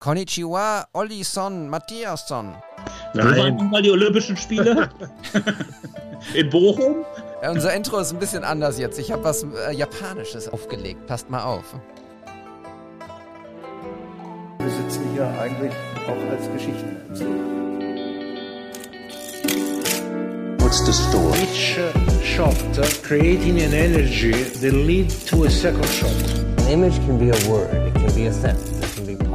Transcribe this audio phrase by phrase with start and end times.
[0.00, 2.56] Konnichiwa, Olli-son, Matthias-son.
[3.12, 3.26] Nein.
[3.26, 4.88] Wo waren mal die Olympischen Spiele?
[6.34, 7.04] In Bochum?
[7.42, 8.98] Ja, unser Intro ist ein bisschen anders jetzt.
[8.98, 11.06] Ich habe was äh, Japanisches aufgelegt.
[11.06, 11.74] Passt mal auf.
[14.58, 15.72] Wir sitzen hier eigentlich
[16.06, 17.60] auch als Geschichtenerzähler.
[20.60, 21.40] What's the story?
[21.42, 26.10] Each uh, shot uh, creating an energy that lead to a second shot.
[26.60, 28.79] An image can be a word, it can be a sentence,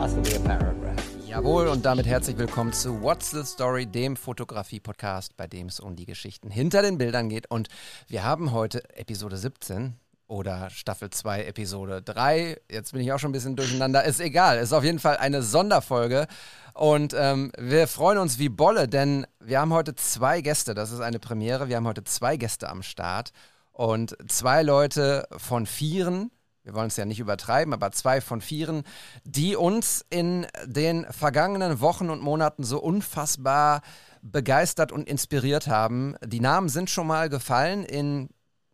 [0.06, 1.04] be possibly a paragraph.
[1.28, 5.96] Jawohl, und damit herzlich willkommen zu What's the Story, dem Fotografie-Podcast, bei dem es um
[5.96, 7.50] die Geschichten hinter den Bildern geht.
[7.50, 7.70] Und
[8.08, 9.96] wir haben heute Episode 17
[10.28, 12.62] oder Staffel 2, Episode 3.
[12.70, 14.04] Jetzt bin ich auch schon ein bisschen durcheinander.
[14.04, 16.28] Ist egal, ist auf jeden Fall eine Sonderfolge.
[16.74, 20.74] Und ähm, wir freuen uns wie Bolle, denn wir haben heute zwei Gäste.
[20.74, 21.68] Das ist eine Premiere.
[21.68, 23.32] Wir haben heute zwei Gäste am Start
[23.72, 26.32] und zwei Leute von Vieren
[26.66, 28.84] wir wollen es ja nicht übertreiben, aber zwei von vieren,
[29.24, 33.82] die uns in den vergangenen Wochen und Monaten so unfassbar
[34.24, 36.16] begeistert und inspiriert haben.
[36.26, 38.30] Die Namen sind schon mal gefallen in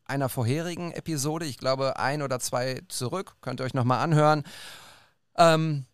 [0.06, 4.44] einer vorherigen Episode, ich glaube ein oder zwei zurück, könnt ihr euch nochmal anhören.
[5.38, 5.86] Ähm,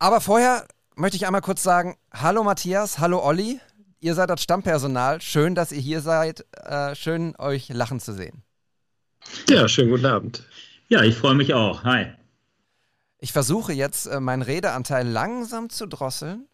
[0.00, 0.66] aber vorher
[0.96, 3.60] möchte ich einmal kurz sagen, hallo Matthias, hallo Olli,
[4.00, 8.42] ihr seid das Stammpersonal, schön, dass ihr hier seid, äh, schön euch lachen zu sehen.
[9.48, 10.44] Ja, schönen guten Abend.
[10.88, 11.84] Ja, ich freue mich auch.
[11.84, 12.12] Hi.
[13.18, 16.46] Ich versuche jetzt, äh, meinen Redeanteil langsam zu drosseln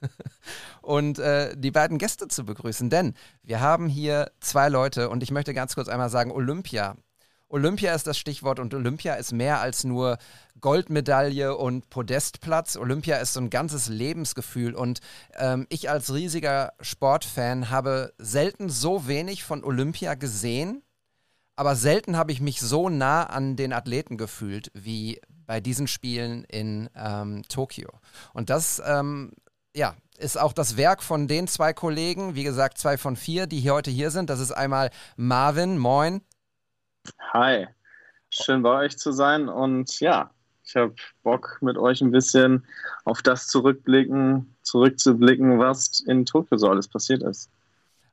[0.82, 5.30] und äh, die beiden Gäste zu begrüßen, denn wir haben hier zwei Leute und ich
[5.30, 6.96] möchte ganz kurz einmal sagen, Olympia.
[7.48, 10.18] Olympia ist das Stichwort und Olympia ist mehr als nur
[10.60, 12.76] Goldmedaille und Podestplatz.
[12.76, 15.00] Olympia ist so ein ganzes Lebensgefühl und
[15.36, 20.82] ähm, ich als riesiger Sportfan habe selten so wenig von Olympia gesehen
[21.56, 26.44] aber selten habe ich mich so nah an den Athleten gefühlt wie bei diesen Spielen
[26.44, 27.90] in ähm, Tokio.
[28.32, 29.32] Und das, ähm,
[29.74, 33.60] ja, ist auch das Werk von den zwei Kollegen, wie gesagt, zwei von vier, die
[33.60, 34.30] hier heute hier sind.
[34.30, 36.22] Das ist einmal Marvin, moin.
[37.32, 37.66] Hi,
[38.30, 40.30] schön bei euch zu sein und ja,
[40.64, 42.64] ich habe Bock mit euch ein bisschen
[43.04, 47.50] auf das zurückblicken, zurückzublicken, was in Tokio so alles passiert ist.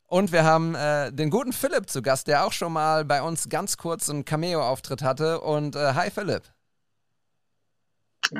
[0.09, 3.47] Und wir haben äh, den guten Philipp zu Gast, der auch schon mal bei uns
[3.47, 5.39] ganz kurz einen Cameo-Auftritt hatte.
[5.41, 6.41] Und äh, hi Philipp.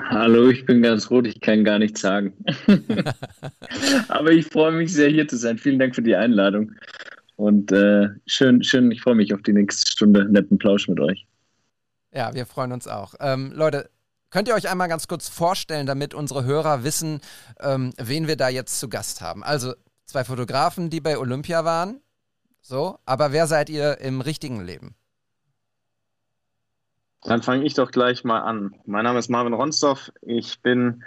[0.09, 2.34] Hallo, ich bin ganz rot, ich kann gar nichts sagen.
[4.08, 5.59] Aber ich freue mich sehr, hier zu sein.
[5.59, 6.72] Vielen Dank für die Einladung.
[7.35, 11.28] Und äh, schön, schön, ich freue mich auf die nächste Stunde netten Plausch mit euch.
[12.12, 13.13] Ja, wir freuen uns auch.
[13.19, 13.91] Ähm, Leute,
[14.31, 17.19] könnt ihr euch einmal ganz kurz vorstellen, damit unsere Hörer wissen,
[17.59, 19.44] ähm, wen wir da jetzt zu Gast haben?
[19.44, 19.75] Also
[20.09, 22.02] zwei Fotografen, die bei Olympia waren.
[22.62, 24.96] So, aber wer seid ihr im richtigen Leben?
[27.24, 28.75] Dann fange ich doch gleich mal an.
[28.86, 30.12] Mein Name ist Marvin Ronsdorf.
[30.22, 31.03] Ich bin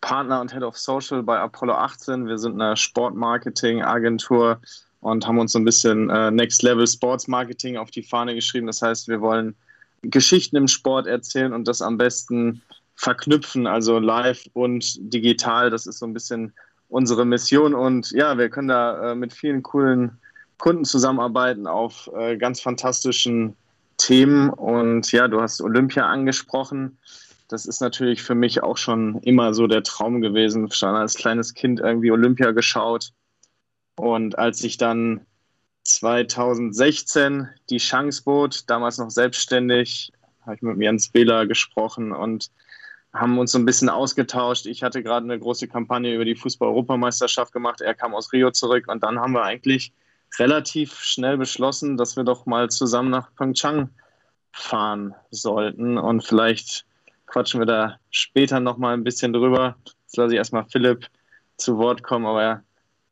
[0.00, 2.26] Partner und Head of Social bei Apollo 18.
[2.26, 4.60] Wir sind eine Sportmarketing-Agentur
[5.00, 8.66] und haben uns so ein bisschen äh, Next Level Sports Marketing auf die Fahne geschrieben.
[8.66, 9.54] Das heißt, wir wollen
[10.02, 12.62] Geschichten im Sport erzählen und das am besten
[12.96, 15.70] verknüpfen, also live und digital.
[15.70, 16.52] Das ist so ein bisschen
[16.94, 17.74] unsere Mission.
[17.74, 20.16] Und ja, wir können da äh, mit vielen coolen
[20.58, 23.56] Kunden zusammenarbeiten auf äh, ganz fantastischen
[23.96, 24.48] Themen.
[24.48, 26.96] Und ja, du hast Olympia angesprochen.
[27.48, 30.70] Das ist natürlich für mich auch schon immer so der Traum gewesen.
[30.70, 33.12] Schon als kleines Kind irgendwie Olympia geschaut.
[33.96, 35.26] Und als ich dann
[35.82, 40.12] 2016 die Chance bot, damals noch selbstständig,
[40.42, 42.52] habe ich mit Jens Wähler gesprochen und
[43.14, 44.66] haben uns so ein bisschen ausgetauscht.
[44.66, 47.80] Ich hatte gerade eine große Kampagne über die Fußball-Europameisterschaft gemacht.
[47.80, 49.92] Er kam aus Rio zurück und dann haben wir eigentlich
[50.38, 53.90] relativ schnell beschlossen, dass wir doch mal zusammen nach Pyeongchang
[54.50, 56.86] fahren sollten und vielleicht
[57.26, 59.76] quatschen wir da später noch mal ein bisschen drüber.
[60.02, 61.06] Jetzt lasse ich erstmal Philipp
[61.56, 62.62] zu Wort kommen, aber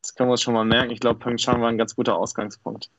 [0.01, 0.91] das können wir uns schon mal merken.
[0.91, 2.91] Ich glaube, Pyeongchang war ein ganz guter Ausgangspunkt.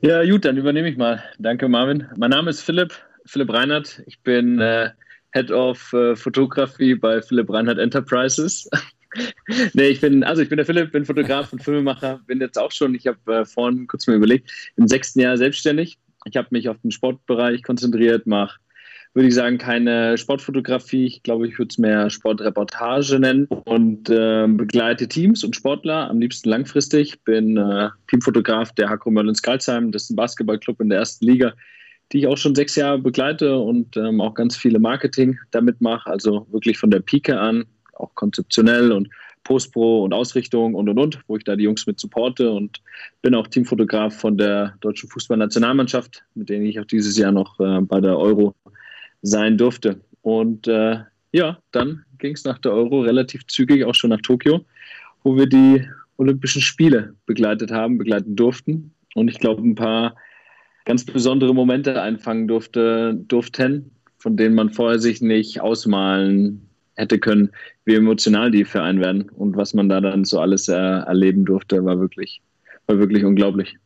[0.00, 1.24] Ja, gut, dann übernehme ich mal.
[1.38, 2.08] Danke, Marvin.
[2.16, 2.94] Mein Name ist Philipp,
[3.28, 4.02] Philipp Reinhardt.
[4.06, 4.90] Ich bin äh,
[5.32, 8.68] Head of äh, Fotografie bei Philipp Reinhardt Enterprises.
[9.74, 12.72] nee, ich bin, also ich bin der Philipp, bin Fotograf und Filmemacher, bin jetzt auch
[12.72, 15.98] schon, ich habe äh, vorhin kurz mal überlegt, im sechsten Jahr selbstständig.
[16.24, 18.58] Ich habe mich auf den Sportbereich konzentriert, mache,
[19.14, 21.06] würde ich sagen, keine Sportfotografie.
[21.06, 26.18] Ich glaube, ich würde es mehr Sportreportage nennen und äh, begleite Teams und Sportler am
[26.18, 27.22] liebsten langfristig.
[27.24, 31.54] Bin äh, Teamfotograf der Hakro Merlins Karlsheim, das ist ein Basketballclub in der ersten Liga
[32.12, 36.10] die ich auch schon sechs Jahre begleite und ähm, auch ganz viele Marketing damit mache.
[36.10, 37.64] Also wirklich von der Pike an,
[37.94, 39.08] auch konzeptionell und
[39.44, 42.82] Postpro und Ausrichtung und und und, wo ich da die Jungs mit supporte und
[43.22, 47.80] bin auch Teamfotograf von der deutschen Fußballnationalmannschaft, mit denen ich auch dieses Jahr noch äh,
[47.80, 48.54] bei der Euro
[49.22, 50.00] sein durfte.
[50.22, 50.98] Und äh,
[51.32, 54.64] ja, dann ging es nach der Euro relativ zügig auch schon nach Tokio,
[55.22, 58.92] wo wir die Olympischen Spiele begleitet haben, begleiten durften.
[59.14, 60.14] Und ich glaube, ein paar
[60.88, 67.50] ganz besondere Momente einfangen durfte, durften, von denen man vorher sich nicht ausmalen hätte können,
[67.84, 69.28] wie emotional die für einen werden.
[69.28, 72.40] Und was man da dann so alles äh, erleben durfte, war wirklich,
[72.86, 73.76] war wirklich unglaublich.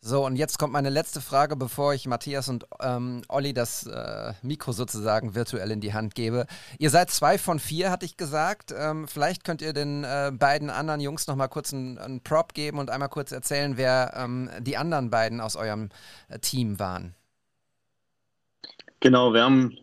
[0.00, 4.32] So, und jetzt kommt meine letzte Frage, bevor ich Matthias und ähm, Olli das äh,
[4.42, 6.46] Mikro sozusagen virtuell in die Hand gebe.
[6.78, 8.72] Ihr seid zwei von vier, hatte ich gesagt.
[8.76, 12.54] Ähm, vielleicht könnt ihr den äh, beiden anderen Jungs noch mal kurz einen, einen, Prop
[12.54, 15.88] geben und einmal kurz erzählen, wer ähm, die anderen beiden aus eurem
[16.28, 17.14] äh, Team waren.
[19.00, 19.76] Genau, wir haben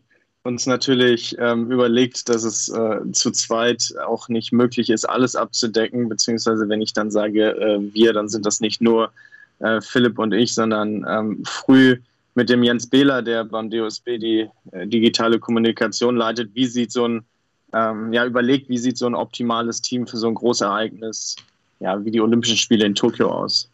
[0.44, 6.08] uns natürlich ähm, überlegt, dass es äh, zu zweit auch nicht möglich ist, alles abzudecken,
[6.08, 9.12] beziehungsweise wenn ich dann sage äh, wir, dann sind das nicht nur
[9.60, 11.98] äh, Philipp und ich, sondern ähm, früh
[12.36, 17.08] mit dem Jens Behler, der beim DOSB die äh, digitale Kommunikation leitet, wie sieht so
[17.08, 17.26] ein,
[17.74, 21.38] ähm, ja, überlegt, wie sieht so ein optimales Team für so ein Großereignis,
[21.80, 23.70] ja, wie die Olympischen Spiele in Tokio aus?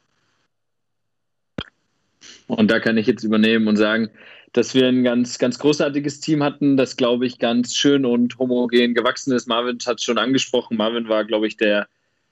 [2.48, 4.10] Und da kann ich jetzt übernehmen und sagen,
[4.54, 8.94] dass wir ein ganz, ganz großartiges Team hatten, das, glaube ich, ganz schön und homogen
[8.94, 9.48] gewachsen ist.
[9.48, 10.78] Marvin hat es schon angesprochen.
[10.78, 11.88] Marvin war, glaube ich, der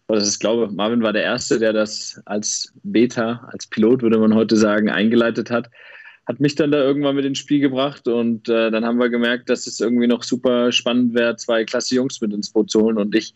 [0.09, 4.33] oder ich glaube, Marvin war der Erste, der das als Beta, als Pilot, würde man
[4.33, 5.69] heute sagen, eingeleitet hat.
[6.25, 9.49] Hat mich dann da irgendwann mit ins Spiel gebracht und äh, dann haben wir gemerkt,
[9.49, 12.97] dass es irgendwie noch super spannend wäre, zwei klasse Jungs mit ins Boot zu holen.
[12.97, 13.35] Und ich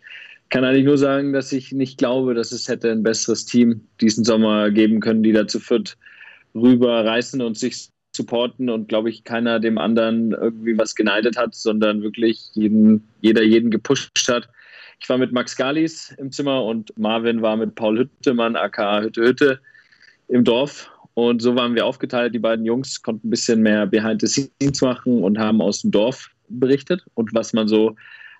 [0.50, 4.24] kann eigentlich nur sagen, dass ich nicht glaube, dass es hätte ein besseres Team diesen
[4.24, 5.96] Sommer geben können, die dazu führt,
[6.56, 12.02] rüberreißen und sich supporten und glaube ich keiner dem anderen irgendwie was geneidet hat, sondern
[12.02, 14.50] wirklich jeden, jeder jeden gepusht hat
[15.04, 19.22] ich war mit Max Galis im Zimmer und Marvin war mit Paul Hüttemann, aka Hütte
[19.22, 19.60] Hütte,
[20.30, 20.90] im Dorf.
[21.14, 22.34] Und so waren wir aufgeteilt.
[22.34, 25.92] Die beiden Jungs konnten ein bisschen mehr Behind the Scenes machen und haben aus dem
[25.92, 27.98] Dorf berichtet und was man so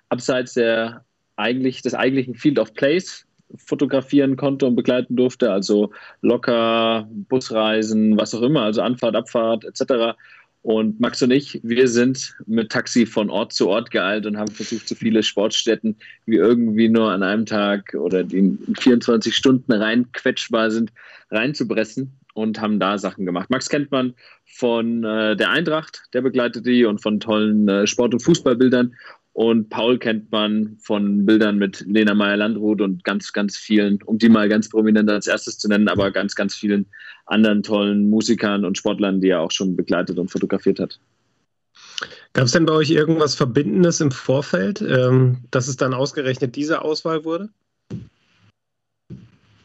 [0.08, 1.04] abseits der
[1.36, 3.26] eigentlich, des eigentlichen Field of Plays
[3.56, 10.16] fotografieren konnte und begleiten durfte, also locker, Busreisen, was auch immer, also Anfahrt, Abfahrt etc.
[10.64, 14.50] Und Max und ich, wir sind mit Taxi von Ort zu Ort geeilt und haben
[14.50, 15.94] versucht, so viele Sportstätten
[16.24, 20.90] wie irgendwie nur an einem Tag oder die in 24 Stunden reinquetschbar sind,
[21.30, 23.50] reinzupressen und haben da Sachen gemacht.
[23.50, 24.14] Max kennt man
[24.46, 28.94] von äh, der Eintracht, der begleitet die und von tollen äh, Sport- und Fußballbildern.
[29.34, 34.28] Und Paul kennt man von Bildern mit Lena Meyer-Landrut und ganz, ganz vielen, um die
[34.28, 36.86] mal ganz prominent als erstes zu nennen, aber ganz, ganz vielen
[37.26, 41.00] anderen tollen Musikern und Sportlern, die er auch schon begleitet und fotografiert hat.
[42.32, 46.82] Gab es denn bei euch irgendwas Verbindendes im Vorfeld, ähm, dass es dann ausgerechnet diese
[46.82, 47.48] Auswahl wurde?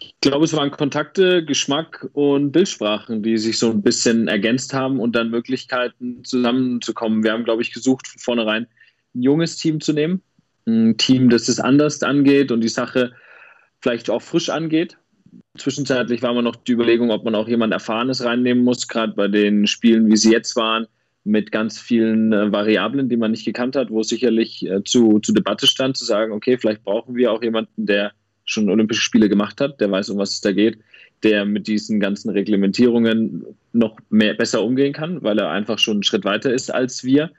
[0.01, 4.99] Ich glaube, es waren Kontakte, Geschmack und Bildsprachen, die sich so ein bisschen ergänzt haben
[4.99, 7.23] und dann Möglichkeiten zusammenzukommen.
[7.23, 8.67] Wir haben, glaube ich, gesucht von vornherein,
[9.19, 10.21] ein junges Team zu nehmen.
[10.65, 13.13] Ein Team, das es anders angeht und die Sache
[13.81, 14.97] vielleicht auch frisch angeht.
[15.57, 19.27] Zwischenzeitlich war man noch die Überlegung, ob man auch jemand Erfahrenes reinnehmen muss, gerade bei
[19.27, 20.87] den Spielen, wie sie jetzt waren,
[21.23, 25.33] mit ganz vielen äh, Variablen, die man nicht gekannt hat, wo sicherlich äh, zu, zu
[25.33, 28.13] Debatte stand, zu sagen, okay, vielleicht brauchen wir auch jemanden, der
[28.45, 30.79] schon Olympische Spiele gemacht hat, der weiß, um was es da geht,
[31.23, 36.03] der mit diesen ganzen Reglementierungen noch mehr, besser umgehen kann, weil er einfach schon einen
[36.03, 37.31] Schritt weiter ist als wir.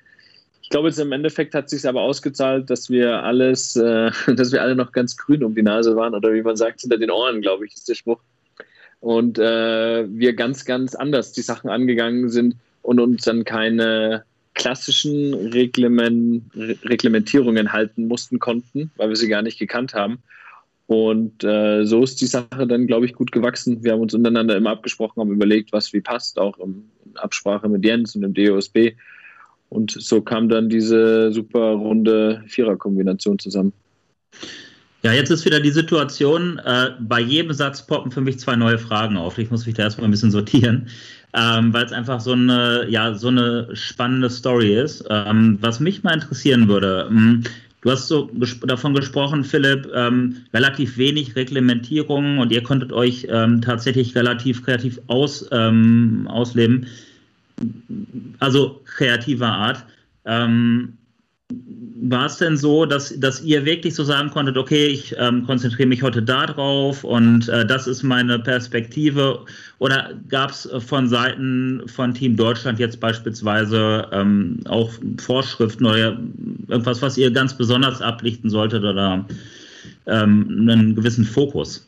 [0.70, 4.62] Ich glaube, jetzt im Endeffekt hat sich aber ausgezahlt, dass wir alles, äh, dass wir
[4.62, 7.40] alle noch ganz grün um die Nase waren oder wie man sagt, hinter den Ohren,
[7.40, 8.20] glaube ich, ist der Spruch.
[9.00, 14.22] Und äh, wir ganz, ganz anders die Sachen angegangen sind und uns dann keine
[14.54, 20.22] klassischen Reglement, Reglementierungen halten mussten konnten, weil wir sie gar nicht gekannt haben.
[20.86, 23.82] Und äh, so ist die Sache dann, glaube ich, gut gewachsen.
[23.82, 26.84] Wir haben uns untereinander immer abgesprochen, haben überlegt, was wie passt, auch in
[27.16, 28.92] Absprache mit Jens und dem DOSB
[29.70, 33.72] und so kam dann diese super runde Viererkombination zusammen.
[35.02, 38.78] Ja, jetzt ist wieder die Situation, äh, bei jedem Satz poppen für mich zwei neue
[38.78, 39.38] Fragen auf.
[39.38, 40.88] Ich muss mich da erstmal ein bisschen sortieren,
[41.32, 45.04] ähm, weil es einfach so eine, ja, so eine spannende Story ist.
[45.08, 47.42] Ähm, was mich mal interessieren würde, mh, hm,
[47.80, 53.26] du hast so gesp davon gesprochen, Philipp, ähm, relativ wenig Reglementierung und ihr konntet euch
[53.30, 56.86] ähm, tatsächlich relativ kreativ aus, ähm, ausleben
[58.38, 59.84] also kreativer Art.
[60.24, 60.98] Ähm,
[62.02, 65.88] war es denn so, dass, dass ihr wirklich so sagen konntet, okay, ich ähm, konzentriere
[65.88, 69.44] mich heute darauf und äh, das ist meine Perspektive?
[69.78, 76.18] Oder gab es von Seiten von Team Deutschland jetzt beispielsweise ähm, auch Vorschriften oder
[76.68, 79.26] irgendwas, was ihr ganz besonders ablichten solltet oder
[80.06, 81.86] ähm, einen gewissen Fokus?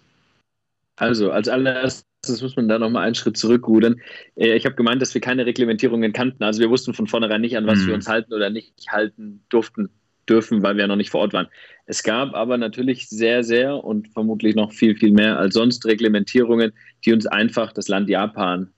[0.96, 4.00] Also als allererstes erstens muss man da nochmal einen Schritt zurückrudern.
[4.36, 6.44] Äh, ich habe gemeint, dass wir keine Reglementierungen kannten.
[6.44, 7.88] Also wir wussten von vornherein nicht, an was mhm.
[7.88, 9.90] wir uns halten oder nicht halten durften,
[10.28, 11.48] dürfen, weil wir ja noch nicht vor Ort waren.
[11.86, 16.72] Es gab aber natürlich sehr, sehr und vermutlich noch viel, viel mehr als sonst Reglementierungen,
[17.04, 18.70] die uns einfach das Land Japan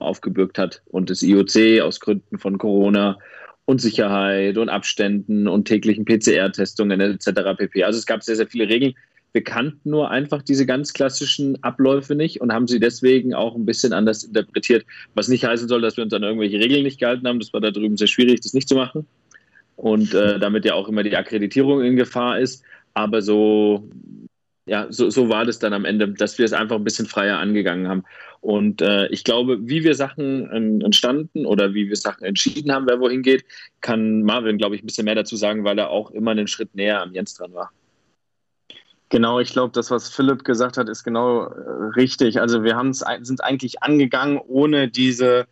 [0.00, 3.18] aufgebürgt hat und das IOC aus Gründen von Corona
[3.64, 7.30] und Sicherheit und Abständen und täglichen PCR-Testungen etc.
[7.56, 7.84] pp.
[7.84, 8.94] Also es gab sehr, sehr viele Regeln.
[9.32, 13.66] Wir kannten nur einfach diese ganz klassischen Abläufe nicht und haben sie deswegen auch ein
[13.66, 14.86] bisschen anders interpretiert.
[15.14, 17.38] Was nicht heißen soll, dass wir uns an irgendwelche Regeln nicht gehalten haben.
[17.38, 19.06] Das war da drüben sehr schwierig, das nicht zu machen.
[19.76, 22.62] Und äh, damit ja auch immer die Akkreditierung in Gefahr ist.
[22.94, 23.88] Aber so
[24.68, 27.38] ja, so, so war das dann am Ende, dass wir es einfach ein bisschen freier
[27.38, 28.04] angegangen haben.
[28.40, 32.86] Und äh, ich glaube, wie wir Sachen ähm, entstanden oder wie wir Sachen entschieden haben,
[32.86, 33.44] wer wohin geht,
[33.80, 36.74] kann Marvin, glaube ich, ein bisschen mehr dazu sagen, weil er auch immer einen Schritt
[36.74, 37.72] näher am Jens dran war.
[39.10, 42.40] Genau, ich glaube, das, was Philipp gesagt hat, ist genau äh, richtig.
[42.40, 42.78] Also wir
[43.22, 45.46] sind eigentlich angegangen, ohne diese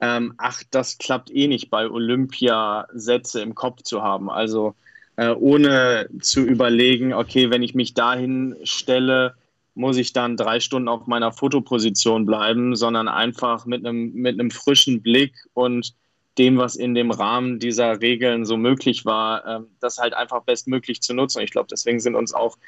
[0.00, 4.30] ähm, ach, das klappt eh nicht bei Olympia-Sätze im Kopf zu haben.
[4.30, 4.74] Also
[5.16, 9.34] äh, ohne zu überlegen, okay, wenn ich mich dahin stelle,
[9.74, 14.50] muss ich dann drei Stunden auf meiner Fotoposition bleiben, sondern einfach mit einem, mit einem
[14.50, 15.94] frischen Blick und
[16.38, 21.00] dem, was in dem Rahmen dieser Regeln so möglich war, äh, das halt einfach bestmöglich
[21.00, 21.40] zu nutzen.
[21.40, 22.58] Ich glaube, deswegen sind uns auch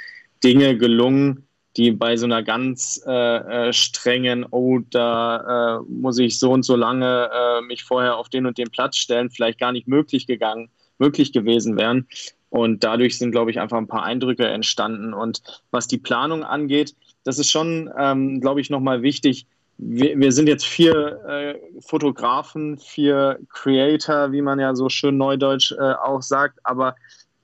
[0.42, 6.38] Dinge gelungen, die bei so einer ganz äh, äh, strengen, oh, da äh, muss ich
[6.38, 9.72] so und so lange äh, mich vorher auf den und den Platz stellen, vielleicht gar
[9.72, 12.08] nicht möglich gegangen, möglich gewesen wären.
[12.50, 15.12] Und dadurch sind, glaube ich, einfach ein paar Eindrücke entstanden.
[15.12, 19.46] Und was die Planung angeht, das ist schon, ähm, glaube ich, nochmal wichtig.
[19.76, 25.72] Wir, wir, sind jetzt vier äh, Fotografen, vier Creator, wie man ja so schön neudeutsch
[25.72, 26.58] äh, auch sagt.
[26.64, 26.96] Aber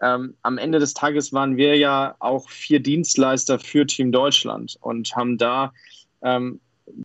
[0.04, 5.16] ähm, am Ende des Tages waren wir ja auch vier Dienstleister für Team Deutschland und
[5.16, 5.72] haben da
[6.22, 6.60] ähm,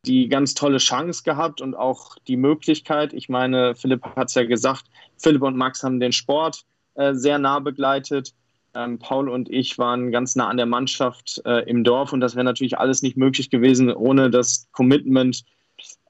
[0.06, 3.13] die ganz tolle Chance gehabt und auch die Möglichkeit.
[3.13, 4.84] Ich meine, Philipp hat es ja gesagt,
[5.18, 6.65] Philipp und Max haben den Sport
[6.96, 8.34] äh, sehr nah begleitet.
[8.75, 12.36] Ähm, Paul und ich waren ganz nah an der Mannschaft äh, im Dorf und das
[12.36, 15.46] wäre natürlich alles nicht möglich gewesen ohne das Commitment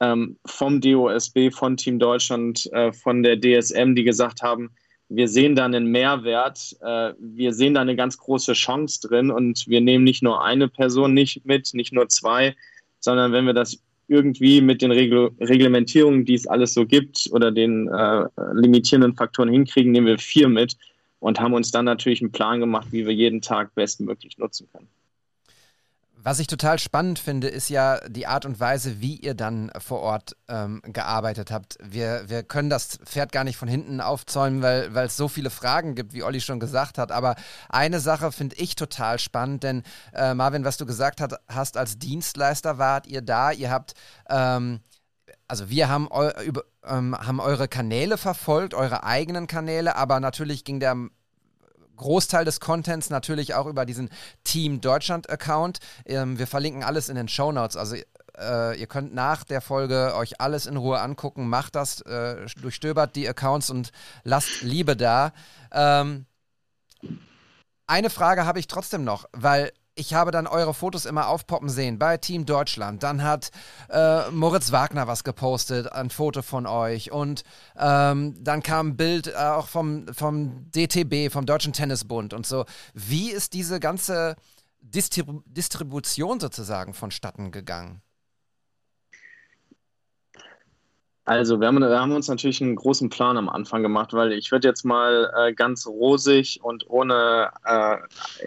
[0.02, 4.72] ähm, vom DOSB, von Team Deutschland, äh, von der DSM, die gesagt haben,
[5.10, 9.68] wir sehen da einen Mehrwert, äh, wir sehen da eine ganz große Chance drin und
[9.68, 12.56] wir nehmen nicht nur eine Person nicht mit, nicht nur zwei,
[13.00, 17.52] sondern wenn wir das irgendwie mit den Regl Reglementierungen, die es alles so gibt oder
[17.52, 20.78] den äh, limitierenden Faktoren hinkriegen, nehmen wir vier mit
[21.20, 24.88] und haben uns dann natürlich einen Plan gemacht, wie wir jeden Tag bestmöglich nutzen können.
[26.22, 30.02] Was ich total spannend finde, ist ja die Art und Weise, wie ihr dann vor
[30.02, 31.78] Ort ähm, gearbeitet habt.
[31.82, 35.96] Wir, wir können das Pferd gar nicht von hinten aufzäumen, weil, es so viele Fragen
[35.96, 37.14] gibt, wie Olli schon gesagt hat.
[37.14, 37.36] Aber
[37.70, 41.98] eine Sache finde ich total spannend, denn äh, Marvin, was du gesagt hat, hast, als
[41.98, 43.94] Dienstleister wart ihr da, ihr habt,
[44.30, 44.82] ähm,
[45.48, 50.66] also wir haben, eu, über, ähm, haben eure Kanäle verfolgt, eure eigenen Kanäle, aber natürlich
[50.66, 50.98] ging der
[52.00, 54.10] Großteil des Contents natürlich auch über diesen
[54.44, 55.80] Team Deutschland-Account.
[56.06, 57.78] Ähm, wir verlinken alles in den Show Notes.
[57.78, 57.96] Also
[58.38, 61.48] äh, ihr könnt nach der Folge euch alles in Ruhe angucken.
[61.48, 63.92] Macht das, äh, durchstöbert die Accounts und
[64.24, 65.34] lasst Liebe da.
[65.72, 66.26] Ähm,
[67.86, 72.00] eine Frage habe ich trotzdem noch, weil ich habe dann eure Fotos immer aufpoppen sehen
[72.00, 73.04] bei Team Deutschland.
[73.04, 73.52] Dann hat
[73.90, 77.12] äh, Moritz Wagner was gepostet, ein Foto von euch.
[77.12, 77.44] Und
[77.78, 82.66] ähm, dann kam ein Bild äh, auch vom, vom DTB, vom Deutschen Tennisbund und so.
[82.94, 84.36] Wie ist diese ganze
[84.82, 88.02] Distribu Distribution sozusagen vonstatten gegangen?
[91.30, 94.52] Also, wir haben, wir haben, uns natürlich einen großen Plan am Anfang gemacht, weil ich
[94.52, 97.98] würde jetzt mal äh, ganz rosig und ohne äh,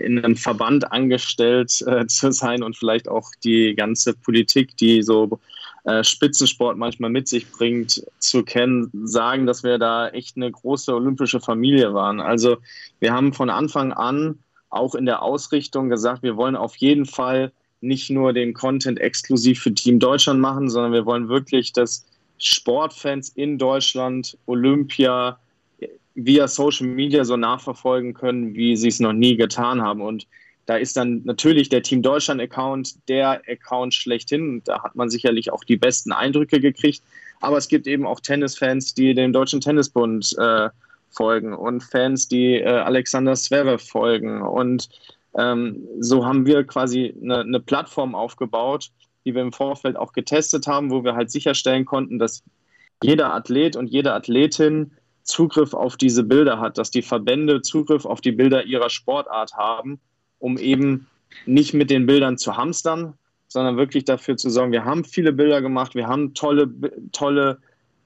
[0.05, 5.39] in einem Verband angestellt äh, zu sein und vielleicht auch die ganze Politik, die so
[5.85, 10.93] äh, Spitzensport manchmal mit sich bringt, zu kennen, sagen, dass wir da echt eine große
[10.93, 12.21] olympische Familie waren.
[12.21, 12.57] Also,
[12.99, 17.53] wir haben von Anfang an auch in der Ausrichtung gesagt, wir wollen auf jeden Fall
[17.81, 22.07] nicht nur den Content exklusiv für Team Deutschland machen, sondern wir wollen wirklich, dass
[22.43, 25.39] Sportfans in Deutschland Olympia
[26.17, 30.03] via Social Media so nachverfolgen können, wie sie es noch nie getan haben.
[30.03, 30.27] Und
[30.67, 34.61] da ist dann natürlich der Team Deutschland-Account der Account schlechthin.
[34.65, 37.03] Da hat man sicherlich auch die besten Eindrücke gekriegt.
[37.41, 40.69] Aber es gibt eben auch Tennisfans, die dem Deutschen Tennisbund äh,
[41.11, 44.43] folgen und Fans, die äh, Alexander Zverev folgen.
[44.43, 44.89] Und
[45.39, 48.91] ähm, so haben wir quasi eine, eine Plattform aufgebaut,
[49.25, 52.43] die wir im Vorfeld auch getestet haben, wo wir halt sicherstellen konnten, dass
[53.03, 54.93] jeder Athlet und jede Athletin
[55.25, 60.01] Zugriff auf diese Bilder hat, dass die Verbände Zugriff auf die Bilder ihrer Sportart haben,
[60.39, 61.07] um eben
[61.47, 63.15] nicht mit den Bildern zu hamstern,
[63.49, 66.71] sondern wirklich dafür zu sorgen, wir haben viele Bilder gemacht, wir haben tolle,
[67.13, 67.59] tolle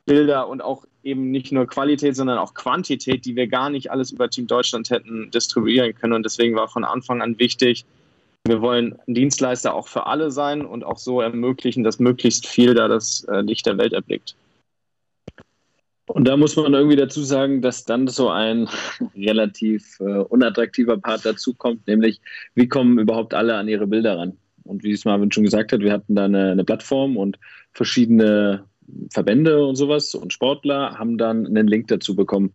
[0.04, 4.10] Bilder und auch eben nicht nur Qualität, sondern auch Quantität, die wir gar nicht alles
[4.10, 6.14] über Team Deutschland hätten distribuieren können.
[6.14, 7.84] Und deswegen war von Anfang an wichtig,
[8.48, 12.88] wir wollen Dienstleister auch für alle sein und auch so ermöglichen, dass möglichst viel da
[12.88, 14.36] das äh, Licht der Welt erblickt.
[16.08, 18.68] Und da muss man irgendwie dazu sagen, dass dann so ein
[19.16, 22.20] relativ äh, unattraktiver Part dazu kommt, nämlich
[22.54, 24.36] wie kommen überhaupt alle an ihre Bilder ran?
[24.64, 27.38] Und wie es Marvin schon gesagt hat, wir hatten da eine, eine Plattform und
[27.72, 28.64] verschiedene
[29.10, 32.52] Verbände und sowas und Sportler haben dann einen Link dazu bekommen.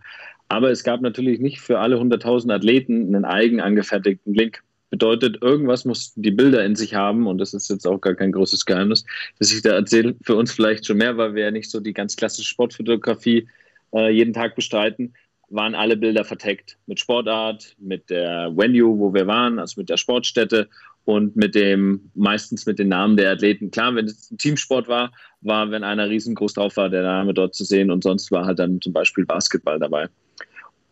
[0.48, 4.64] Aber es gab natürlich nicht für alle 100.000 Athleten einen eigen angefertigten Link.
[4.92, 8.34] Bedeutet, irgendwas mussten die Bilder in sich haben und das ist jetzt auch gar kein
[8.34, 9.06] großes Geheimnis,
[9.40, 11.94] dass ich da erzähle, für uns vielleicht schon mehr, weil wir ja nicht so die
[11.94, 13.48] ganz klassische Sportfotografie
[13.94, 15.14] äh, jeden Tag bestreiten,
[15.50, 19.98] waren alle Bilder verteckt mit Sportart, mit der Venue, wo wir waren, also mit der
[19.98, 20.70] Sportstätte
[21.06, 23.72] und mit dem, meistens mit den Namen der Athleten.
[23.72, 27.56] Klar, wenn es ein Teamsport war, war, wenn einer riesengroß drauf war, der Name dort
[27.56, 30.10] zu sehen und sonst war halt dann zum Beispiel Basketball dabei.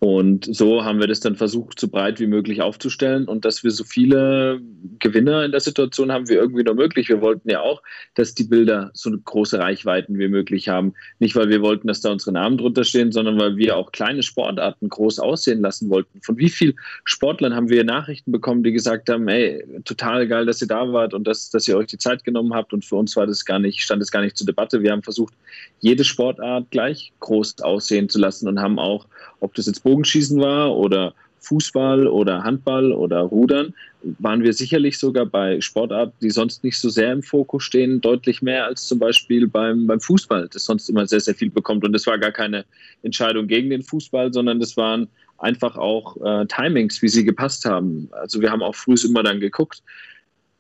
[0.01, 3.71] Und so haben wir das dann versucht, so breit wie möglich aufzustellen und dass wir
[3.71, 4.61] so viele
[4.99, 7.09] Gewinner in der Situation haben wie irgendwie nur möglich.
[7.09, 7.83] Wir wollten ja auch,
[8.15, 10.93] dass die Bilder so große Reichweiten wie möglich haben.
[11.19, 14.23] Nicht, weil wir wollten, dass da unsere Namen drunter stehen, sondern weil wir auch kleine
[14.23, 16.21] Sportarten groß aussehen lassen wollten.
[16.21, 20.61] Von wie vielen Sportlern haben wir Nachrichten bekommen, die gesagt haben, ey, total geil, dass
[20.61, 22.71] ihr da wart und dass, dass ihr euch die Zeit genommen habt.
[22.71, 24.81] Und für uns war das gar nicht, stand es gar nicht zur Debatte.
[24.81, 25.33] Wir haben versucht,
[25.81, 29.05] jede Sportart gleich groß aussehen zu lassen und haben auch,
[29.39, 33.73] ob das jetzt Bogenschießen war oder Fußball oder Handball oder Rudern,
[34.19, 38.41] waren wir sicherlich sogar bei Sportarten, die sonst nicht so sehr im Fokus stehen, deutlich
[38.41, 41.85] mehr als zum Beispiel beim, beim Fußball, das sonst immer sehr, sehr viel bekommt.
[41.85, 42.65] Und das war gar keine
[43.03, 48.09] Entscheidung gegen den Fußball, sondern das waren einfach auch äh, Timings, wie sie gepasst haben.
[48.11, 49.81] Also wir haben auch früh immer dann geguckt,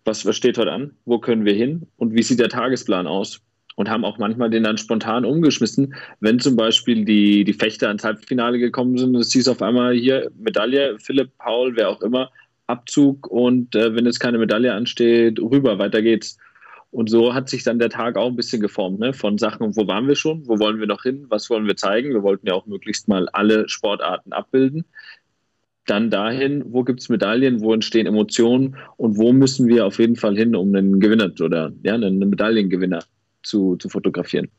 [0.05, 3.41] was, was steht heute an, wo können wir hin und wie sieht der Tagesplan aus
[3.79, 8.03] und haben auch manchmal den dann spontan umgeschmissen, wenn zum Beispiel die, die Fechter ans
[8.03, 9.15] Halbfinale gekommen sind.
[9.15, 12.29] Es hieß auf einmal hier Medaille, Philipp, Paul, wer auch immer,
[12.67, 16.37] Abzug und äh, wenn jetzt keine Medaille ansteht, rüber, weiter geht's.
[16.91, 19.13] Und so hat sich dann der Tag auch ein bisschen geformt, ne?
[19.13, 22.09] von Sachen, wo waren wir schon, wo wollen wir noch hin, was wollen wir zeigen.
[22.09, 24.83] Wir wollten ja auch möglichst mal alle Sportarten abbilden.
[25.85, 30.17] Dann dahin, wo gibt es Medaillen, wo entstehen Emotionen und wo müssen wir auf jeden
[30.17, 33.05] Fall hin, um einen Gewinner oder ja, einen Medaillengewinner
[33.43, 34.49] zu, zu fotografieren.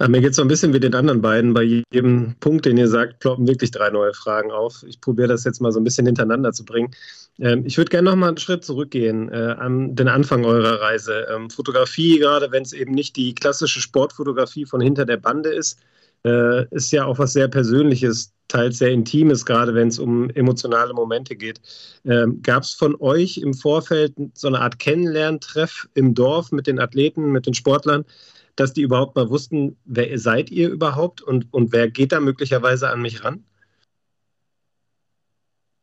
[0.00, 1.54] Ja, mir geht es so ein bisschen wie den anderen beiden.
[1.54, 4.84] Bei jedem Punkt, den ihr sagt, ploppen wirklich drei neue Fragen auf.
[4.86, 6.92] Ich probiere das jetzt mal so ein bisschen hintereinander zu bringen.
[7.40, 11.26] Ähm, ich würde gerne noch mal einen Schritt zurückgehen äh, an den Anfang eurer Reise.
[11.34, 15.80] Ähm, Fotografie, gerade wenn es eben nicht die klassische Sportfotografie von hinter der Bande ist,
[16.24, 20.94] äh, ist ja auch was sehr Persönliches, teils sehr Intimes, gerade wenn es um emotionale
[20.94, 21.60] Momente geht.
[22.04, 26.80] Ähm, Gab es von euch im Vorfeld so eine Art Kennenlerntreff im Dorf mit den
[26.80, 28.04] Athleten, mit den Sportlern,
[28.56, 32.90] dass die überhaupt mal wussten, wer seid ihr überhaupt und, und wer geht da möglicherweise
[32.90, 33.44] an mich ran?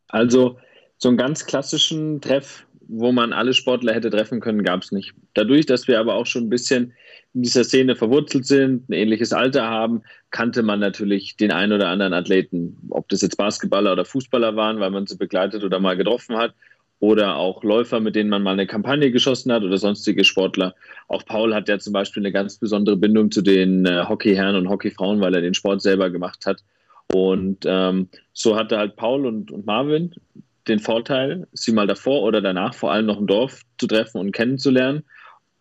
[0.07, 0.57] Also
[0.97, 5.13] so einen ganz klassischen Treff, wo man alle Sportler hätte treffen können, gab es nicht.
[5.33, 6.93] Dadurch, dass wir aber auch schon ein bisschen
[7.33, 11.89] in dieser Szene verwurzelt sind, ein ähnliches Alter haben, kannte man natürlich den einen oder
[11.89, 15.97] anderen Athleten, ob das jetzt Basketballer oder Fußballer waren, weil man sie begleitet oder mal
[15.97, 16.53] getroffen hat,
[16.99, 20.75] oder auch Läufer, mit denen man mal eine Kampagne geschossen hat oder sonstige Sportler.
[21.07, 24.69] Auch Paul hat ja zum Beispiel eine ganz besondere Bindung zu den äh, Hockeyherren und
[24.69, 26.63] Hockeyfrauen, weil er den Sport selber gemacht hat.
[27.13, 30.15] Und ähm, so hatte halt Paul und, und Marvin
[30.67, 34.31] den Vorteil, sie mal davor oder danach vor allem noch im Dorf zu treffen und
[34.31, 35.03] kennenzulernen.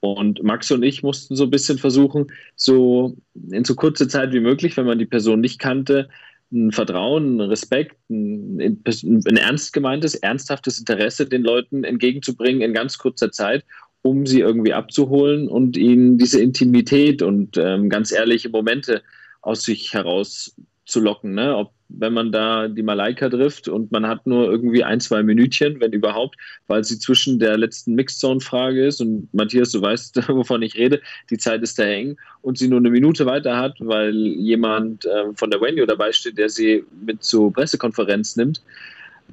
[0.01, 3.17] Und Max und ich mussten so ein bisschen versuchen, so
[3.51, 6.09] in so kurzer Zeit wie möglich, wenn man die Person nicht kannte,
[6.53, 12.99] ein Vertrauen, ein Respekt, ein, ein ernst gemeintes, ernsthaftes Interesse den Leuten entgegenzubringen in ganz
[12.99, 13.65] kurzer Zeit,
[14.03, 19.03] um sie irgendwie abzuholen und ihnen diese Intimität und ähm, ganz ehrliche Momente
[19.41, 21.35] aus sich heraus zu locken.
[21.35, 21.57] Ne?
[21.57, 25.81] Ob, wenn man da die Malaika trifft und man hat nur irgendwie ein, zwei Minütchen,
[25.81, 30.77] wenn überhaupt, weil sie zwischen der letzten Mixzone-Frage ist und Matthias, du weißt, wovon ich
[30.77, 35.05] rede, die Zeit ist da eng und sie nur eine Minute weiter hat, weil jemand
[35.07, 38.63] äh, von der Venue dabei steht, der sie mit zur Pressekonferenz nimmt,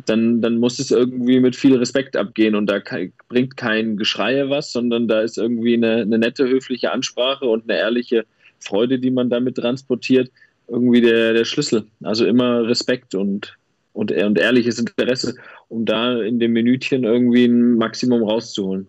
[0.05, 2.79] dann, dann muss es irgendwie mit viel Respekt abgehen und da
[3.27, 7.79] bringt kein Geschreie was, sondern da ist irgendwie eine, eine nette, höfliche Ansprache und eine
[7.79, 8.25] ehrliche
[8.59, 10.31] Freude, die man damit transportiert
[10.67, 11.87] irgendwie der, der Schlüssel.
[12.03, 13.57] Also immer Respekt und,
[13.93, 15.35] und, und ehrliches Interesse,
[15.67, 18.87] um da in dem Minütchen irgendwie ein Maximum rauszuholen.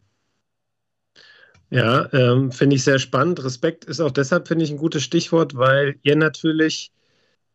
[1.71, 3.43] Ja, ähm, finde ich sehr spannend.
[3.43, 6.93] Respekt ist auch deshalb, finde ich, ein gutes Stichwort, weil ihr natürlich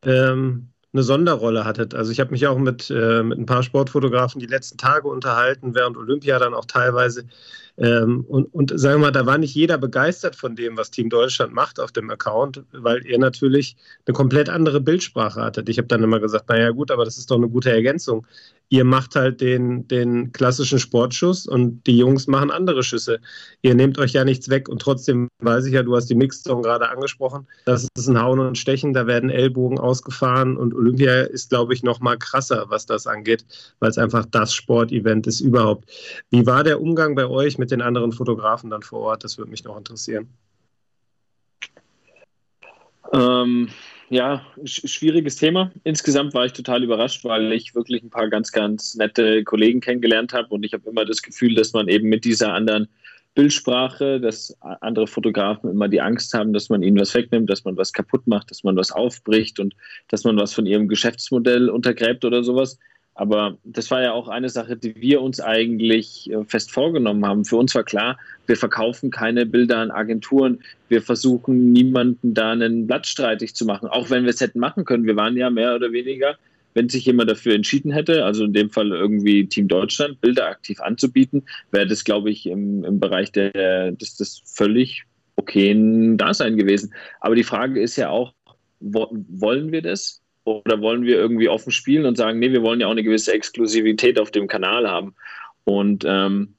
[0.03, 1.93] ähm, eine Sonderrolle hattet.
[1.93, 5.75] Also ich habe mich auch mit, äh, mit ein paar Sportfotografen die letzten Tage unterhalten,
[5.75, 7.25] während Olympia dann auch teilweise.
[7.77, 11.09] Ähm, und, und sagen wir mal, da war nicht jeder begeistert von dem, was Team
[11.09, 15.69] Deutschland macht auf dem Account, weil ihr natürlich eine komplett andere Bildsprache hattet.
[15.69, 18.25] Ich habe dann immer gesagt, naja gut, aber das ist doch eine gute Ergänzung
[18.69, 23.19] ihr macht halt den, den klassischen Sportschuss und die Jungs machen andere Schüsse.
[23.61, 26.61] Ihr nehmt euch ja nichts weg und trotzdem weiß ich ja, du hast die Mixzone
[26.61, 31.49] gerade angesprochen, das ist ein Hauen und Stechen, da werden Ellbogen ausgefahren und Olympia ist,
[31.49, 33.45] glaube ich, noch mal krasser, was das angeht,
[33.79, 35.89] weil es einfach das Sportevent ist überhaupt.
[36.29, 39.23] Wie war der Umgang bei euch mit den anderen Fotografen dann vor Ort?
[39.23, 40.27] Das würde mich noch interessieren.
[43.13, 43.69] Ähm,
[44.09, 45.71] ja, schwieriges Thema.
[45.83, 50.33] Insgesamt war ich total überrascht, weil ich wirklich ein paar ganz, ganz nette Kollegen kennengelernt
[50.33, 52.87] habe und ich habe immer das Gefühl, dass man eben mit dieser anderen
[53.35, 57.77] Bildsprache, dass andere Fotografen immer die Angst haben, dass man ihnen was wegnimmt, dass man
[57.77, 59.75] was kaputt macht, dass man was aufbricht und
[60.07, 62.79] dass man was von ihrem Geschäftsmodell untergräbt oder sowas.
[63.17, 67.45] Aber das war ja auch eine Sache, die wir uns eigentlich äh, fest vorgenommen haben.
[67.45, 70.59] Für uns war klar, wir verkaufen keine Bilder an Agenturen.
[70.87, 74.85] Wir versuchen niemanden da einen Blatt streitig zu machen, auch wenn wir es hätten machen
[74.85, 75.05] können.
[75.05, 76.37] Wir waren ja mehr oder weniger,
[76.75, 80.79] wenn sich jemand dafür entschieden hätte, also in dem Fall irgendwie Team Deutschland, Bilder aktiv
[80.79, 85.05] anzubieten, wäre das, glaube ich, im, im Bereich der, des, des völlig
[85.37, 86.93] okayen Dasein gewesen.
[87.19, 88.33] Aber die Frage ist ja auch,
[88.79, 90.21] wollen wir das?
[90.47, 93.33] Oder wollen wir irgendwie offen spielen und sagen, nee, wir wollen ja auch eine gewisse
[93.33, 95.13] Exklusivität auf dem Kanal haben?
[95.65, 96.53] Und ähm,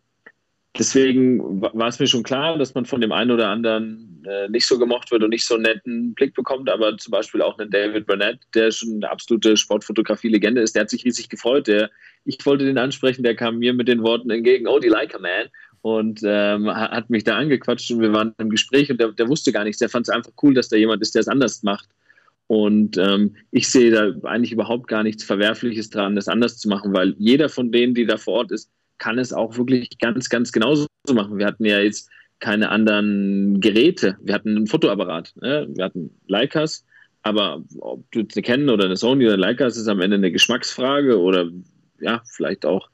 [0.78, 4.66] deswegen war es mir schon klar, dass man von dem einen oder anderen äh, nicht
[4.66, 7.70] so gemocht wird und nicht so einen netten Blick bekommt, aber zum Beispiel auch einen
[7.70, 11.66] David Burnett, der schon eine absolute Sportfotografie-Legende ist, der hat sich riesig gefreut.
[11.66, 11.90] Der,
[12.26, 15.18] ich wollte den ansprechen, der kam mir mit den Worten entgegen, oh, die like a
[15.18, 15.48] man
[15.80, 19.50] und ähm, hat mich da angequatscht und wir waren im Gespräch und der, der wusste
[19.50, 19.78] gar nichts.
[19.78, 21.88] Der fand es einfach cool, dass da jemand ist, der es anders macht.
[22.48, 26.94] Und ähm, ich sehe da eigentlich überhaupt gar nichts Verwerfliches dran, das anders zu machen,
[26.94, 30.50] weil jeder von denen, die da vor Ort ist, kann es auch wirklich ganz, ganz
[30.50, 31.38] genauso machen.
[31.38, 34.16] Wir hatten ja jetzt keine anderen Geräte.
[34.22, 35.34] Wir hatten einen Fotoapparat.
[35.40, 35.68] Ne?
[35.74, 36.86] Wir hatten Leicas,
[37.22, 41.20] aber ob du eine Canon oder eine Sony oder Leicas ist am Ende eine Geschmacksfrage
[41.20, 41.50] oder
[42.00, 42.88] ja, vielleicht auch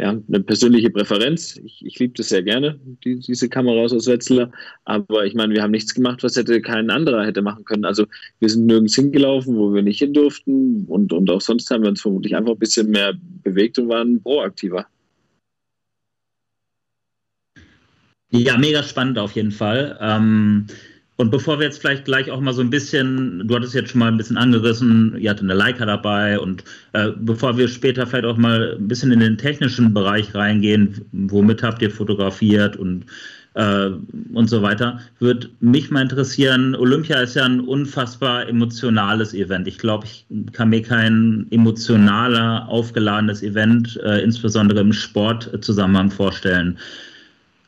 [0.00, 1.60] ja, eine persönliche Präferenz.
[1.62, 4.50] Ich, ich liebe das sehr gerne, die, diese Kameras aus Wetzlar.
[4.84, 7.84] Aber ich meine, wir haben nichts gemacht, was hätte kein anderer hätte machen können.
[7.84, 8.06] Also
[8.38, 10.86] wir sind nirgends hingelaufen, wo wir nicht hin durften.
[10.86, 14.22] Und, und auch sonst haben wir uns vermutlich einfach ein bisschen mehr bewegt und waren
[14.22, 14.86] proaktiver.
[18.30, 19.98] Ja, mega spannend auf jeden Fall.
[20.00, 20.66] Ähm,
[21.20, 23.98] und bevor wir jetzt vielleicht gleich auch mal so ein bisschen, du hattest jetzt schon
[23.98, 28.24] mal ein bisschen angerissen, ihr hattet eine Leica dabei und äh, bevor wir später vielleicht
[28.24, 33.04] auch mal ein bisschen in den technischen Bereich reingehen, womit habt ihr fotografiert und
[33.52, 33.90] äh,
[34.32, 39.68] und so weiter, würde mich mal interessieren, Olympia ist ja ein unfassbar emotionales Event.
[39.68, 46.78] Ich glaube, ich kann mir kein emotionaler, aufgeladenes Event, äh, insbesondere im Sportzusammenhang vorstellen.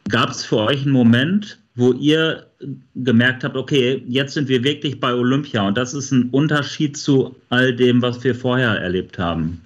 [0.09, 2.47] Gab es für euch einen Moment, wo ihr
[2.95, 7.35] gemerkt habt, okay, jetzt sind wir wirklich bei Olympia und das ist ein Unterschied zu
[7.49, 9.65] all dem, was wir vorher erlebt haben?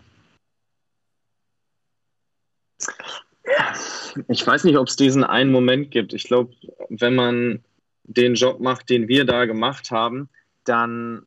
[4.29, 6.15] Ich weiß nicht, ob es diesen einen Moment gibt.
[6.15, 6.55] Ich glaube,
[6.89, 7.61] wenn man
[8.05, 10.29] den Job macht, den wir da gemacht haben,
[10.65, 11.27] dann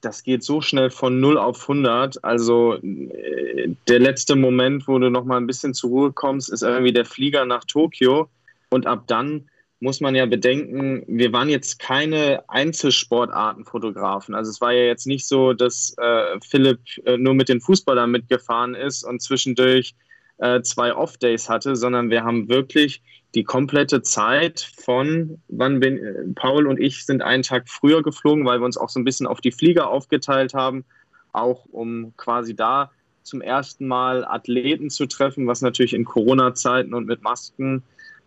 [0.00, 2.22] das geht so schnell von 0 auf 100.
[2.24, 6.62] Also äh, der letzte Moment, wo du noch mal ein bisschen zur Ruhe kommst, ist
[6.62, 8.28] irgendwie der Flieger nach Tokio
[8.70, 9.48] und ab dann
[9.82, 14.32] muss man ja bedenken, wir waren jetzt keine Einzelsportartenfotografen.
[14.32, 18.08] Also es war ja jetzt nicht so, dass äh, Philipp äh, nur mit den Fußballern
[18.08, 19.96] mitgefahren ist und zwischendurch
[20.38, 23.02] äh, zwei Off-Days hatte, sondern wir haben wirklich
[23.34, 28.46] die komplette Zeit von, wann bin äh, Paul und ich sind einen Tag früher geflogen,
[28.46, 30.84] weil wir uns auch so ein bisschen auf die Flieger aufgeteilt haben,
[31.32, 32.92] auch um quasi da
[33.24, 37.82] zum ersten Mal Athleten zu treffen, was natürlich in Corona-Zeiten und mit Masken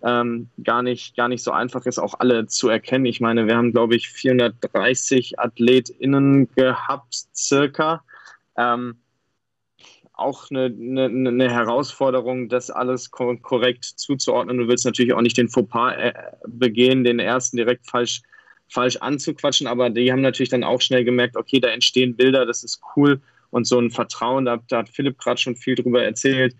[0.05, 3.07] ähm, gar, nicht, gar nicht so einfach ist, auch alle zu erkennen.
[3.07, 8.03] Ich meine, wir haben, glaube ich, 430 AthletInnen gehabt, circa.
[8.55, 8.97] Ähm,
[10.13, 14.59] auch eine, eine, eine, Herausforderung, das alles korrekt zuzuordnen.
[14.59, 16.13] Du willst natürlich auch nicht den Fauxpas äh,
[16.47, 18.21] begehen, den ersten direkt falsch,
[18.69, 22.63] falsch anzuquatschen, aber die haben natürlich dann auch schnell gemerkt, okay, da entstehen Bilder, das
[22.63, 26.55] ist cool und so ein Vertrauen, da, da hat Philipp gerade schon viel drüber erzählt,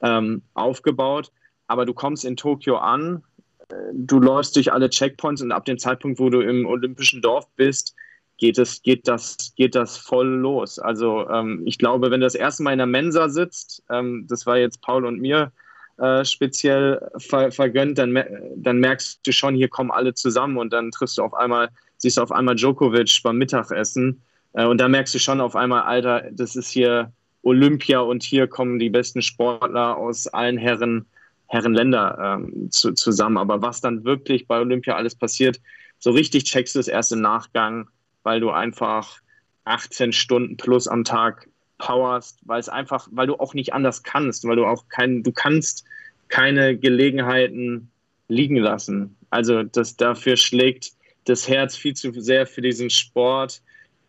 [0.00, 1.30] ähm, aufgebaut
[1.66, 3.22] aber du kommst in Tokio an,
[3.68, 7.46] äh, du läufst durch alle Checkpoints und ab dem Zeitpunkt, wo du im olympischen Dorf
[7.56, 7.94] bist,
[8.38, 10.78] geht, es, geht, das, geht das voll los.
[10.78, 14.46] Also ähm, ich glaube, wenn du das erste Mal in der Mensa sitzt, ähm, das
[14.46, 15.52] war jetzt Paul und mir
[15.98, 18.22] äh, speziell ver vergönnt, dann,
[18.56, 22.18] dann merkst du schon, hier kommen alle zusammen und dann triffst du auf einmal, siehst
[22.18, 26.24] du auf einmal Djokovic beim Mittagessen Äh, und da merkst du schon auf einmal, Alter,
[26.32, 31.06] das ist hier Olympia und hier kommen die besten Sportler aus allen Herren,
[31.48, 33.38] Herrenländer ähm, zu, zusammen.
[33.38, 35.60] Aber was dann wirklich bei Olympia alles passiert,
[35.98, 37.88] so richtig checkst du es erst im Nachgang,
[38.22, 39.20] weil du einfach
[39.64, 44.44] 18 Stunden plus am Tag powerst, weil es einfach, weil du auch nicht anders kannst,
[44.44, 45.84] weil du auch kein, du kannst
[46.28, 47.90] keine Gelegenheiten
[48.28, 49.16] liegen lassen.
[49.30, 50.92] Also das dafür schlägt
[51.24, 53.62] das Herz viel zu sehr für diesen Sport,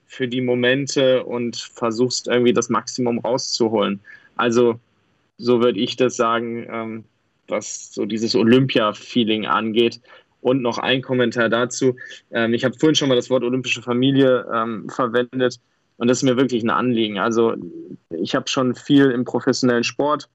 [0.05, 3.99] für die Momente und versuchst irgendwie das Maximum rauszuholen.
[4.35, 4.79] Also
[5.37, 7.03] so würde ich das sagen, ähm,
[7.47, 9.99] was so dieses Olympia-Feeling angeht.
[10.39, 11.95] Und noch ein Kommentar dazu.
[12.31, 15.59] Ähm, ich habe vorhin schon mal das Wort olympische Familie ähm, verwendet
[15.97, 17.19] und das ist mir wirklich ein Anliegen.
[17.19, 17.55] Also
[18.09, 20.29] ich habe schon viel im professionellen Sport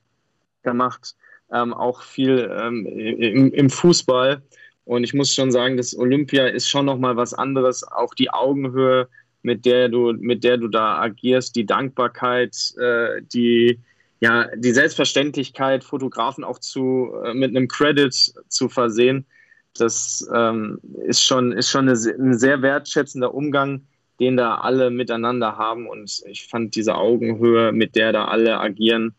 [0.62, 1.14] gemacht,
[1.52, 4.42] ähm, auch viel ähm, im, im, Fußball.
[4.84, 7.84] Und ich muss schon sagen, das Olympia ist schon nochmal was anderes.
[7.84, 9.08] Auch die Augenhöhe,
[9.42, 13.78] mit der du, mit der du da agierst, die Dankbarkeit, äh, die,
[14.22, 19.26] ja, die Selbstverständlichkeit, Fotografen auch zu, äh, mit einem Credit zu versehen,
[19.74, 23.84] das ähm, ist schon, ist schon eine, ein sehr wertschätzender Umgang,
[24.20, 25.88] den da alle miteinander haben.
[25.88, 29.12] Und ich fand diese Augenhöhe, mit der da alle agieren,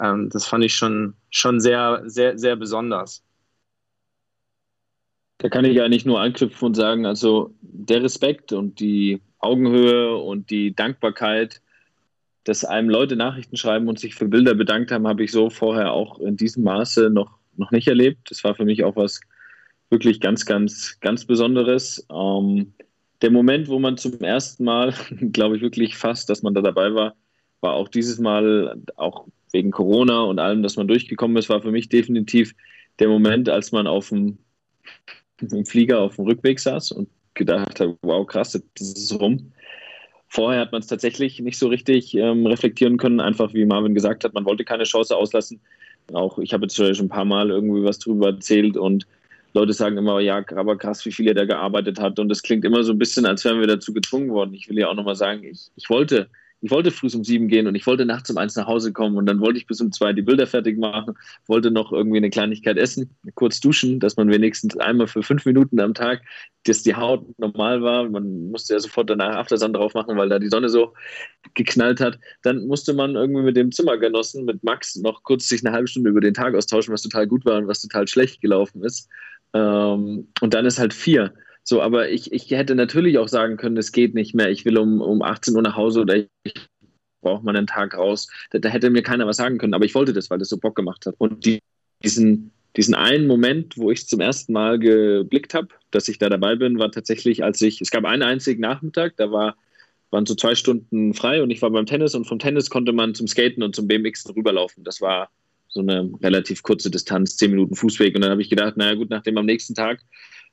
[0.00, 3.22] ähm, das fand ich schon, schon sehr, sehr, sehr besonders.
[5.36, 10.48] Da kann ich eigentlich nur anknüpfen und sagen, also der Respekt und die Augenhöhe und
[10.48, 11.60] die Dankbarkeit,
[12.46, 15.92] dass einem Leute Nachrichten schreiben und sich für Bilder bedankt haben, habe ich so vorher
[15.92, 18.30] auch in diesem Maße noch, noch nicht erlebt.
[18.30, 19.20] Das war für mich auch was
[19.90, 22.06] wirklich ganz, ganz, ganz Besonderes.
[22.08, 22.72] Ähm,
[23.20, 24.94] der Moment, wo man zum ersten Mal,
[25.32, 27.16] glaube ich wirklich fast, dass man da dabei war,
[27.60, 31.72] war auch dieses Mal, auch wegen Corona und allem, dass man durchgekommen ist, war für
[31.72, 32.54] mich definitiv
[33.00, 34.38] der Moment, als man auf dem,
[35.40, 39.52] im Flieger auf dem Rückweg saß und gedacht hat, wow, krass, das ist rum.
[40.28, 44.24] Vorher hat man es tatsächlich nicht so richtig ähm, reflektieren können, einfach wie Marvin gesagt
[44.24, 45.60] hat, man wollte keine Chance auslassen.
[46.12, 49.06] Auch ich habe jetzt schon ein paar Mal irgendwie was drüber erzählt und
[49.54, 52.18] Leute sagen immer, ja, aber krass, wie viel er da gearbeitet hat.
[52.18, 54.52] Und das klingt immer so ein bisschen, als wären wir dazu gezwungen worden.
[54.52, 56.28] Ich will ja auch nochmal sagen, ich, ich wollte
[56.62, 59.16] ich wollte früh um sieben gehen und ich wollte nachts um eins nach Hause kommen
[59.16, 61.14] und dann wollte ich bis um zwei die Bilder fertig machen,
[61.46, 65.78] wollte noch irgendwie eine Kleinigkeit essen, kurz duschen, dass man wenigstens einmal für fünf Minuten
[65.80, 66.22] am Tag,
[66.64, 68.08] dass die Haut normal war.
[68.08, 70.94] Man musste ja sofort danach Aftersun drauf machen, weil da die Sonne so
[71.54, 72.18] geknallt hat.
[72.42, 76.10] Dann musste man irgendwie mit dem Zimmergenossen, mit Max, noch kurz sich eine halbe Stunde
[76.10, 79.08] über den Tag austauschen, was total gut war und was total schlecht gelaufen ist.
[79.52, 81.32] Ähm, und dann ist halt vier.
[81.68, 84.78] So, aber ich, ich hätte natürlich auch sagen können, es geht nicht mehr, ich will
[84.78, 86.54] um, um 18 Uhr nach Hause oder ich
[87.20, 88.28] brauche mal einen Tag raus.
[88.50, 90.58] Da, da, hätte mir keiner was sagen können, aber ich wollte das, weil das so
[90.58, 91.16] Bock gemacht hat.
[91.18, 91.58] Und die,
[92.04, 96.28] diesen, diesen einen Moment, wo ich es zum ersten Mal geblickt habe, dass ich da
[96.28, 99.56] dabei bin, war tatsächlich, als ich, es gab einen einzigen Nachmittag, da war,
[100.10, 103.16] waren so zwei Stunden frei und ich war beim Tennis und vom Tennis konnte man
[103.16, 104.84] zum Skaten und zum BMX rüberlaufen.
[104.84, 105.30] Das war
[105.66, 108.14] so eine relativ kurze Distanz, zehn Minuten Fußweg.
[108.14, 110.00] Und dann habe ich gedacht, naja gut, nachdem am nächsten Tag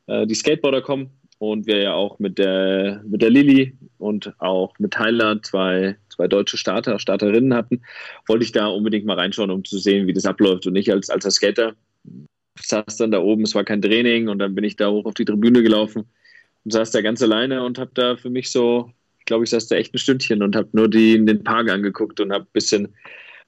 [0.07, 4.73] äh, die Skateboarder kommen und wir ja auch mit der, mit der Lilly und auch
[4.79, 7.81] mit Tyler zwei, zwei deutsche Starter, Starterinnen hatten,
[8.27, 10.67] wollte ich da unbedingt mal reinschauen, um zu sehen, wie das abläuft.
[10.67, 11.73] Und ich als, als Skater
[12.61, 15.15] saß dann da oben, es war kein Training und dann bin ich da hoch auf
[15.15, 16.05] die Tribüne gelaufen
[16.63, 19.67] und saß da ganz alleine und habe da für mich so, ich glaube, ich saß
[19.67, 22.93] da echt ein Stündchen und habe nur die, den Park angeguckt und habe ein bisschen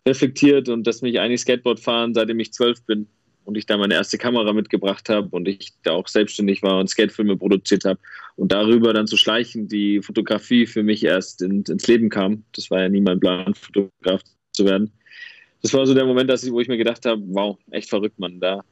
[0.07, 3.07] reflektiert und dass mich eigentlich Skateboard fahren, seitdem ich zwölf bin,
[3.45, 6.89] und ich da meine erste Kamera mitgebracht habe und ich da auch selbstständig war und
[6.89, 7.99] Skatefilme produziert habe
[8.35, 12.43] und darüber dann zu schleichen, die Fotografie für mich erst in, ins Leben kam.
[12.53, 14.91] Das war ja nie mein Plan, Fotograf zu werden.
[15.61, 18.39] Das war so der Moment, ich, wo ich mir gedacht habe, wow, echt verrückt, Mann.
[18.39, 18.63] Da,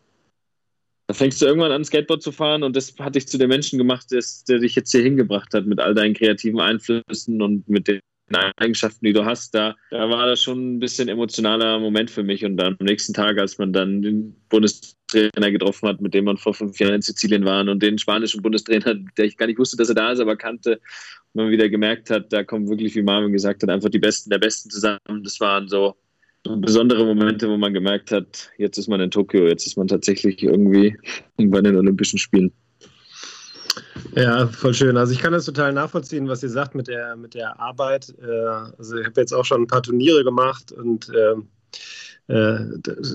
[1.07, 3.77] da fängst du irgendwann an, Skateboard zu fahren und das hat dich zu dem Menschen
[3.77, 7.99] gemacht, der dich jetzt hier hingebracht hat mit all deinen kreativen Einflüssen und mit den
[8.57, 12.43] Eigenschaften, die du hast, da, da war das schon ein bisschen emotionaler Moment für mich.
[12.45, 16.37] Und dann am nächsten Tag, als man dann den Bundestrainer getroffen hat, mit dem man
[16.37, 19.77] vor fünf Jahren in Sizilien war und den spanischen Bundestrainer, der ich gar nicht wusste,
[19.77, 20.79] dass er da ist, aber kannte,
[21.33, 24.29] und man wieder gemerkt hat, da kommen wirklich, wie Marvin gesagt hat, einfach die Besten
[24.29, 25.23] der Besten zusammen.
[25.23, 25.95] Das waren so
[26.43, 30.43] besondere Momente, wo man gemerkt hat, jetzt ist man in Tokio, jetzt ist man tatsächlich
[30.43, 30.95] irgendwie
[31.37, 32.51] bei den Olympischen Spielen.
[34.15, 34.97] Ja, voll schön.
[34.97, 38.13] Also ich kann das total nachvollziehen, was ihr sagt mit der, mit der Arbeit.
[38.21, 38.25] Äh,
[38.77, 41.49] also ich habe jetzt auch schon ein paar Turniere gemacht und ähm,
[42.27, 42.59] äh,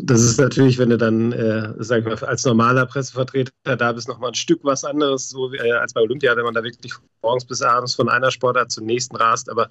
[0.02, 4.08] das ist natürlich, wenn du dann, äh, sag ich mal, als normaler Pressevertreter da bist,
[4.08, 6.92] nochmal ein Stück was anderes, so äh, als bei Olympia, wenn man da wirklich
[7.22, 9.48] morgens bis abends von einer Sportart zur nächsten rast.
[9.48, 9.68] Aber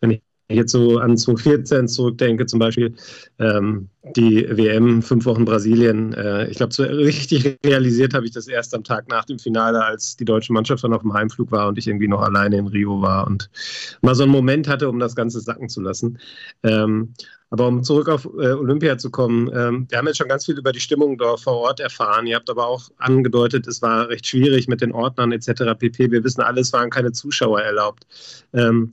[0.00, 2.94] wenn ich ich jetzt so an 2014 zurückdenke, zum Beispiel
[3.38, 6.12] ähm, die WM, fünf Wochen Brasilien.
[6.12, 9.82] Äh, ich glaube, so richtig realisiert habe ich das erst am Tag nach dem Finale,
[9.82, 12.66] als die deutsche Mannschaft dann auf dem Heimflug war und ich irgendwie noch alleine in
[12.66, 13.48] Rio war und
[14.02, 16.18] mal so einen Moment hatte, um das Ganze sacken zu lassen.
[16.62, 17.14] Ähm,
[17.54, 20.58] aber um zurück auf äh, Olympia zu kommen, ähm, wir haben jetzt schon ganz viel
[20.58, 22.26] über die Stimmung dort vor Ort erfahren.
[22.26, 25.78] Ihr habt aber auch angedeutet, es war recht schwierig mit den Ordnern etc.
[25.78, 26.10] pp.
[26.10, 28.06] Wir wissen alle, es waren keine Zuschauer erlaubt.
[28.52, 28.90] Ähm,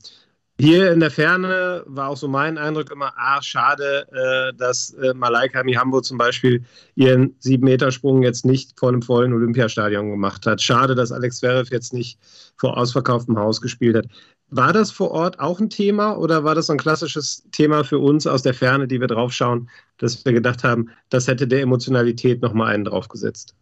[0.62, 5.12] hier in der Ferne war auch so mein Eindruck immer, ah, schade, äh, dass äh,
[5.16, 10.62] Malaika Mihambo zum Beispiel ihren Sieben-Meter-Sprung jetzt nicht vor einem vollen Olympiastadion gemacht hat.
[10.62, 12.20] Schade, dass Alex Zverev jetzt nicht
[12.58, 14.06] vor ausverkauftem Haus gespielt hat.
[14.50, 17.98] War das vor Ort auch ein Thema oder war das so ein klassisches Thema für
[17.98, 22.42] uns aus der Ferne, die wir draufschauen, dass wir gedacht haben, das hätte der Emotionalität
[22.44, 23.56] nochmal einen draufgesetzt?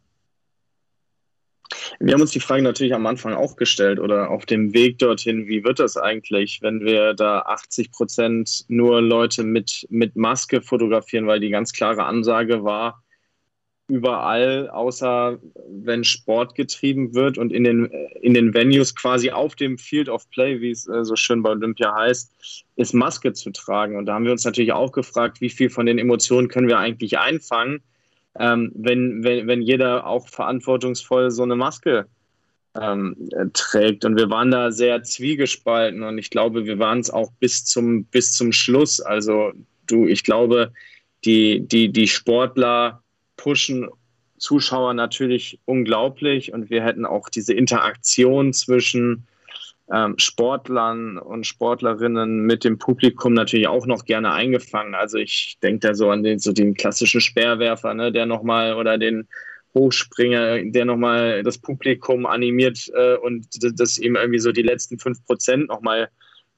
[2.02, 5.48] Wir haben uns die Frage natürlich am Anfang auch gestellt oder auf dem Weg dorthin,
[5.48, 11.28] wie wird das eigentlich, wenn wir da 80 Prozent nur Leute mit, mit Maske fotografieren,
[11.28, 13.04] weil die ganz klare Ansage war,
[13.90, 17.86] überall, außer wenn Sport getrieben wird und in den,
[18.22, 21.50] in den Venues quasi auf dem Field of Play, wie es äh, so schön bei
[21.50, 23.98] Olympia heißt, ist Maske zu tragen.
[23.98, 26.78] Und da haben wir uns natürlich auch gefragt, wie viel von den Emotionen können wir
[26.78, 27.82] eigentlich einfangen
[28.40, 32.08] ähm, wenn, wenn, wenn jeder auch verantwortungsvoll so eine Maske
[32.80, 33.16] ähm,
[33.54, 34.06] trägt.
[34.06, 38.06] Und wir waren da sehr zwiegespalten und ich glaube, wir waren es auch bis zum,
[38.06, 39.00] bis zum Schluss.
[39.02, 39.52] Also
[39.88, 40.72] du, ich glaube,
[41.26, 43.04] die, die, die Sportler
[43.38, 43.90] pushen
[44.38, 49.28] Zuschauer natürlich unglaublich und wir hätten auch diese Interaktion zwischen
[50.18, 54.94] Sportlern und Sportlerinnen mit dem Publikum natürlich auch noch gerne eingefangen.
[54.94, 59.00] Also ich denke da so an den, so den klassischen Speerwerfer, ne, der nochmal oder
[59.00, 59.28] den
[59.74, 63.48] Hochspringer, der nochmal das Publikum animiert äh, und
[63.80, 66.10] das ihm irgendwie so die letzten fünf Prozent nochmal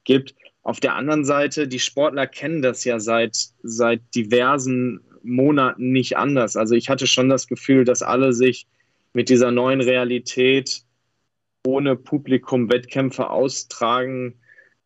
[0.04, 0.36] gibt.
[0.63, 6.58] Auf der anderen Seite, die Sportler kennen das ja seit, seit diversen Monaten nicht anders.
[6.58, 8.67] Also ich hatte schon das Gefühl, dass alle sich
[9.13, 10.84] mit dieser neuen Realität
[11.65, 14.36] ohne Publikum Wettkämpfe austragen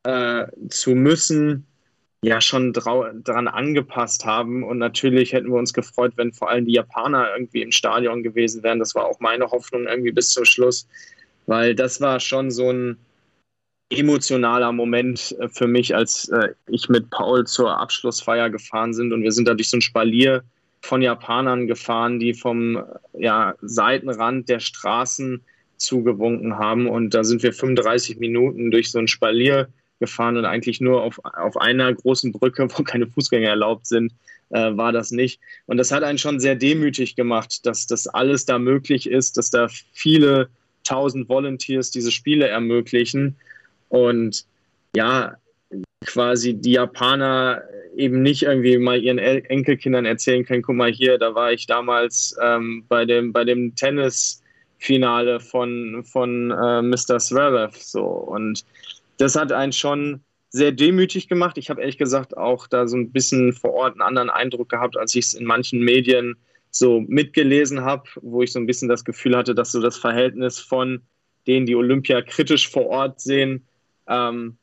[0.03, 1.65] äh, zu müssen,
[2.21, 4.63] ja schon daran angepasst haben.
[4.63, 8.63] Und natürlich hätten wir uns gefreut, wenn vor allem die Japaner irgendwie im Stadion gewesen
[8.63, 8.79] wären.
[8.79, 10.87] Das war auch meine Hoffnung irgendwie bis zum Schluss,
[11.45, 12.97] weil das war schon so ein
[13.91, 19.21] emotionaler Moment äh, für mich, als äh, ich mit Paul zur Abschlussfeier gefahren sind und
[19.21, 20.43] wir sind da durch so ein Spalier
[20.81, 22.83] von Japanern gefahren, die vom
[23.13, 25.43] ja, Seitenrand der Straßen
[25.77, 26.87] zugewunken haben.
[26.87, 31.19] Und da sind wir 35 Minuten durch so ein Spalier gefahren und eigentlich nur auf,
[31.23, 34.13] auf einer großen Brücke, wo keine Fußgänger erlaubt sind,
[34.49, 35.39] äh, war das nicht.
[35.65, 39.49] Und das hat einen schon sehr demütig gemacht, dass das alles da möglich ist, dass
[39.49, 40.49] da viele
[40.83, 43.35] tausend Volunteers diese Spiele ermöglichen.
[43.89, 44.45] Und
[44.95, 45.37] ja,
[46.05, 47.63] quasi die Japaner
[47.95, 52.35] eben nicht irgendwie mal ihren Enkelkindern erzählen können, guck mal hier, da war ich damals
[52.41, 54.41] ähm, bei dem, bei dem Tennis-
[54.77, 57.19] Finale von, von äh, Mr.
[57.19, 57.77] Zverev.
[57.77, 58.03] So.
[58.03, 58.65] Und
[59.17, 61.57] das hat einen schon sehr demütig gemacht.
[61.57, 64.97] Ich habe ehrlich gesagt auch da so ein bisschen vor Ort einen anderen Eindruck gehabt,
[64.97, 66.37] als ich es in manchen Medien
[66.71, 70.59] so mitgelesen habe, wo ich so ein bisschen das Gefühl hatte, dass so das Verhältnis
[70.59, 71.01] von
[71.47, 73.65] denen, die Olympia kritisch vor Ort sehen,
[74.07, 74.57] ähm,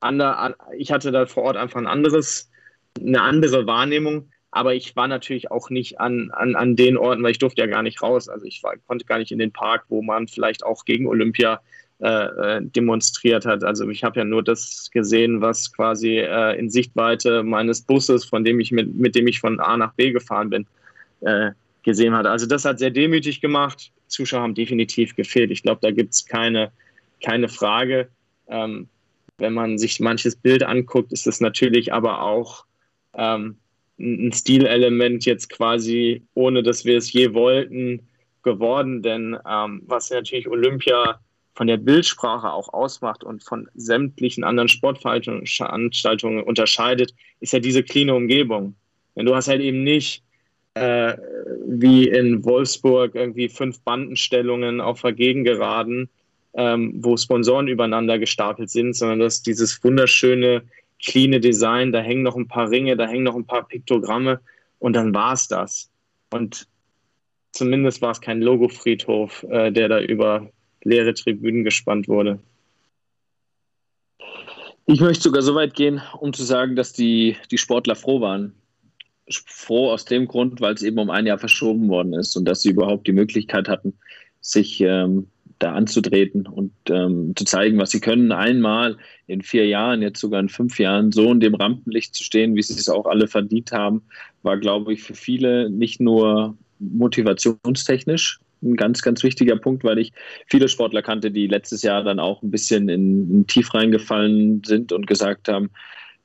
[0.00, 2.50] ander, ich hatte da vor Ort einfach ein anderes,
[2.98, 4.30] eine andere Wahrnehmung.
[4.54, 7.66] Aber ich war natürlich auch nicht an, an, an den Orten, weil ich durfte ja
[7.66, 8.28] gar nicht raus.
[8.28, 11.60] Also ich war, konnte gar nicht in den Park, wo man vielleicht auch gegen Olympia
[12.00, 13.64] äh, äh demonstriert hat.
[13.64, 18.44] Also ich habe ja nur das gesehen, was quasi äh, in Sichtweite meines Busses, von
[18.44, 20.66] dem ich mit, mit dem ich von A nach B gefahren bin,
[21.22, 22.28] äh, gesehen hatte.
[22.30, 23.90] Also das hat sehr demütig gemacht.
[24.06, 25.50] Zuschauer haben definitiv gefehlt.
[25.50, 26.72] Ich glaube, da gibt es keine,
[27.24, 28.10] keine Frage.
[28.48, 28.86] Ähm,
[29.38, 32.66] wenn man sich manches Bild anguckt, ist es natürlich aber auch
[33.14, 33.56] ähm,
[34.02, 38.00] ein Stilelement jetzt quasi, ohne dass wir es je wollten,
[38.42, 39.02] geworden.
[39.02, 41.20] Denn ähm, was natürlich Olympia
[41.54, 48.10] von der Bildsprache auch ausmacht und von sämtlichen anderen Sportveranstaltungen unterscheidet, ist ja diese clean
[48.10, 48.74] Umgebung.
[49.14, 50.22] Denn du hast halt eben nicht
[50.74, 51.16] äh,
[51.66, 56.08] wie in Wolfsburg irgendwie fünf Bandenstellungen auf der Gegengeraden,
[56.54, 60.62] ähm, wo Sponsoren übereinander gestapelt sind, sondern dass dieses wunderschöne
[61.04, 64.40] cleane Design, da hängen noch ein paar Ringe, da hängen noch ein paar Piktogramme
[64.78, 65.90] und dann war es das.
[66.30, 66.68] Und
[67.52, 70.48] zumindest war es kein Logofriedhof, äh, der da über
[70.82, 72.40] leere Tribünen gespannt wurde.
[74.86, 78.54] Ich möchte sogar so weit gehen, um zu sagen, dass die, die Sportler froh waren.
[79.30, 82.62] Froh aus dem Grund, weil es eben um ein Jahr verschoben worden ist und dass
[82.62, 83.94] sie überhaupt die Möglichkeit hatten,
[84.40, 85.28] sich ähm,
[85.58, 88.32] da anzutreten und ähm, zu zeigen, was sie können.
[88.32, 88.96] Einmal
[89.26, 92.62] in vier Jahren, jetzt sogar in fünf Jahren, so in dem Rampenlicht zu stehen, wie
[92.62, 94.02] sie es auch alle verdient haben,
[94.42, 100.12] war, glaube ich, für viele nicht nur motivationstechnisch ein ganz, ganz wichtiger Punkt, weil ich
[100.46, 104.92] viele Sportler kannte, die letztes Jahr dann auch ein bisschen in, in Tief reingefallen sind
[104.92, 105.70] und gesagt haben,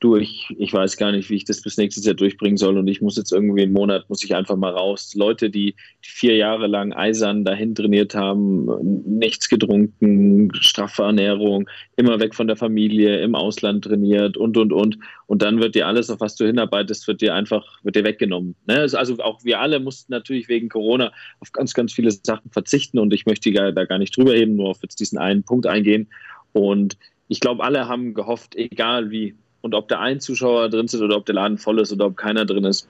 [0.00, 2.86] du, ich, ich weiß gar nicht, wie ich das bis nächstes Jahr durchbringen soll und
[2.86, 5.14] ich muss jetzt irgendwie einen Monat, muss ich einfach mal raus.
[5.16, 5.74] Leute, die,
[6.04, 8.68] die vier Jahre lang eisern dahin trainiert haben,
[9.04, 14.98] nichts getrunken, straffe Ernährung, immer weg von der Familie, im Ausland trainiert und, und, und.
[15.26, 18.54] Und dann wird dir alles, auf was du hinarbeitest, wird dir einfach, wird dir weggenommen.
[18.66, 18.88] Ne?
[18.94, 23.12] Also auch wir alle mussten natürlich wegen Corona auf ganz, ganz viele Sachen verzichten und
[23.12, 26.08] ich möchte da gar nicht drüber heben, nur auf jetzt diesen einen Punkt eingehen.
[26.52, 26.96] Und
[27.26, 31.16] ich glaube, alle haben gehofft, egal wie, und ob da ein Zuschauer drin sitzt oder
[31.16, 32.88] ob der Laden voll ist oder ob keiner drin ist,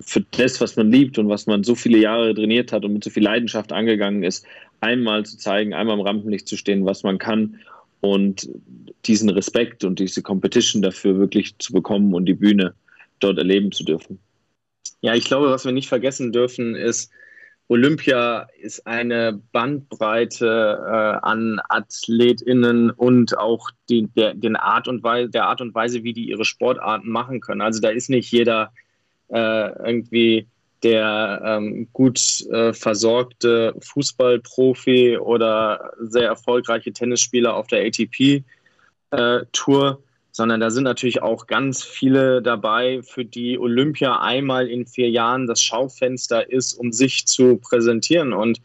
[0.00, 3.04] für das, was man liebt und was man so viele Jahre trainiert hat und mit
[3.04, 4.46] so viel Leidenschaft angegangen ist,
[4.80, 7.60] einmal zu zeigen, einmal im Rampenlicht zu stehen, was man kann
[8.00, 8.48] und
[9.06, 12.74] diesen Respekt und diese Competition dafür wirklich zu bekommen und die Bühne
[13.20, 14.18] dort erleben zu dürfen.
[15.00, 17.10] Ja, ich glaube, was wir nicht vergessen dürfen, ist,
[17.68, 25.30] Olympia ist eine Bandbreite äh, an AthletInnen und auch die, der, den Art und Weise,
[25.30, 27.62] der Art und Weise, wie die ihre Sportarten machen können.
[27.62, 28.70] Also da ist nicht jeder
[29.28, 30.46] äh, irgendwie
[30.82, 39.94] der ähm, gut äh, versorgte Fußballprofi oder sehr erfolgreiche Tennisspieler auf der ATP-Tour, äh,
[40.36, 45.46] sondern da sind natürlich auch ganz viele dabei, für die Olympia einmal in vier Jahren
[45.46, 48.32] das Schaufenster ist, um sich zu präsentieren.
[48.32, 48.60] Und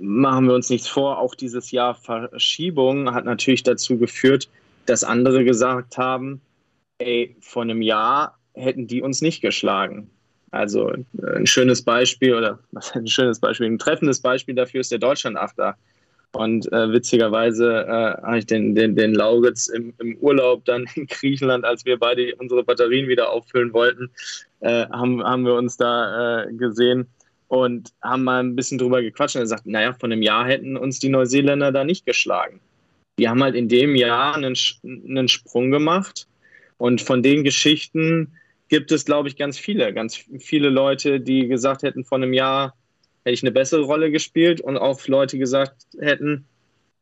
[0.00, 4.48] machen wir uns nichts vor, auch dieses Jahr Verschiebung hat natürlich dazu geführt,
[4.86, 6.40] dass andere gesagt haben,
[6.98, 10.10] ey, vor einem Jahr hätten die uns nicht geschlagen.
[10.50, 10.92] Also
[11.22, 15.76] ein schönes Beispiel oder was ein schönes Beispiel, ein treffendes Beispiel dafür ist der Deutschlandachter.
[16.32, 21.06] Und äh, witzigerweise äh, habe ich den, den, den Lauritz im, im Urlaub dann in
[21.06, 24.10] Griechenland, als wir beide unsere Batterien wieder auffüllen wollten,
[24.60, 27.06] äh, haben, haben wir uns da äh, gesehen
[27.48, 29.36] und haben mal ein bisschen drüber gequatscht.
[29.36, 32.60] Und er sagt, naja, von einem Jahr hätten uns die Neuseeländer da nicht geschlagen.
[33.18, 34.54] Die haben halt in dem Jahr einen,
[34.84, 36.28] einen Sprung gemacht.
[36.76, 38.32] Und von den Geschichten
[38.68, 39.92] gibt es, glaube ich, ganz viele.
[39.92, 42.74] Ganz viele Leute, die gesagt hätten, von einem Jahr
[43.28, 46.46] hätte ich eine bessere Rolle gespielt und auch Leute gesagt hätten,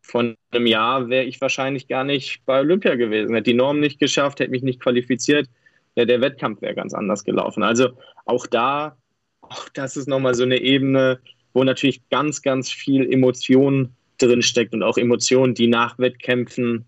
[0.03, 4.01] von einem Jahr wäre ich wahrscheinlich gar nicht bei Olympia gewesen, hätte die Norm nicht
[4.01, 5.49] geschafft, hätte mich nicht qualifiziert,
[5.95, 7.62] ja, der Wettkampf wäre ganz anders gelaufen.
[7.62, 7.91] Also
[8.24, 8.97] auch da,
[9.41, 11.20] auch das ist nochmal so eine Ebene,
[11.55, 16.87] wo natürlich ganz, ganz viel Emotion drin steckt und auch Emotionen, die nach Wettkämpfen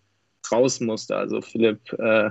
[0.51, 1.17] raus musste.
[1.17, 2.31] Also Philipp äh,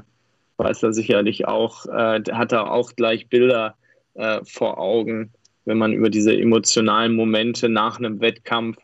[0.57, 3.75] weiß da sicherlich auch, äh, hat da auch gleich Bilder
[4.15, 5.31] äh, vor Augen,
[5.67, 8.77] wenn man über diese emotionalen Momente nach einem Wettkampf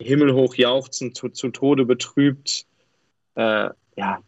[0.00, 2.66] himmelhoch jauchzend, zu, zu Tode betrübt,
[3.34, 4.18] äh, ja,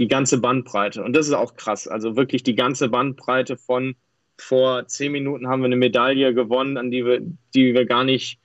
[0.00, 1.04] die ganze Bandbreite.
[1.04, 1.86] Und das ist auch krass.
[1.86, 3.94] Also wirklich die ganze Bandbreite von
[4.36, 7.20] vor zehn Minuten haben wir eine Medaille gewonnen, an die wir,
[7.54, 8.40] die wir gar nicht,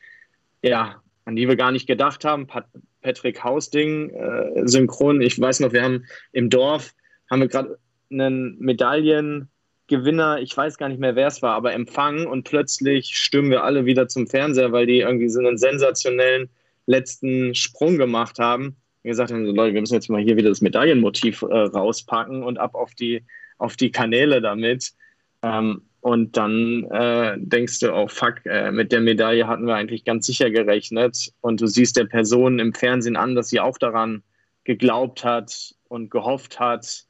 [0.61, 2.45] ja, an die wir gar nicht gedacht haben.
[2.45, 2.67] Pat
[3.01, 5.21] Patrick Hausding, äh, synchron.
[5.21, 6.93] Ich weiß noch, wir haben im Dorf,
[7.31, 7.79] haben wir gerade
[8.11, 9.49] einen Medaillen,
[9.89, 13.63] Gewinner, ich weiß gar nicht mehr, wer es war, aber empfangen und plötzlich stürmen wir
[13.63, 16.49] alle wieder zum Fernseher, weil die irgendwie so einen sensationellen
[16.85, 18.77] letzten Sprung gemacht haben.
[19.01, 22.43] Wir gesagt haben, so, Leute, wir müssen jetzt mal hier wieder das Medaillenmotiv äh, rauspacken
[22.43, 23.23] und ab auf die,
[23.57, 24.93] auf die Kanäle damit.
[25.41, 30.05] Ähm, und dann äh, denkst du, oh fuck, äh, mit der Medaille hatten wir eigentlich
[30.05, 31.33] ganz sicher gerechnet.
[31.41, 34.23] Und du siehst der Person im Fernsehen an, dass sie auch daran
[34.63, 37.05] geglaubt hat und gehofft hat.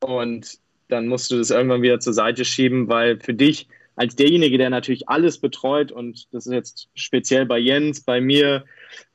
[0.00, 0.58] Und
[0.88, 4.70] dann musst du das irgendwann wieder zur Seite schieben, weil für dich als derjenige, der
[4.70, 8.64] natürlich alles betreut und das ist jetzt speziell bei Jens, bei mir,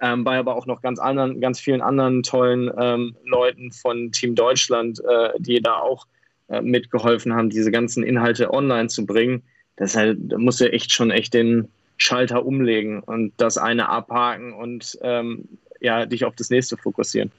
[0.02, 4.36] ähm, bei aber auch noch ganz anderen, ganz vielen anderen tollen ähm, Leuten von Team
[4.36, 6.06] Deutschland, äh, die da auch
[6.50, 9.44] äh, mitgeholfen haben, diese ganzen Inhalte online zu bringen.
[9.78, 14.52] Das halt, da musst du echt schon echt den Schalter umlegen und das eine abhaken
[14.54, 15.48] und ähm,
[15.80, 17.32] ja, dich auf das nächste fokussieren.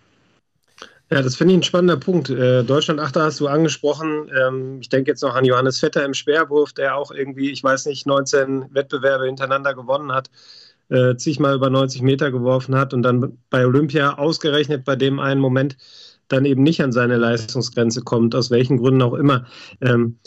[1.10, 2.30] Ja, das finde ich ein spannender Punkt.
[2.30, 4.30] Äh, Deutschland Achter hast du angesprochen.
[4.34, 7.86] Ähm, ich denke jetzt noch an Johannes Vetter im Sperrwurf, der auch irgendwie, ich weiß
[7.86, 10.30] nicht, 19 Wettbewerbe hintereinander gewonnen hat,
[10.88, 15.40] äh, zigmal über 90 Meter geworfen hat und dann bei Olympia ausgerechnet bei dem einen
[15.40, 15.76] Moment
[16.28, 19.44] dann eben nicht an seine Leistungsgrenze kommt, aus welchen Gründen auch immer.
[19.82, 20.18] Ähm,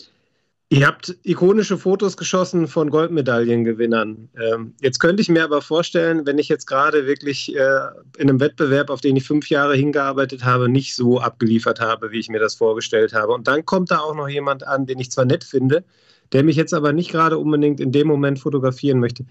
[0.69, 4.27] Ihr habt ikonische Fotos geschossen von Goldmedaillengewinnern.
[4.37, 7.79] Ähm, jetzt könnte ich mir aber vorstellen, wenn ich jetzt gerade wirklich äh,
[8.17, 12.19] in einem Wettbewerb, auf den ich fünf Jahre hingearbeitet habe, nicht so abgeliefert habe, wie
[12.19, 13.31] ich mir das vorgestellt habe.
[13.31, 15.85] Und dann kommt da auch noch jemand an, den ich zwar nett finde,
[16.33, 19.25] der mich jetzt aber nicht gerade unbedingt in dem Moment fotografieren möchte.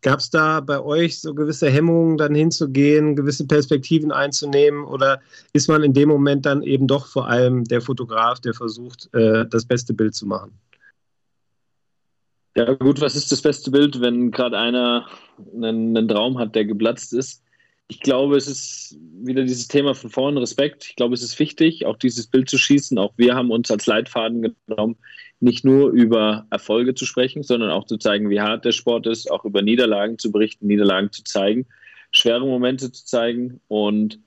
[0.00, 4.84] Gab es da bei euch so gewisse Hemmungen, dann hinzugehen, gewisse Perspektiven einzunehmen?
[4.84, 5.20] Oder
[5.52, 9.46] ist man in dem Moment dann eben doch vor allem der Fotograf, der versucht, äh,
[9.48, 10.58] das beste Bild zu machen?
[12.54, 15.08] Ja, gut, was ist das beste Bild, wenn gerade einer
[15.54, 17.42] einen, einen, Traum hat, der geplatzt ist?
[17.88, 20.86] Ich glaube, es ist wieder dieses Thema von vorn, Respekt.
[20.90, 22.98] Ich glaube, es ist wichtig, auch dieses Bild zu schießen.
[22.98, 24.96] Auch wir haben uns als Leitfaden genommen,
[25.40, 29.30] nicht nur über Erfolge zu sprechen, sondern auch zu zeigen, wie hart der Sport ist,
[29.30, 31.66] auch über Niederlagen zu berichten, Niederlagen zu zeigen,
[32.10, 33.60] schwere Momente zu zeigen.
[33.68, 34.18] Und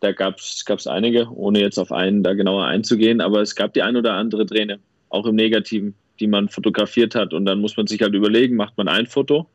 [0.00, 3.82] da gab es einige, ohne jetzt auf einen da genauer einzugehen, aber es gab die
[3.82, 7.32] ein oder andere Träne, auch im Negativen die man fotografiert hat.
[7.32, 9.48] Und dann muss man sich halt überlegen, macht man ein Foto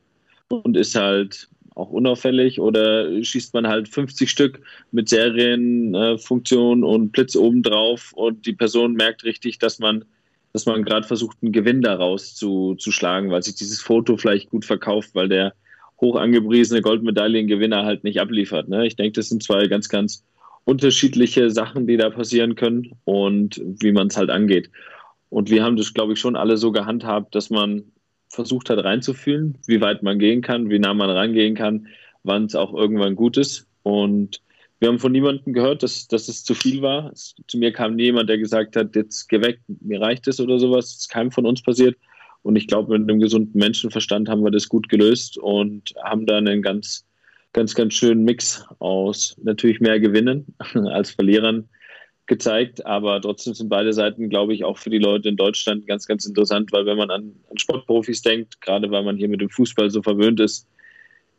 [0.50, 4.62] und ist halt auch unauffällig oder schießt man halt 50 Stück
[4.92, 10.06] mit Serienfunktion äh, und Blitz obendrauf und die Person merkt richtig, dass man,
[10.54, 14.50] dass man gerade versucht, einen Gewinn daraus zu, zu schlagen, weil sich dieses Foto vielleicht
[14.50, 15.54] gut verkauft, weil der
[16.00, 18.70] hoch angepriesene Goldmedaillengewinner halt nicht abliefert.
[18.70, 18.88] Ne?
[18.88, 20.24] Ich denke, das sind zwei ganz, ganz
[20.64, 24.70] unterschiedliche Sachen, die da passieren können und wie man es halt angeht.
[25.30, 27.92] Und wir haben das, glaube ich, schon alle so gehandhabt, dass man
[28.30, 31.88] versucht hat reinzufühlen, wie weit man gehen kann, wie nah man rangehen kann,
[32.24, 33.68] wann es auch irgendwann gut ist.
[33.84, 34.42] Und
[34.80, 37.12] wir haben von niemandem gehört, dass, dass es zu viel war.
[37.12, 40.60] Es, zu mir kam niemand, der gesagt hat, jetzt geh weg, mir reicht es oder
[40.60, 40.88] sowas.
[40.88, 41.98] Es ist keinem von uns passiert.
[42.44, 46.48] Und ich glaube, mit einem gesunden Menschenverstand haben wir das gut gelöst und haben dann
[46.48, 47.06] einen ganz,
[47.54, 50.46] ganz, ganz schönen Mix aus natürlich mehr Gewinnen
[50.92, 51.68] als Verlierern
[52.28, 56.08] gezeigt, aber trotzdem sind beide Seiten, glaube ich, auch für die Leute in Deutschland ganz,
[56.08, 59.50] ganz interessant, weil wenn man an, an, Sportprofis denkt, gerade weil man hier mit dem
[59.50, 60.68] Fußball so verwöhnt ist,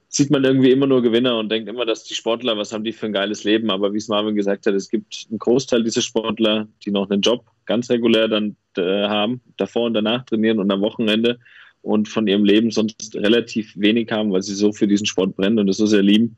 [0.08, 2.92] sieht man irgendwie immer nur Gewinner und denkt immer, dass die Sportler, was haben die
[2.92, 6.02] für ein geiles Leben, aber wie es Marvin gesagt hat, es gibt einen Großteil dieser
[6.02, 10.70] Sportler, die noch einen Job ganz regulär dann äh, haben, davor und danach trainieren und
[10.70, 11.40] am Wochenende
[11.82, 15.58] und von ihrem Leben sonst relativ wenig haben, weil sie so für diesen Sport brennen
[15.58, 16.36] und es so sehr lieben.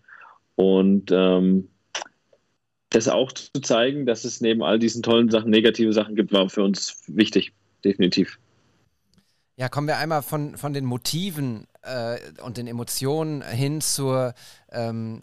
[0.57, 1.69] Und ähm,
[2.91, 6.49] das auch zu zeigen, dass es neben all diesen tollen Sachen negative Sachen gibt, war
[6.49, 7.53] für uns wichtig,
[7.85, 8.39] definitiv.
[9.57, 14.35] Ja, kommen wir einmal von, von den Motiven äh, und den Emotionen hin zur
[14.71, 15.21] ähm,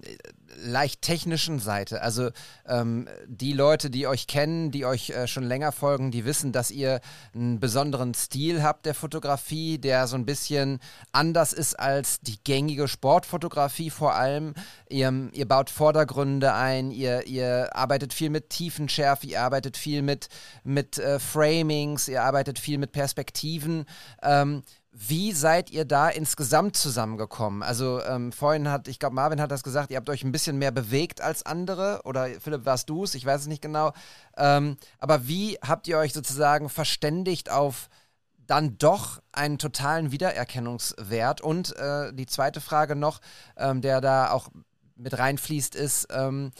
[0.64, 2.02] leicht technischen Seite.
[2.02, 2.30] Also
[2.68, 6.72] ähm, die Leute, die euch kennen, die euch äh, schon länger folgen, die wissen, dass
[6.72, 7.02] ihr
[7.34, 10.80] einen besonderen Stil habt der Fotografie, der so ein bisschen
[11.12, 14.54] anders ist als die gängige Sportfotografie vor allem.
[14.90, 20.30] Ihr, ihr baut Vordergründe ein, ihr, ihr arbeitet viel mit Tiefenschärfe, ihr arbeitet viel mit,
[20.64, 23.86] mit äh, Framings, ihr arbeitet viel mit Perspektiven.
[24.24, 24.64] Ähm,
[24.98, 27.64] wie seid ihr da insgesamt zusammengekommen?
[27.64, 30.58] Also ähm, vorhin hat, ich glaube, Marvin hat das gesagt, ihr habt euch ein bisschen
[30.58, 32.00] mehr bewegt als andere.
[32.06, 33.14] Oder Philipp, warst du es?
[33.14, 33.92] Ich weiß es nicht genau.
[34.38, 37.90] Ähm, aber wie habt ihr euch sozusagen verständigt auf
[38.38, 41.42] dann doch einen totalen Wiedererkennungswert?
[41.42, 43.20] Und äh, die zweite Frage noch,
[43.58, 44.48] ähm, der da auch
[44.96, 46.52] mit reinfließt, ist, ähm,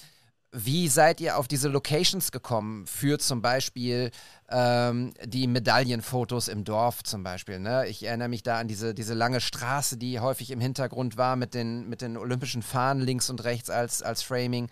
[0.56, 4.12] wie seid ihr auf diese Locations gekommen für zum Beispiel
[4.50, 7.60] ähm, die Medaillenfotos im Dorf zum Beispiel?
[7.60, 7.88] Ne?
[7.88, 11.54] Ich erinnere mich da an diese, diese lange Straße, die häufig im Hintergrund war mit
[11.54, 14.70] den, mit den olympischen Fahnen links und rechts als, als Framing.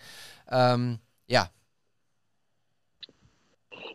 [0.50, 1.50] Ähm, ja.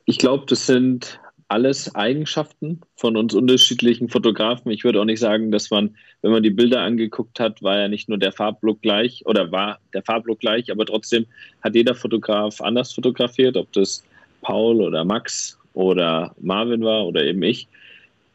[0.05, 1.19] Ich glaube, das sind
[1.49, 4.71] alles Eigenschaften von uns unterschiedlichen Fotografen.
[4.71, 7.87] Ich würde auch nicht sagen, dass man, wenn man die Bilder angeguckt hat, war ja
[7.87, 11.25] nicht nur der Farbblock gleich oder war der Farbblock gleich, aber trotzdem
[11.61, 14.03] hat jeder Fotograf anders fotografiert, ob das
[14.41, 17.67] Paul oder Max oder Marvin war oder eben ich.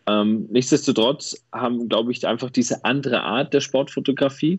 [0.06, 4.58] Ähm, nichtsdestotrotz haben, glaube ich, einfach diese andere Art der Sportfotografie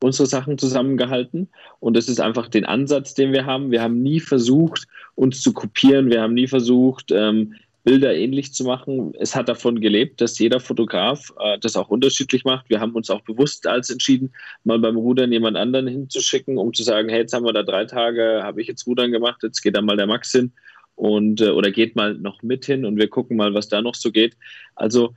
[0.00, 1.48] unsere Sachen zusammengehalten.
[1.80, 3.70] Und das ist einfach den Ansatz, den wir haben.
[3.70, 6.10] Wir haben nie versucht, uns zu kopieren.
[6.10, 7.54] Wir haben nie versucht, ähm,
[7.86, 9.14] Bilder ähnlich zu machen.
[9.16, 12.68] Es hat davon gelebt, dass jeder Fotograf äh, das auch unterschiedlich macht.
[12.68, 14.32] Wir haben uns auch bewusst als entschieden,
[14.64, 17.84] mal beim Rudern jemand anderen hinzuschicken, um zu sagen, hey, jetzt haben wir da drei
[17.84, 20.50] Tage, habe ich jetzt Rudern gemacht, jetzt geht da mal der Max hin
[20.96, 23.94] und äh, oder geht mal noch mit hin und wir gucken mal, was da noch
[23.94, 24.36] so geht.
[24.74, 25.14] Also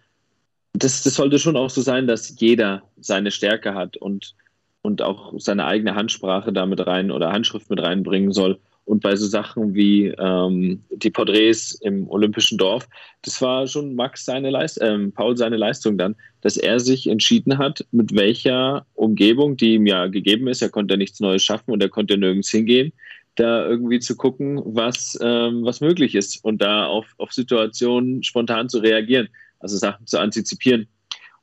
[0.74, 4.36] das, das sollte schon auch so sein, dass jeder seine Stärke hat und,
[4.84, 8.59] und auch seine eigene Handsprache damit rein oder Handschrift mit reinbringen soll.
[8.89, 12.89] Und bei so Sachen wie ähm, die Porträts im Olympischen Dorf,
[13.21, 17.59] das war schon Max seine Leistung, äh, Paul seine Leistung dann, dass er sich entschieden
[17.59, 21.83] hat, mit welcher Umgebung, die ihm ja gegeben ist, er konnte nichts Neues schaffen und
[21.83, 22.91] er konnte nirgends hingehen,
[23.35, 28.69] da irgendwie zu gucken, was, ähm, was möglich ist und da auf, auf Situationen spontan
[28.69, 29.29] zu reagieren,
[29.59, 30.87] also Sachen zu antizipieren.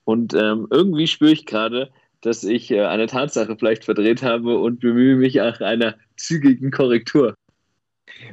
[0.03, 4.81] Und ähm, irgendwie spüre ich gerade, dass ich äh, eine Tatsache vielleicht verdreht habe und
[4.81, 7.35] bemühe mich nach einer zügigen Korrektur.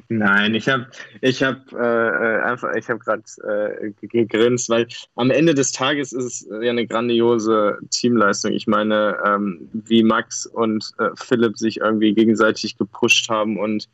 [0.07, 0.87] Nein, ich habe
[1.21, 6.13] ich hab, äh, äh einfach, ich habe gerade äh, gegrinst, weil am Ende des Tages
[6.13, 8.53] ist es ja eine grandiose Teamleistung.
[8.53, 13.89] Ich meine, ähm, wie Max und äh, Philipp sich irgendwie gegenseitig gepusht haben und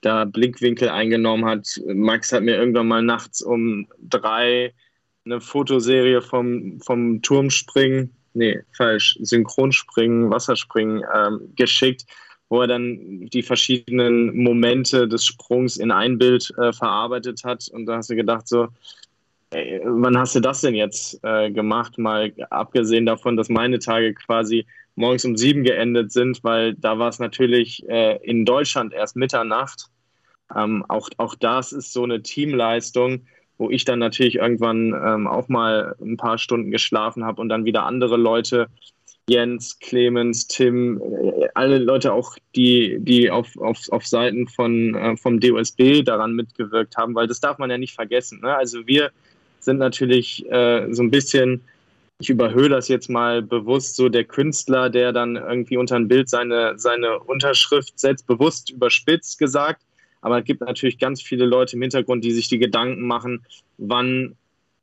[0.00, 1.80] da Blickwinkel eingenommen hat.
[1.86, 4.72] Max hat mir irgendwann mal nachts um drei
[5.24, 12.04] eine Fotoserie vom, vom Turmspringen, nee, falsch, Synchronspringen, Wasserspringen ähm, geschickt
[12.50, 17.68] wo er dann die verschiedenen Momente des Sprungs in ein Bild äh, verarbeitet hat.
[17.68, 18.68] Und da hast du gedacht, so,
[19.50, 21.96] ey, wann hast du das denn jetzt äh, gemacht?
[21.96, 24.66] Mal abgesehen davon, dass meine Tage quasi
[24.96, 29.86] morgens um sieben geendet sind, weil da war es natürlich äh, in Deutschland erst Mitternacht.
[30.54, 33.26] Ähm, auch, auch das ist so eine Teamleistung,
[33.60, 37.66] wo ich dann natürlich irgendwann ähm, auch mal ein paar Stunden geschlafen habe und dann
[37.66, 38.68] wieder andere Leute
[39.28, 45.16] Jens, Clemens, Tim, äh, alle Leute auch, die, die auf, auf, auf Seiten von, äh,
[45.16, 48.40] vom DOSB daran mitgewirkt haben, weil das darf man ja nicht vergessen.
[48.40, 48.56] Ne?
[48.56, 49.10] Also wir
[49.60, 51.60] sind natürlich äh, so ein bisschen,
[52.18, 56.28] ich überhöhe das jetzt mal bewusst, so der Künstler, der dann irgendwie unter ein Bild
[56.28, 59.82] seine, seine Unterschrift setzt, bewusst überspitzt gesagt.
[60.20, 63.44] Aber es gibt natürlich ganz viele Leute im Hintergrund, die sich die Gedanken machen,
[63.78, 64.36] wann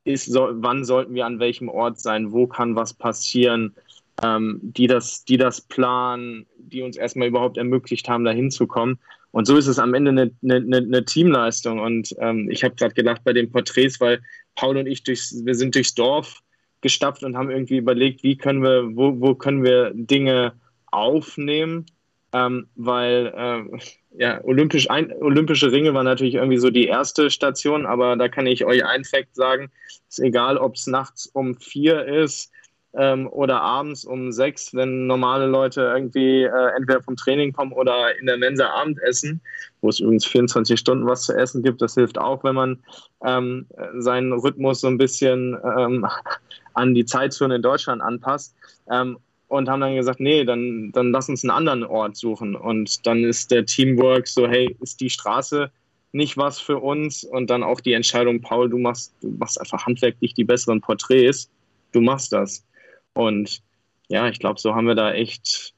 [0.04, 3.74] ist, so, wann sollten wir an welchem Ort sein, wo kann was passieren,
[4.22, 8.98] ähm, die, das, die das planen, die uns erstmal überhaupt ermöglicht haben, da hinzukommen.
[9.30, 11.78] Und so ist es am Ende eine, eine, eine Teamleistung.
[11.78, 14.20] Und ähm, ich habe gerade gedacht bei den Porträts, weil
[14.56, 16.42] Paul und ich durchs, wir sind durchs Dorf
[16.80, 20.54] gestapft und haben irgendwie überlegt, wie können wir, wo, wo können wir Dinge
[20.86, 21.86] aufnehmen,
[22.32, 23.78] ähm, weil äh,
[24.16, 28.46] ja, Olympisch, ein, Olympische Ringe war natürlich irgendwie so die erste Station, aber da kann
[28.46, 29.70] ich euch ein Fact sagen,
[30.08, 32.50] ist egal, ob es nachts um vier ist,
[32.94, 38.18] ähm, oder abends um sechs, wenn normale Leute irgendwie äh, entweder vom Training kommen oder
[38.18, 39.40] in der Mensa Abendessen,
[39.80, 41.82] wo es übrigens 24 Stunden was zu essen gibt.
[41.82, 42.78] Das hilft auch, wenn man
[43.24, 43.66] ähm,
[43.98, 46.06] seinen Rhythmus so ein bisschen ähm,
[46.74, 48.54] an die Zeitzone in Deutschland anpasst.
[48.90, 49.18] Ähm,
[49.48, 52.54] und haben dann gesagt, nee, dann, dann lass uns einen anderen Ort suchen.
[52.54, 55.70] Und dann ist der Teamwork so, hey, ist die Straße
[56.12, 57.24] nicht was für uns?
[57.24, 61.50] Und dann auch die Entscheidung, Paul, du machst, du machst einfach handwerklich die besseren Porträts.
[61.92, 62.66] Du machst das.
[63.14, 63.62] Und
[64.08, 65.74] ja, ich glaube, so haben wir da echt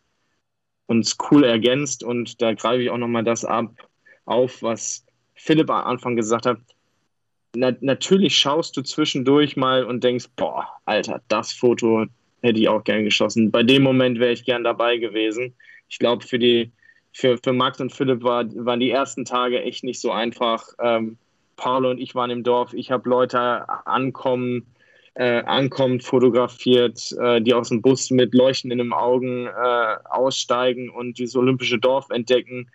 [0.87, 3.71] uns cool ergänzt und da greife ich auch nochmal das ab,
[4.25, 6.59] auf, was Philipp am Anfang gesagt hat.
[7.55, 12.07] Na, natürlich schaust du zwischendurch mal und denkst, boah, Alter, das Foto
[12.43, 13.51] hätte ich auch gern geschossen.
[13.51, 15.55] Bei dem Moment wäre ich gern dabei gewesen.
[15.89, 16.39] Ich glaube, für
[17.13, 20.65] für, für Max und Philipp war, waren die ersten Tage echt nicht so einfach.
[20.81, 21.19] Ähm,
[21.57, 22.73] Paul und ich waren im Dorf.
[22.73, 24.67] Ich habe Leute ankommen
[25.15, 31.37] äh, ankommt, fotografiert, äh, die aus dem Bus mit leuchtenden Augen äh, aussteigen und dieses
[31.37, 32.71] olympische Dorf entdecken.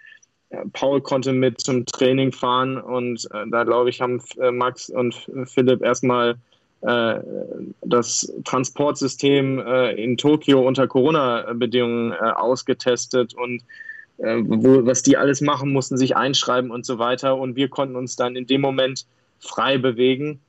[0.73, 5.27] Paul konnte mit zum Training fahren und äh, da glaube ich, haben äh, Max und
[5.45, 6.35] Philipp erstmal äh,
[6.85, 9.59] das Transportsystem
[9.95, 13.63] in Tokio unter Corona-Bedingungen ausgetestet und
[14.17, 17.37] wo, was die alles machen mussten, sich einschreiben und so weiter.
[17.37, 19.05] Und wir konnten uns dann in dem Moment
[19.39, 20.39] frei bewegen.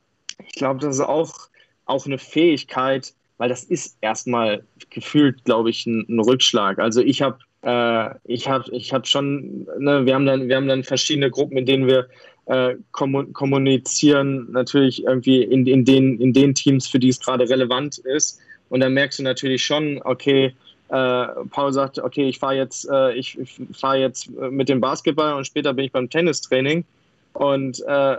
[0.45, 1.49] Ich glaube, das ist auch
[1.87, 6.79] auch eine Fähigkeit, weil das ist erstmal gefühlt, glaube ich, ein, ein Rückschlag.
[6.79, 10.67] Also ich habe äh, ich habe ich hab schon, ne, wir haben dann, wir haben
[10.67, 12.07] dann verschiedene Gruppen, in denen wir
[12.47, 17.97] äh, kommunizieren, natürlich irgendwie in, in, den, in den Teams, für die es gerade relevant
[17.99, 18.39] ist.
[18.69, 20.53] Und dann merkst du natürlich schon, okay,
[20.89, 25.33] äh, Paul sagt, okay, ich fahre jetzt, äh, ich, ich fahre jetzt mit dem Basketball
[25.33, 26.85] und später bin ich beim Tennistraining.
[27.33, 28.17] Und äh,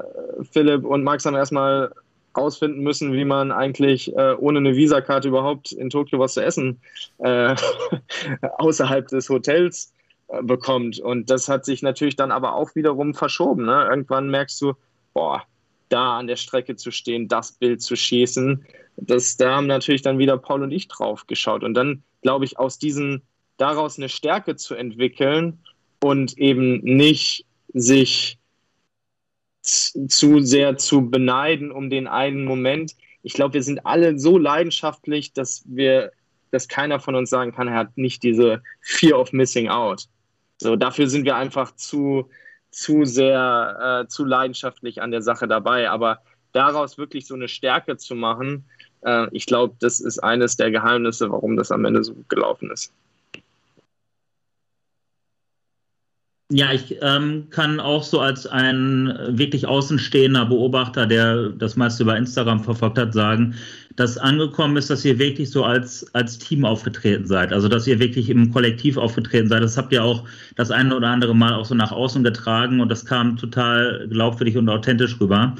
[0.52, 1.90] Philipp und Max haben erstmal
[2.36, 6.78] rausfinden müssen, wie man eigentlich äh, ohne eine Visakarte überhaupt in Tokio was zu essen
[7.18, 7.56] äh,
[8.58, 9.97] außerhalb des Hotels äh,
[10.42, 11.00] bekommt.
[11.00, 13.64] Und das hat sich natürlich dann aber auch wiederum verschoben.
[13.64, 13.86] Ne?
[13.90, 14.74] Irgendwann merkst du,
[15.14, 15.42] boah,
[15.88, 18.64] da an der Strecke zu stehen, das Bild zu schießen,
[18.96, 21.62] das, da haben natürlich dann wieder Paul und ich drauf geschaut.
[21.64, 23.22] Und dann, glaube ich, aus diesen,
[23.56, 25.58] daraus eine Stärke zu entwickeln
[26.02, 28.38] und eben nicht sich
[29.62, 32.94] zu sehr zu beneiden um den einen Moment.
[33.22, 36.12] Ich glaube, wir sind alle so leidenschaftlich, dass wir,
[36.50, 40.08] dass keiner von uns sagen kann, er hat nicht diese Fear of Missing Out.
[40.60, 42.28] So, dafür sind wir einfach zu,
[42.70, 45.90] zu sehr, äh, zu leidenschaftlich an der Sache dabei.
[45.90, 48.64] Aber daraus wirklich so eine Stärke zu machen,
[49.02, 52.70] äh, ich glaube, das ist eines der Geheimnisse, warum das am Ende so gut gelaufen
[52.70, 52.92] ist.
[56.50, 62.16] Ja, ich ähm, kann auch so als ein wirklich außenstehender Beobachter, der das meiste über
[62.16, 63.54] Instagram verfolgt hat, sagen,
[63.96, 67.52] dass angekommen ist, dass ihr wirklich so als, als Team aufgetreten seid.
[67.52, 69.62] Also, dass ihr wirklich im Kollektiv aufgetreten seid.
[69.62, 70.24] Das habt ihr auch
[70.56, 74.56] das eine oder andere Mal auch so nach außen getragen und das kam total glaubwürdig
[74.56, 75.54] und authentisch rüber.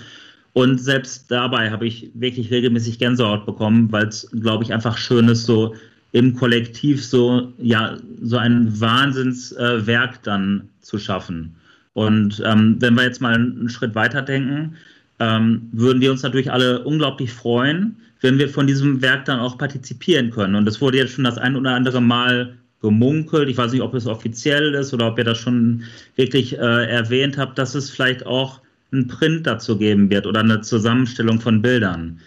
[0.55, 5.29] Und selbst dabei habe ich wirklich regelmäßig Gänsehaut bekommen, weil es, glaube ich, einfach schön
[5.29, 5.75] ist, so
[6.13, 11.55] im Kollektiv so, ja, so ein Wahnsinnswerk äh, dann zu schaffen.
[11.93, 14.77] Und ähm, wenn wir jetzt mal einen Schritt weiter denken,
[15.19, 19.59] ähm, würden wir uns natürlich alle unglaublich freuen, wenn wir von diesem Werk dann auch
[19.59, 20.55] partizipieren können.
[20.55, 23.49] Und das wurde jetzt schon das ein oder andere Mal gemunkelt.
[23.49, 25.83] Ich weiß nicht, ob es offiziell ist oder ob ihr das schon
[26.17, 28.61] wirklich äh, erwähnt habt, dass es vielleicht auch
[28.93, 32.21] einen Print dazu geben wird oder eine Zusammenstellung von Bildern.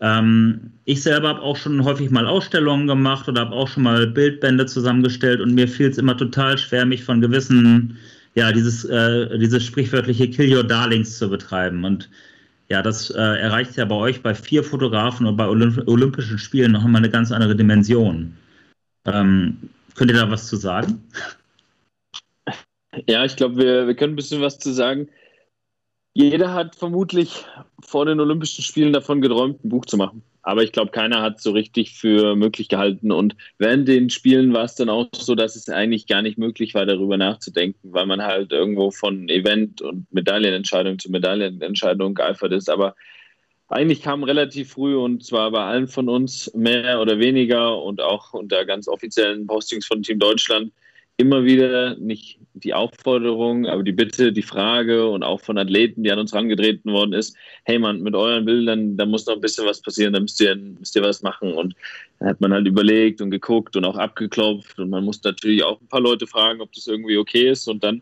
[0.00, 4.06] Ähm, ich selber habe auch schon häufig mal Ausstellungen gemacht oder habe auch schon mal
[4.06, 7.98] Bildbände zusammengestellt und mir fiel es immer total schwer, mich von gewissen,
[8.34, 11.84] ja, dieses, äh, dieses sprichwörtliche Kill Your Darlings zu betreiben.
[11.84, 12.08] Und
[12.68, 16.72] ja, das äh, erreicht ja bei euch bei vier Fotografen und bei Olymp Olympischen Spielen
[16.72, 18.36] noch einmal eine ganz andere Dimension.
[19.06, 19.56] Ähm,
[19.94, 21.02] könnt ihr da was zu sagen?
[23.06, 25.08] Ja, ich glaube, wir, wir können ein bisschen was zu sagen.
[26.14, 27.44] Jeder hat vermutlich
[27.80, 30.22] vor den Olympischen Spielen davon geträumt, ein Buch zu machen.
[30.42, 33.12] Aber ich glaube, keiner hat so richtig für möglich gehalten.
[33.12, 36.74] Und während den Spielen war es dann auch so, dass es eigentlich gar nicht möglich
[36.74, 42.70] war, darüber nachzudenken, weil man halt irgendwo von Event und Medaillenentscheidung zu Medaillenentscheidung geeifert ist.
[42.70, 42.94] Aber
[43.68, 48.32] eigentlich kam relativ früh und zwar bei allen von uns mehr oder weniger und auch
[48.32, 50.72] unter ganz offiziellen Postings von Team Deutschland
[51.18, 56.12] immer wieder nicht die Aufforderung, aber die Bitte, die Frage und auch von Athleten, die
[56.12, 59.66] an uns herangetreten worden ist, hey Mann, mit euren Bildern, da muss noch ein bisschen
[59.66, 61.52] was passieren, da müsst ihr, müsst ihr was machen.
[61.52, 61.74] Und
[62.20, 65.80] da hat man halt überlegt und geguckt und auch abgeklopft und man muss natürlich auch
[65.80, 67.68] ein paar Leute fragen, ob das irgendwie okay ist.
[67.68, 68.00] Und dann,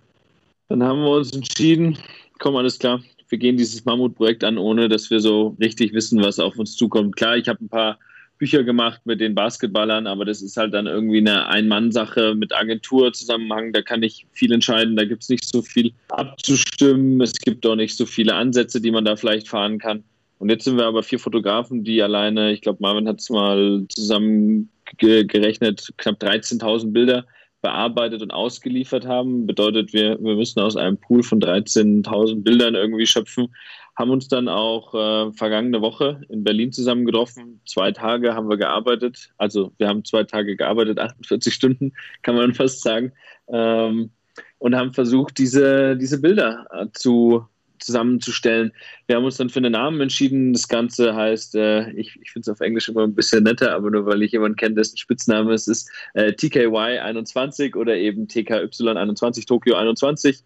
[0.68, 1.98] dann haben wir uns entschieden,
[2.38, 6.38] komm, alles klar, wir gehen dieses Mammutprojekt an, ohne dass wir so richtig wissen, was
[6.38, 7.16] auf uns zukommt.
[7.16, 7.98] Klar, ich habe ein paar
[8.38, 13.72] Bücher gemacht mit den Basketballern, aber das ist halt dann irgendwie eine Ein-Mann-Sache mit Agenturzusammenhang.
[13.72, 17.20] Da kann ich viel entscheiden, da gibt es nicht so viel abzustimmen.
[17.20, 20.04] Es gibt auch nicht so viele Ansätze, die man da vielleicht fahren kann.
[20.38, 23.84] Und jetzt sind wir aber vier Fotografen, die alleine, ich glaube, Marvin hat es mal
[23.88, 27.26] zusammen gerechnet, knapp 13.000 Bilder
[27.62, 29.46] bearbeitet und ausgeliefert haben.
[29.46, 33.48] Bedeutet, wir, wir müssen aus einem Pool von 13.000 Bildern irgendwie schöpfen
[33.96, 37.60] haben uns dann auch äh, vergangene Woche in Berlin zusammen getroffen.
[37.64, 39.30] Zwei Tage haben wir gearbeitet.
[39.38, 41.92] Also wir haben zwei Tage gearbeitet, 48 Stunden,
[42.22, 43.12] kann man fast sagen.
[43.48, 44.10] Ähm,
[44.58, 47.46] und haben versucht, diese, diese Bilder äh, zu,
[47.78, 48.72] zusammenzustellen.
[49.06, 50.52] Wir haben uns dann für einen Namen entschieden.
[50.52, 53.90] Das Ganze heißt, äh, ich, ich finde es auf Englisch immer ein bisschen netter, aber
[53.90, 58.68] nur weil ich jemanden kenne, dessen Spitzname ist, ist äh, TKY 21 oder eben TKY
[58.88, 60.42] 21, Tokio 21.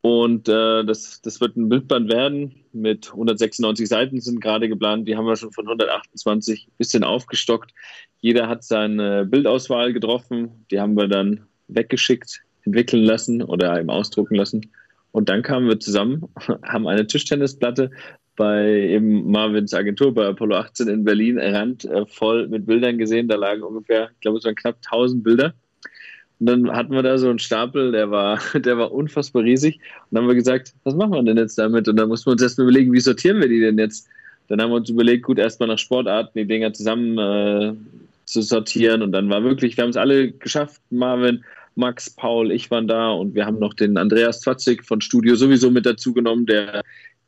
[0.00, 5.08] Und äh, das, das wird ein Bildband werden mit 196 Seiten sind gerade geplant.
[5.08, 7.72] Die haben wir schon von 128 ein bisschen aufgestockt.
[8.20, 10.64] Jeder hat seine Bildauswahl getroffen.
[10.70, 14.70] Die haben wir dann weggeschickt, entwickeln lassen oder eben ausdrucken lassen.
[15.10, 16.28] Und dann kamen wir zusammen,
[16.62, 17.90] haben eine Tischtennisplatte
[18.36, 23.26] bei eben Marvins Agentur bei Apollo 18 in Berlin errannt, äh, voll mit Bildern gesehen.
[23.26, 25.54] Da lagen ungefähr, ich glaube, es waren knapp 1000 Bilder.
[26.40, 29.76] Und dann hatten wir da so einen Stapel, der war, der war unfassbar riesig.
[29.76, 29.82] Und
[30.12, 31.88] dann haben wir gesagt, was machen wir denn jetzt damit?
[31.88, 34.08] Und dann mussten wir uns erstmal überlegen, wie sortieren wir die denn jetzt?
[34.48, 37.74] Dann haben wir uns überlegt, gut, erstmal nach Sportarten die Dinger zusammen äh,
[38.24, 39.02] zu sortieren.
[39.02, 43.10] Und dann war wirklich, wir haben es alle geschafft, Marvin, Max, Paul, ich waren da
[43.10, 46.82] und wir haben noch den Andreas Zwatzig von Studio sowieso mit dazu genommen, der,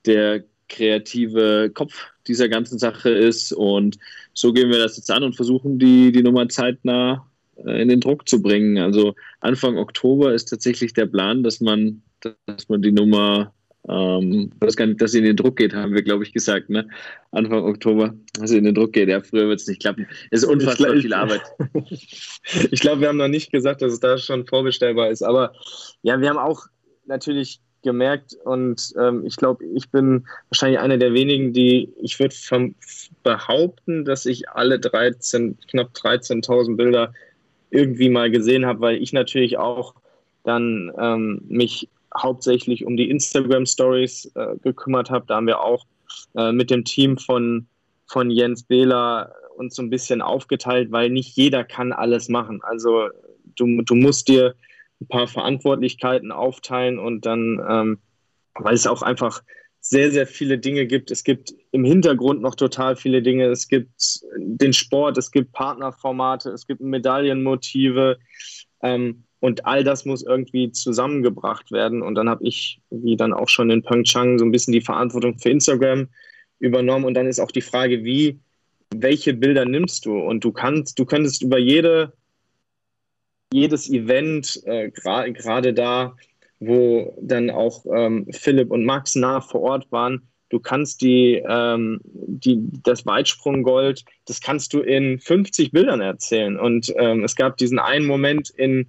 [0.06, 1.94] der kreative Kopf
[2.26, 3.52] dieser ganzen Sache ist.
[3.52, 3.98] Und
[4.34, 7.26] so gehen wir das jetzt an und versuchen die, die Nummer zeitnah
[7.64, 8.78] in den Druck zu bringen.
[8.78, 12.02] Also Anfang Oktober ist tatsächlich der Plan, dass man,
[12.46, 13.52] dass man die Nummer,
[13.88, 16.86] ähm, das kann, dass sie in den Druck geht, haben wir, glaube ich, gesagt, ne?
[17.32, 19.08] Anfang Oktober, dass sie in den Druck geht.
[19.08, 20.06] Ja, früher wird es nicht klappen.
[20.30, 21.42] Es ist unfassbar ich, viel Arbeit.
[22.70, 25.22] ich glaube, wir haben noch nicht gesagt, dass es da schon vorbestellbar ist.
[25.22, 25.52] Aber
[26.02, 26.66] ja, wir haben auch
[27.06, 32.34] natürlich gemerkt und ähm, ich glaube, ich bin wahrscheinlich einer der wenigen, die, ich würde
[33.22, 37.14] behaupten, dass ich alle 13, knapp 13.000 Bilder
[37.70, 39.94] irgendwie mal gesehen habe, weil ich natürlich auch
[40.44, 45.26] dann ähm, mich hauptsächlich um die Instagram Stories äh, gekümmert habe.
[45.26, 45.86] Da haben wir auch
[46.34, 47.66] äh, mit dem Team von,
[48.06, 52.60] von Jens Behler uns so ein bisschen aufgeteilt, weil nicht jeder kann alles machen.
[52.62, 53.08] Also
[53.56, 54.54] du, du musst dir
[55.00, 57.98] ein paar Verantwortlichkeiten aufteilen und dann, ähm,
[58.54, 59.42] weil es auch einfach
[59.80, 61.10] sehr, sehr viele Dinge gibt.
[61.10, 63.46] Es gibt im Hintergrund noch total viele Dinge.
[63.46, 68.18] Es gibt den Sport, es gibt Partnerformate, es gibt Medaillenmotive.
[68.82, 72.02] Ähm, Und all das muss irgendwie zusammengebracht werden.
[72.02, 75.38] Und dann habe ich, wie dann auch schon in Pyeongchang, so ein bisschen die Verantwortung
[75.38, 76.08] für Instagram
[76.58, 77.06] übernommen.
[77.06, 78.38] Und dann ist auch die Frage, wie,
[78.94, 80.18] welche Bilder nimmst du?
[80.18, 82.12] Und du kannst, du könntest über jede,
[83.50, 86.16] jedes Event, äh, gerade gra da,
[86.60, 92.00] wo dann auch ähm, Philipp und Max nah vor Ort waren, du kannst die, ähm,
[92.04, 96.58] die, das Weitsprunggold, das kannst du in 50 Bildern erzählen.
[96.58, 98.86] Und ähm, es gab diesen einen Moment in,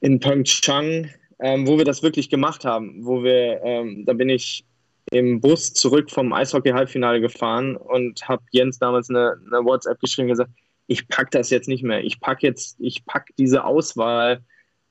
[0.00, 1.10] in Pyeongchang,
[1.40, 4.64] ähm, wo wir das wirklich gemacht haben, wo wir, ähm, da bin ich
[5.10, 10.32] im Bus zurück vom Eishockey-Halbfinale gefahren und habe Jens damals eine, eine WhatsApp geschrieben und
[10.32, 10.50] gesagt,
[10.86, 12.02] ich pack das jetzt nicht mehr.
[12.02, 14.42] Ich pack jetzt, ich pack diese Auswahl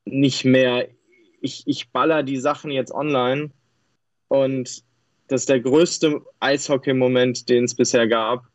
[0.05, 0.87] nicht mehr.
[1.41, 3.51] Ich, ich baller die Sachen jetzt online
[4.27, 4.83] und
[5.27, 8.45] das ist der größte Eishockey-Moment, den es bisher gab.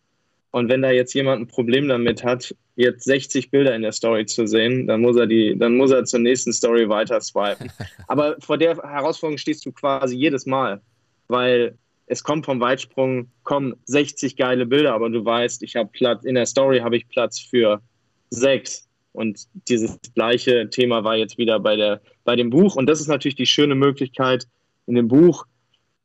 [0.50, 4.26] Und wenn da jetzt jemand ein Problem damit hat, jetzt 60 Bilder in der Story
[4.26, 7.70] zu sehen, dann muss er die, dann muss er zur nächsten Story weiter swipen.
[8.08, 10.80] Aber vor der Herausforderung stehst du quasi jedes Mal,
[11.28, 11.76] weil
[12.06, 16.36] es kommt vom Weitsprung, kommen 60 geile Bilder, aber du weißt, ich habe Platz, in
[16.36, 17.82] der Story habe ich Platz für
[18.30, 18.85] sechs.
[19.16, 22.76] Und dieses gleiche Thema war jetzt wieder bei, der, bei dem Buch.
[22.76, 24.46] Und das ist natürlich die schöne Möglichkeit,
[24.86, 25.46] in dem Buch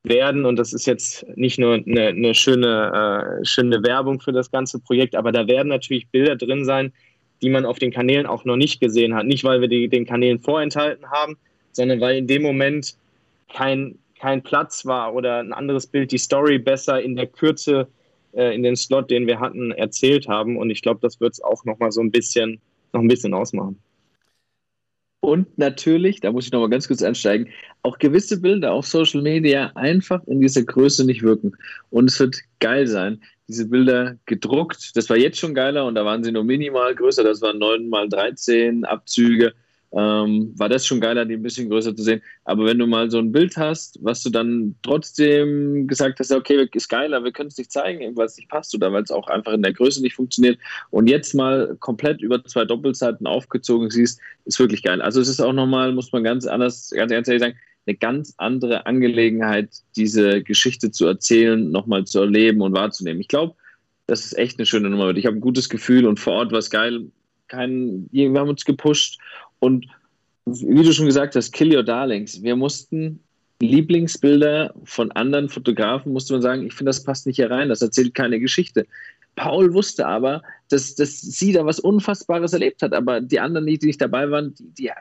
[0.03, 4.49] werden, und das ist jetzt nicht nur eine, eine schöne, äh, schöne Werbung für das
[4.49, 6.91] ganze Projekt, aber da werden natürlich Bilder drin sein,
[7.41, 9.26] die man auf den Kanälen auch noch nicht gesehen hat.
[9.26, 11.38] Nicht, weil wir die, den Kanälen vorenthalten haben,
[11.72, 12.95] sondern weil in dem Moment
[13.53, 17.88] kein, kein Platz war oder ein anderes Bild die Story besser in der Kürze,
[18.34, 20.57] äh, in den Slot, den wir hatten, erzählt haben.
[20.57, 22.59] Und ich glaube, das wird es auch nochmal so ein bisschen,
[22.93, 23.81] noch ein bisschen ausmachen.
[25.23, 27.47] Und natürlich, da muss ich nochmal ganz kurz einsteigen,
[27.83, 31.51] auch gewisse Bilder auf Social Media einfach in dieser Größe nicht wirken.
[31.91, 34.95] Und es wird geil sein, diese Bilder gedruckt.
[34.95, 37.23] Das war jetzt schon geiler und da waren sie nur minimal größer.
[37.23, 39.53] Das waren 9 mal 13 Abzüge
[39.93, 42.21] ähm, war das schon geiler, die ein bisschen größer zu sehen.
[42.45, 46.67] Aber wenn du mal so ein Bild hast, was du dann trotzdem gesagt hast, okay,
[46.71, 49.27] ist geiler, wir können es nicht zeigen, weil es nicht passt oder weil es auch
[49.27, 50.59] einfach in der Größe nicht funktioniert
[50.91, 55.01] und jetzt mal komplett über zwei Doppelseiten aufgezogen siehst, ist wirklich geil.
[55.01, 58.85] Also es ist auch nochmal, muss man ganz anders, ganz ehrlich sagen, eine ganz andere
[58.85, 63.19] Angelegenheit, diese Geschichte zu erzählen, nochmal zu erleben und wahrzunehmen.
[63.19, 63.55] Ich glaube,
[64.07, 65.15] das ist echt eine schöne Nummer.
[65.15, 67.07] Ich habe ein gutes Gefühl und vor Ort war es geil.
[67.47, 69.19] Kein, wir haben uns gepusht
[69.62, 69.88] und
[70.45, 72.41] wie du schon gesagt hast, Kill Your Darlings.
[72.41, 73.20] Wir mussten
[73.62, 77.82] Lieblingsbilder von anderen Fotografen, musste man sagen, ich finde, das passt nicht hier rein, das
[77.82, 78.88] erzählt keine Geschichte.
[79.36, 83.80] Paul wusste aber, dass, dass sie da was Unfassbares erlebt hat, aber die anderen, die
[83.84, 84.91] nicht dabei waren, die, die,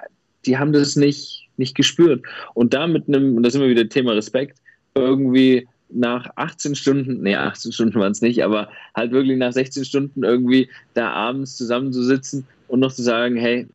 [0.46, 2.22] die haben das nicht, nicht gespürt.
[2.54, 4.58] Und da mit einem, und das ist immer wieder Thema Respekt,
[4.94, 9.84] irgendwie nach 18 Stunden, nee, 18 Stunden waren es nicht, aber halt wirklich nach 16
[9.84, 13.66] Stunden irgendwie da abends zusammenzusitzen und noch zu sagen, hey,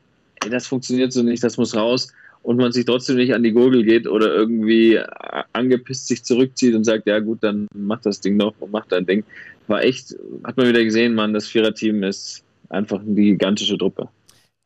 [0.50, 2.12] das funktioniert so nicht, das muss raus
[2.44, 5.00] und man sich trotzdem nicht an die Gurgel geht oder irgendwie
[5.54, 9.06] angepisst sich zurückzieht und sagt, ja gut, dann mach das Ding noch und mach dein
[9.06, 9.24] Ding.
[9.68, 14.10] War echt, hat man wieder gesehen, man, das Viererteam ist einfach eine gigantische Truppe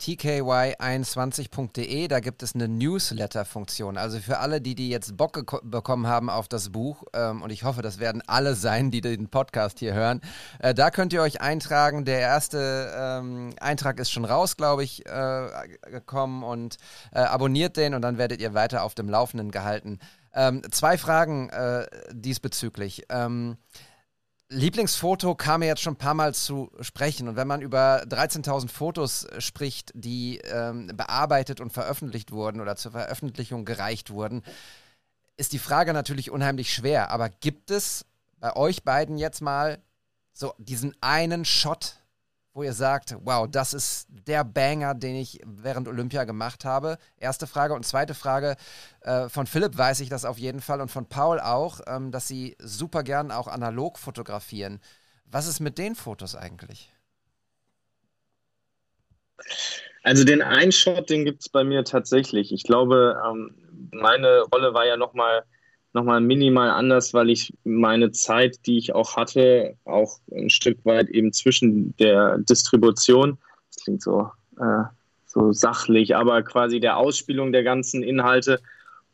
[0.01, 3.97] tky21.de, da gibt es eine Newsletter-Funktion.
[3.97, 7.63] Also für alle, die, die jetzt Bock bekommen haben auf das Buch, ähm, und ich
[7.63, 10.21] hoffe, das werden alle sein, die den Podcast hier hören,
[10.59, 12.05] äh, da könnt ihr euch eintragen.
[12.05, 15.47] Der erste ähm, Eintrag ist schon raus, glaube ich, äh,
[15.91, 16.77] gekommen und
[17.11, 19.99] äh, abonniert den und dann werdet ihr weiter auf dem Laufenden gehalten.
[20.33, 23.03] Ähm, zwei Fragen äh, diesbezüglich.
[24.51, 27.27] Lieblingsfoto kam mir jetzt schon ein paar Mal zu sprechen.
[27.27, 32.91] Und wenn man über 13.000 Fotos spricht, die ähm, bearbeitet und veröffentlicht wurden oder zur
[32.91, 34.41] Veröffentlichung gereicht wurden,
[35.37, 37.11] ist die Frage natürlich unheimlich schwer.
[37.11, 38.05] Aber gibt es
[38.39, 39.77] bei euch beiden jetzt mal
[40.33, 41.98] so diesen einen Shot,
[42.59, 46.97] wo ihr sagt, wow, das ist der Banger, den ich während Olympia gemacht habe?
[47.17, 47.73] Erste Frage.
[47.73, 48.57] Und zweite Frage,
[48.99, 52.27] äh, von Philipp weiß ich das auf jeden Fall und von Paul auch, ähm, dass
[52.27, 54.81] sie super gern auch analog fotografieren.
[55.23, 56.91] Was ist mit den Fotos eigentlich?
[60.03, 62.51] Also den einen Shot, den gibt es bei mir tatsächlich.
[62.51, 63.55] Ich glaube, ähm,
[63.93, 65.45] meine Rolle war ja nochmal
[65.99, 71.09] nochmal minimal anders, weil ich meine Zeit, die ich auch hatte, auch ein Stück weit
[71.09, 73.37] eben zwischen der Distribution,
[73.67, 74.29] das klingt so,
[74.59, 74.83] äh,
[75.25, 78.61] so sachlich, aber quasi der Ausspielung der ganzen Inhalte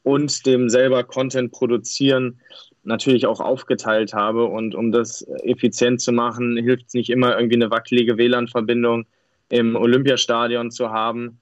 [0.03, 2.39] und dem selber Content produzieren
[2.83, 4.45] natürlich auch aufgeteilt habe.
[4.45, 9.07] Und um das effizient zu machen, hilft es nicht immer irgendwie eine wackelige WLAN-Verbindung
[9.49, 11.41] im Olympiastadion zu haben,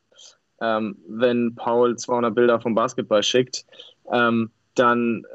[0.62, 3.66] ähm, wenn Paul 200 Bilder vom Basketball schickt.
[4.10, 5.26] Ähm, dann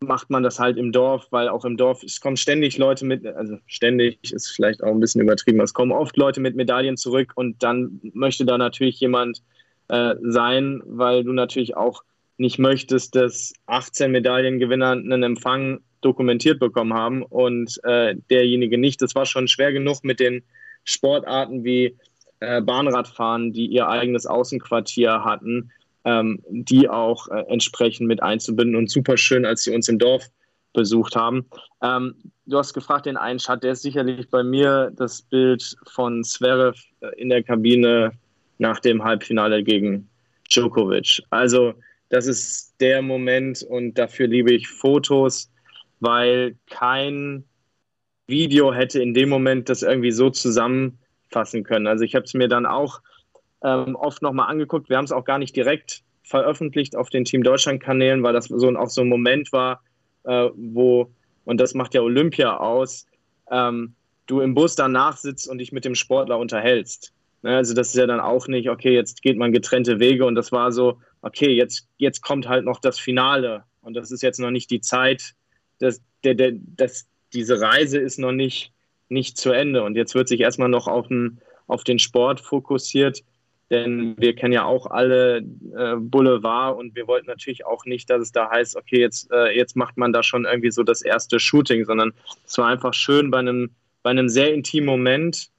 [0.00, 3.26] macht man das halt im Dorf, weil auch im Dorf, es kommen ständig Leute mit,
[3.26, 7.32] also ständig ist vielleicht auch ein bisschen übertrieben, es kommen oft Leute mit Medaillen zurück
[7.34, 9.42] und dann möchte da natürlich jemand
[9.88, 12.02] äh, sein, weil du natürlich auch
[12.36, 19.00] nicht möchtest, dass 18 Medaillengewinner einen Empfang dokumentiert bekommen haben und äh, derjenige nicht.
[19.00, 20.42] Das war schon schwer genug mit den
[20.84, 21.96] Sportarten wie
[22.40, 25.70] äh, Bahnradfahren, die ihr eigenes Außenquartier hatten,
[26.04, 30.30] ähm, die auch äh, entsprechend mit einzubinden und super schön, als sie uns im Dorf
[30.72, 31.46] besucht haben.
[31.82, 32.14] Ähm,
[32.46, 36.78] du hast gefragt, den einen Schat, der ist sicherlich bei mir das Bild von Zverev
[37.00, 38.12] äh, in der Kabine
[38.58, 40.08] nach dem Halbfinale gegen
[40.50, 41.22] Djokovic.
[41.30, 41.74] Also
[42.10, 45.50] das ist der Moment und dafür liebe ich Fotos,
[46.00, 47.44] weil kein
[48.26, 51.86] Video hätte in dem Moment das irgendwie so zusammenfassen können.
[51.86, 53.00] Also ich habe es mir dann auch
[53.64, 54.88] ähm, oft nochmal angeguckt.
[54.88, 58.46] Wir haben es auch gar nicht direkt veröffentlicht auf den Team Deutschland Kanälen, weil das
[58.46, 59.82] so auch so ein Moment war,
[60.24, 61.10] äh, wo
[61.44, 63.06] und das macht ja Olympia aus.
[63.50, 63.94] Ähm,
[64.26, 67.12] du im Bus danach sitzt und dich mit dem Sportler unterhältst.
[67.42, 70.34] Ne, also das ist ja dann auch nicht, okay, jetzt geht man getrennte Wege und
[70.34, 74.40] das war so, okay, jetzt, jetzt kommt halt noch das Finale und das ist jetzt
[74.40, 75.34] noch nicht die Zeit,
[75.78, 78.72] dass, der, der, dass diese Reise ist noch nicht,
[79.10, 83.22] nicht zu Ende und jetzt wird sich erstmal noch auf den, auf den Sport fokussiert,
[83.74, 88.22] denn wir kennen ja auch alle äh, Boulevard und wir wollten natürlich auch nicht, dass
[88.22, 91.40] es da heißt, okay, jetzt, äh, jetzt macht man da schon irgendwie so das erste
[91.40, 92.12] Shooting, sondern
[92.46, 93.70] es war einfach schön bei einem,
[94.02, 95.50] bei einem sehr intimen Moment,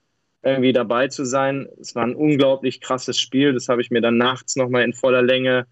[0.44, 1.68] irgendwie dabei zu sein.
[1.82, 3.54] Es war ein unglaublich krasses Spiel.
[3.54, 5.66] Das habe ich mir dann nachts nochmal in voller Länge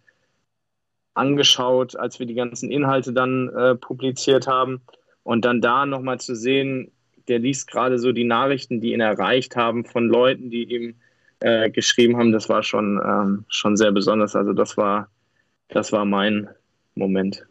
[1.13, 4.81] angeschaut, als wir die ganzen Inhalte dann äh, publiziert haben.
[5.21, 6.91] Und dann da nochmal zu sehen,
[7.27, 10.95] der liest gerade so die Nachrichten, die ihn erreicht haben von Leuten, die ihm
[11.43, 14.35] äh, geschrieben haben, das war schon, ähm, schon sehr besonders.
[14.35, 15.09] Also das war,
[15.67, 16.49] das war mein
[16.95, 17.45] Moment.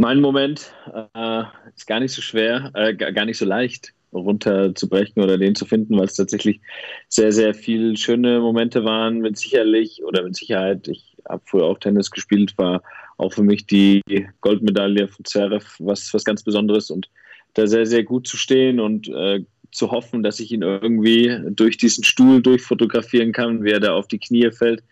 [0.00, 0.72] Mein Moment
[1.14, 1.42] äh,
[1.76, 5.98] ist gar nicht so schwer, äh, gar nicht so leicht runterzubrechen oder den zu finden,
[5.98, 6.60] weil es tatsächlich
[7.08, 10.88] sehr, sehr viele schöne Momente waren, mit sicherlich oder mit Sicherheit.
[10.88, 12.82] Ich habe früher auch Tennis gespielt, war
[13.18, 14.02] auch für mich die
[14.40, 17.10] Goldmedaille von Zverev was, was ganz Besonderes und
[17.54, 19.44] da sehr, sehr gut zu stehen und äh,
[19.74, 24.08] zu hoffen, dass ich ihn irgendwie durch diesen Stuhl durchfotografieren kann, wie er da auf
[24.08, 24.82] die Knie fällt.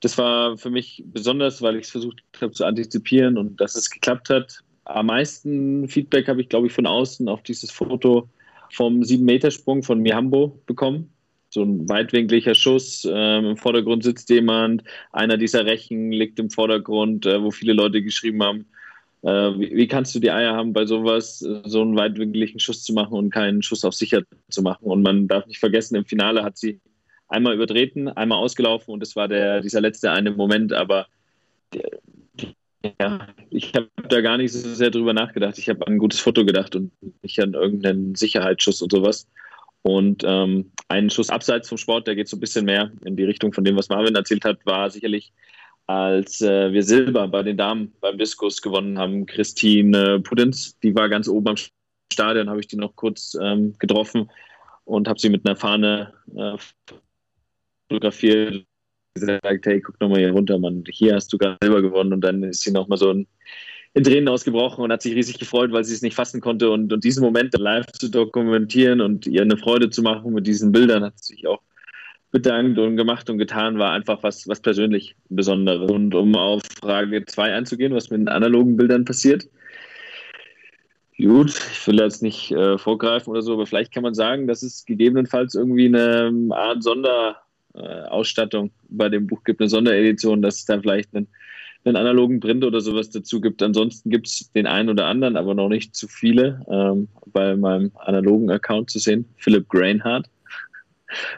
[0.00, 3.90] Das war für mich besonders, weil ich es versucht habe zu antizipieren und dass es
[3.90, 4.60] geklappt hat.
[4.84, 8.28] Am meisten Feedback habe ich, glaube ich, von außen auf dieses Foto
[8.70, 11.10] vom 7-Meter-Sprung von Mihambo bekommen.
[11.50, 13.08] So ein weitwinkliger Schuss.
[13.10, 14.84] Ähm, Im Vordergrund sitzt jemand.
[15.12, 18.66] Einer dieser Rechen liegt im Vordergrund, äh, wo viele Leute geschrieben haben,
[19.30, 22.92] wie, wie, kannst du die Eier haben, bei sowas äh, so einen weitwinkligen Schuss zu
[22.92, 24.84] machen und keinen Schuss auf sicher zu machen?
[24.84, 26.80] Und man darf nicht vergessen, im Finale hat sie
[27.28, 31.06] einmal übertreten, einmal ausgelaufen und es war der, dieser letzte eine Moment, aber
[33.00, 35.58] ja, ich habe da gar nicht so sehr drüber nachgedacht.
[35.58, 39.28] Ich habe an ein gutes Foto gedacht und nicht an irgendeinen Sicherheitsschuss und sowas.
[39.82, 43.24] Und ähm, ein Schuss abseits vom Sport, der geht so ein bisschen mehr in die
[43.24, 45.32] Richtung von dem, was Marvin erzählt hat, war sicherlich,
[45.86, 49.26] als äh, wir Silber bei den Damen beim Diskus gewonnen haben.
[49.26, 51.56] Christine Pudenz, die war ganz oben am
[52.12, 54.30] Stadion, habe ich die noch kurz ähm, getroffen
[54.84, 56.56] und habe sie mit einer Fahne äh,
[57.88, 58.64] fotografiert.
[59.14, 62.12] Gesagt, hey, guck nochmal hier runter, Mann, hier hast du gerade selber gewonnen.
[62.12, 63.26] Und dann ist sie nochmal so in,
[63.94, 66.70] in Tränen ausgebrochen und hat sich riesig gefreut, weil sie es nicht fassen konnte.
[66.70, 70.70] Und, und diesen Moment live zu dokumentieren und ihr eine Freude zu machen mit diesen
[70.70, 71.62] Bildern hat sie sich auch
[72.36, 75.90] bedankt und gemacht und getan, war einfach was, was persönlich Besonderes.
[75.90, 79.48] Und um auf Frage 2 einzugehen, was mit den analogen Bildern passiert,
[81.18, 84.62] Gut, ich will jetzt nicht äh, vorgreifen oder so, aber vielleicht kann man sagen, dass
[84.62, 87.36] es gegebenenfalls irgendwie eine Art Sonder,
[87.72, 91.26] äh, bei dem Buch gibt, eine Sonderedition, dass es da vielleicht einen,
[91.84, 93.62] einen analogen Print oder sowas dazu gibt.
[93.62, 97.92] Ansonsten gibt es den einen oder anderen, aber noch nicht zu viele ähm, bei meinem
[97.94, 99.24] analogen Account zu sehen.
[99.38, 100.28] Philipp Grainhardt.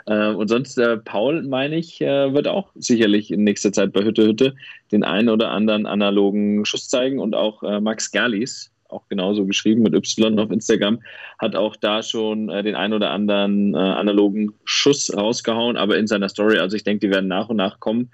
[0.06, 4.02] Äh, und sonst, äh, Paul, meine ich, äh, wird auch sicherlich in nächster Zeit bei
[4.02, 4.54] Hütte Hütte
[4.92, 9.82] den einen oder anderen analogen Schuss zeigen und auch äh, Max Gerlis, auch genauso geschrieben
[9.82, 11.00] mit Y auf Instagram,
[11.38, 16.06] hat auch da schon äh, den ein oder anderen äh, analogen Schuss rausgehauen, aber in
[16.06, 16.58] seiner Story.
[16.58, 18.10] Also ich denke, die werden nach und nach kommen.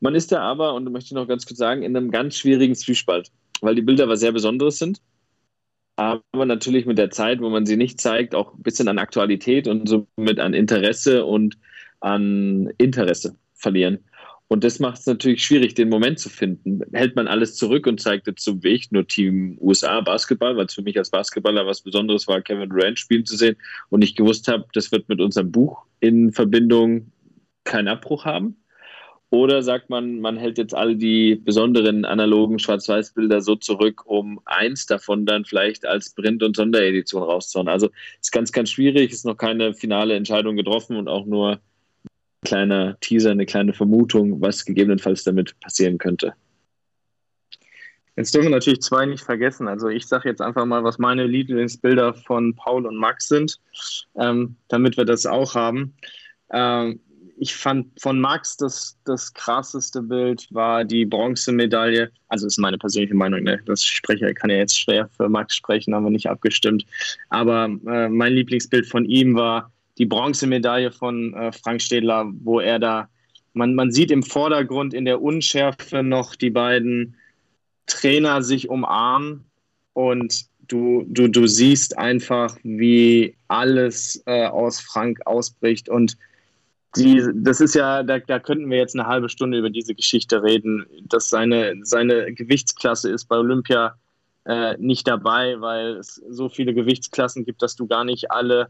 [0.00, 2.74] Man ist da aber, und möchte ich noch ganz kurz sagen, in einem ganz schwierigen
[2.74, 3.30] Zwiespalt,
[3.60, 5.00] weil die Bilder was sehr Besonderes sind,
[5.98, 9.66] aber natürlich mit der Zeit, wo man sie nicht zeigt, auch ein bisschen an Aktualität
[9.66, 11.58] und somit an Interesse und
[11.98, 13.98] an Interesse verlieren.
[14.46, 16.80] Und das macht es natürlich schwierig, den Moment zu finden.
[16.92, 20.74] Hält man alles zurück und zeigt jetzt zum Weg nur Team USA Basketball, weil es
[20.74, 23.56] für mich als Basketballer was Besonderes war, Kevin Durant spielen zu sehen
[23.90, 27.10] und ich gewusst habe, das wird mit unserem Buch in Verbindung
[27.64, 28.56] keinen Abbruch haben.
[29.30, 34.86] Oder sagt man, man hält jetzt all die besonderen analogen Schwarz-Weiß-Bilder so zurück, um eins
[34.86, 37.68] davon dann vielleicht als Print- und Sonderedition rauszuhauen.
[37.68, 41.60] Also ist ganz, ganz schwierig, ist noch keine finale Entscheidung getroffen und auch nur
[42.42, 46.32] kleiner Teaser, eine kleine Vermutung, was gegebenenfalls damit passieren könnte.
[48.16, 49.68] Jetzt dürfen wir natürlich zwei nicht vergessen.
[49.68, 53.60] Also ich sage jetzt einfach mal, was meine Lieblingsbilder von Paul und Max sind,
[54.16, 55.94] ähm, damit wir das auch haben.
[56.50, 57.00] Ähm,
[57.40, 62.10] ich fand von Max das, das krasseste Bild war die Bronzemedaille.
[62.28, 63.60] Also ist meine persönliche Meinung, ne?
[63.66, 66.84] das spreche, kann ja jetzt schwer für Max sprechen, haben wir nicht abgestimmt.
[67.30, 72.78] Aber äh, mein Lieblingsbild von ihm war die Bronzemedaille von äh, Frank Städler, wo er
[72.78, 73.08] da,
[73.52, 77.16] man, man sieht im Vordergrund in der Unschärfe noch die beiden
[77.86, 79.44] Trainer sich umarmen
[79.94, 85.88] und du, du, du siehst einfach, wie alles äh, aus Frank ausbricht.
[85.88, 86.16] Und
[86.96, 90.42] die, das ist ja, da, da könnten wir jetzt eine halbe Stunde über diese Geschichte
[90.42, 93.96] reden, dass seine, seine Gewichtsklasse ist bei Olympia
[94.44, 98.68] äh, nicht dabei, weil es so viele Gewichtsklassen gibt, dass du gar nicht alle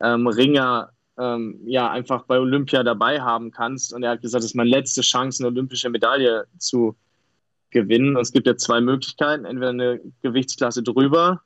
[0.00, 3.94] ähm, Ringer ähm, ja einfach bei Olympia dabei haben kannst.
[3.94, 6.94] Und er hat gesagt, das ist meine letzte Chance, eine olympische Medaille zu
[7.70, 8.16] gewinnen.
[8.16, 9.46] Und es gibt ja zwei Möglichkeiten.
[9.46, 11.40] Entweder eine Gewichtsklasse drüber.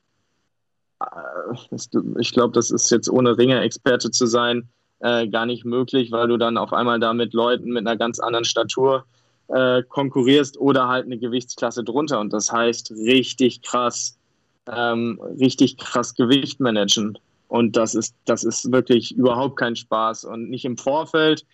[0.99, 1.77] Äh,
[2.19, 4.67] ich glaube, das ist jetzt ohne Ringer-Experte zu sein
[4.99, 8.19] äh, gar nicht möglich, weil du dann auf einmal da mit Leuten mit einer ganz
[8.19, 9.05] anderen Statur
[9.47, 12.19] äh, konkurrierst oder halt eine Gewichtsklasse drunter.
[12.19, 14.17] Und das heißt richtig krass,
[14.71, 17.17] ähm, richtig krass Gewicht managen.
[17.47, 20.25] Und das ist, das ist wirklich überhaupt kein Spaß.
[20.25, 21.45] Und nicht im Vorfeld,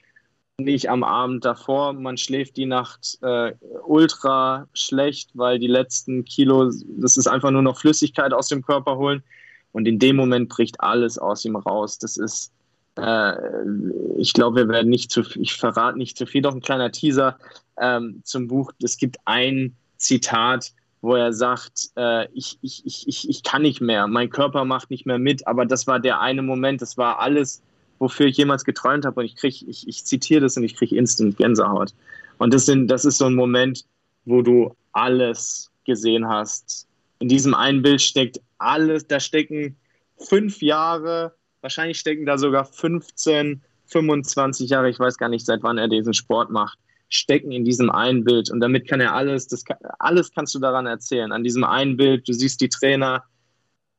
[0.57, 1.93] nicht am Abend davor.
[1.93, 3.53] Man schläft die Nacht äh,
[3.85, 8.97] ultra schlecht, weil die letzten Kilo, das ist einfach nur noch Flüssigkeit aus dem Körper
[8.97, 9.23] holen.
[9.71, 11.97] Und in dem Moment bricht alles aus ihm raus.
[11.97, 12.51] Das ist,
[12.97, 17.37] ich glaube, wir werden nicht zu, ich verrate nicht zu viel, doch ein kleiner Teaser
[17.77, 18.71] ähm, zum Buch.
[18.81, 20.71] Es gibt ein Zitat,
[21.01, 25.05] wo er sagt, äh, ich, ich, ich, ich kann nicht mehr, mein Körper macht nicht
[25.05, 27.61] mehr mit, aber das war der eine Moment, das war alles,
[27.99, 29.19] wofür ich jemals geträumt habe.
[29.19, 31.93] Und ich kriege, ich, ich zitiere das und ich kriege instant Gänsehaut.
[32.37, 33.85] Und das, sind, das ist so ein Moment,
[34.25, 36.87] wo du alles gesehen hast.
[37.19, 39.75] In diesem einen Bild steckt alles, da stecken
[40.17, 41.33] fünf Jahre,
[41.65, 46.13] wahrscheinlich stecken da sogar 15, 25 Jahre, ich weiß gar nicht, seit wann er diesen
[46.13, 46.77] Sport macht,
[47.09, 48.51] stecken in diesem einen Bild.
[48.51, 51.31] Und damit kann er alles, das kann, alles kannst du daran erzählen.
[51.31, 53.23] An diesem einen Bild, du siehst die Trainer,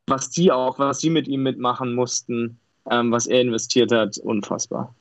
[0.07, 2.59] was die auch, was sie mit ihm mitmachen mussten
[2.91, 4.95] ähm, was er investiert hat, unfassbar.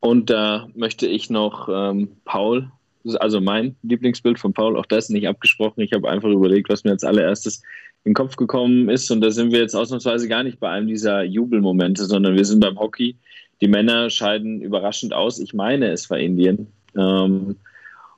[0.00, 2.70] Und da möchte ich noch ähm, Paul,
[3.18, 5.80] also mein Lieblingsbild von Paul, auch das nicht abgesprochen.
[5.80, 7.62] Ich habe einfach überlegt, was mir als allererstes
[8.04, 9.10] in den Kopf gekommen ist.
[9.10, 12.60] Und da sind wir jetzt ausnahmsweise gar nicht bei einem dieser Jubelmomente, sondern wir sind
[12.60, 13.16] beim Hockey.
[13.60, 15.38] Die Männer scheiden überraschend aus.
[15.38, 16.66] Ich meine, es war Indien.
[16.96, 17.56] Ähm,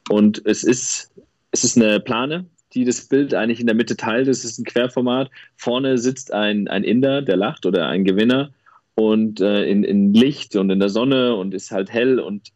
[0.08, 1.12] und es ist,
[1.52, 4.26] es ist eine Plane, die das Bild eigentlich in der Mitte teilt.
[4.28, 5.30] Das ist ein Querformat.
[5.56, 8.50] Vorne sitzt ein, ein Inder, der lacht oder ein Gewinner
[8.96, 12.50] und äh, in, in Licht und in der Sonne und ist halt hell und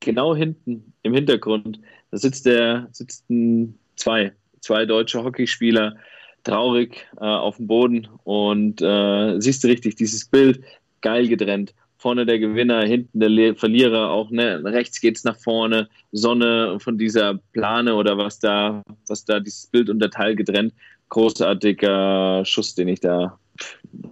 [0.00, 5.96] genau hinten im Hintergrund, da sitzt der, sitzen zwei, zwei deutsche Hockeyspieler
[6.44, 10.62] traurig äh, auf dem Boden und äh, siehst du richtig dieses Bild,
[11.00, 15.88] geil getrennt vorne der Gewinner, hinten der Le Verlierer, auch ne, rechts es nach vorne,
[16.10, 20.74] Sonne von dieser Plane oder was da, was da dieses Bild unter Teil getrennt.
[21.10, 23.38] Großartiger Schuss, den ich da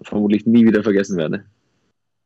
[0.03, 1.45] vermutlich nie wieder vergessen werde.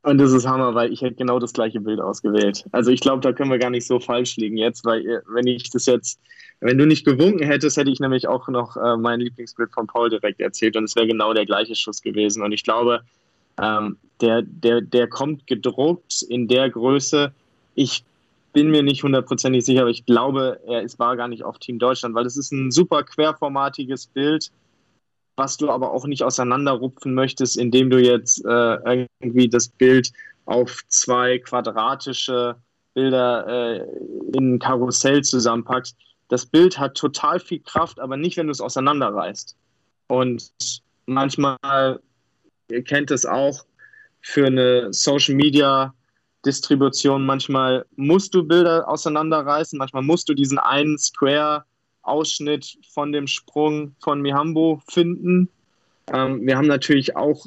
[0.04, 2.66] Und das ist Hammer, weil ich hätte genau das gleiche Bild ausgewählt.
[2.72, 5.46] Also ich glaube, da können wir gar nicht so falsch liegen jetzt, weil äh, wenn
[5.46, 6.20] ich das jetzt,
[6.60, 10.10] wenn du nicht gewunken hättest, hätte ich nämlich auch noch äh, mein Lieblingsbild von Paul
[10.10, 12.42] direkt erzählt und es wäre genau der gleiche Schuss gewesen.
[12.42, 13.00] Und ich glaube,
[13.58, 17.32] ähm, der, der, der kommt gedruckt in der Größe.
[17.74, 18.04] Ich
[18.52, 21.78] bin mir nicht hundertprozentig sicher, aber ich glaube, er ist, war gar nicht auf Team
[21.78, 24.50] Deutschland, weil es ist ein super querformatiges Bild,
[25.36, 30.12] was du aber auch nicht auseinanderrupfen möchtest, indem du jetzt äh, irgendwie das Bild
[30.46, 32.56] auf zwei quadratische
[32.94, 33.86] Bilder äh,
[34.34, 35.96] in ein Karussell zusammenpackst.
[36.28, 39.56] Das Bild hat total viel Kraft, aber nicht, wenn du es auseinanderreißt.
[40.08, 40.52] Und
[41.06, 42.00] manchmal
[42.70, 43.64] ihr kennt es auch,
[44.20, 45.94] für eine Social Media
[46.46, 47.26] Distribution.
[47.26, 50.98] Manchmal musst du Bilder auseinanderreißen, manchmal musst du diesen einen
[52.04, 55.48] Square-Ausschnitt von dem Sprung von Mihambo finden.
[56.12, 57.46] Ähm, wir haben natürlich auch,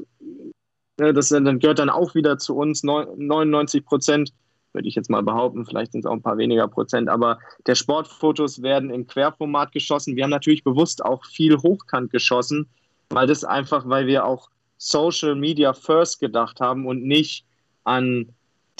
[0.98, 4.34] äh, das dann gehört dann auch wieder zu uns, 99 Prozent,
[4.74, 7.76] würde ich jetzt mal behaupten, vielleicht sind es auch ein paar weniger Prozent, aber der
[7.76, 10.16] Sportfotos werden im Querformat geschossen.
[10.16, 12.68] Wir haben natürlich bewusst auch viel hochkant geschossen,
[13.10, 17.46] weil das einfach, weil wir auch Social Media First gedacht haben und nicht
[17.84, 18.30] an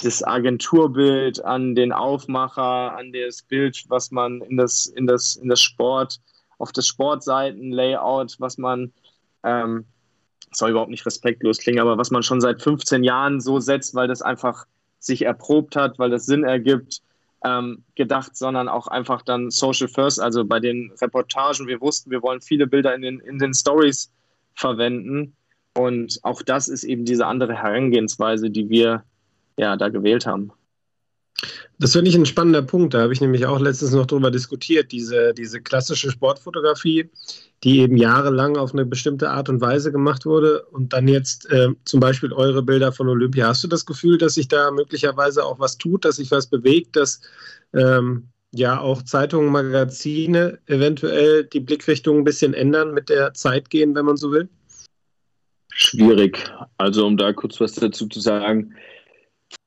[0.02, 5.48] das Agenturbild, an den Aufmacher, an das Bild, was man in das, in das, in
[5.48, 6.20] das Sport,
[6.58, 8.92] auf das Sportseiten-Layout, was man,
[9.42, 9.84] ähm,
[10.52, 14.08] soll überhaupt nicht respektlos klingen, aber was man schon seit 15 Jahren so setzt, weil
[14.08, 14.66] das einfach
[14.98, 17.02] sich erprobt hat, weil das Sinn ergibt,
[17.44, 21.66] ähm, gedacht, sondern auch einfach dann Social First, also bei den Reportagen.
[21.66, 24.10] Wir wussten, wir wollen viele Bilder in den, in den Stories
[24.54, 25.36] verwenden.
[25.76, 29.04] Und auch das ist eben diese andere Herangehensweise, die wir
[29.58, 30.52] ja da gewählt haben.
[31.80, 32.94] Das finde ich ein spannender Punkt.
[32.94, 34.90] Da habe ich nämlich auch letztens noch drüber diskutiert.
[34.90, 37.08] Diese, diese klassische Sportfotografie,
[37.62, 41.68] die eben jahrelang auf eine bestimmte Art und Weise gemacht wurde und dann jetzt äh,
[41.84, 43.46] zum Beispiel eure Bilder von Olympia.
[43.46, 46.96] Hast du das Gefühl, dass sich da möglicherweise auch was tut, dass sich was bewegt,
[46.96, 47.20] dass
[47.74, 53.94] ähm, ja auch Zeitungen, Magazine eventuell die Blickrichtung ein bisschen ändern, mit der Zeit gehen,
[53.94, 54.48] wenn man so will?
[55.70, 56.50] Schwierig.
[56.76, 58.74] Also um da kurz was dazu zu sagen,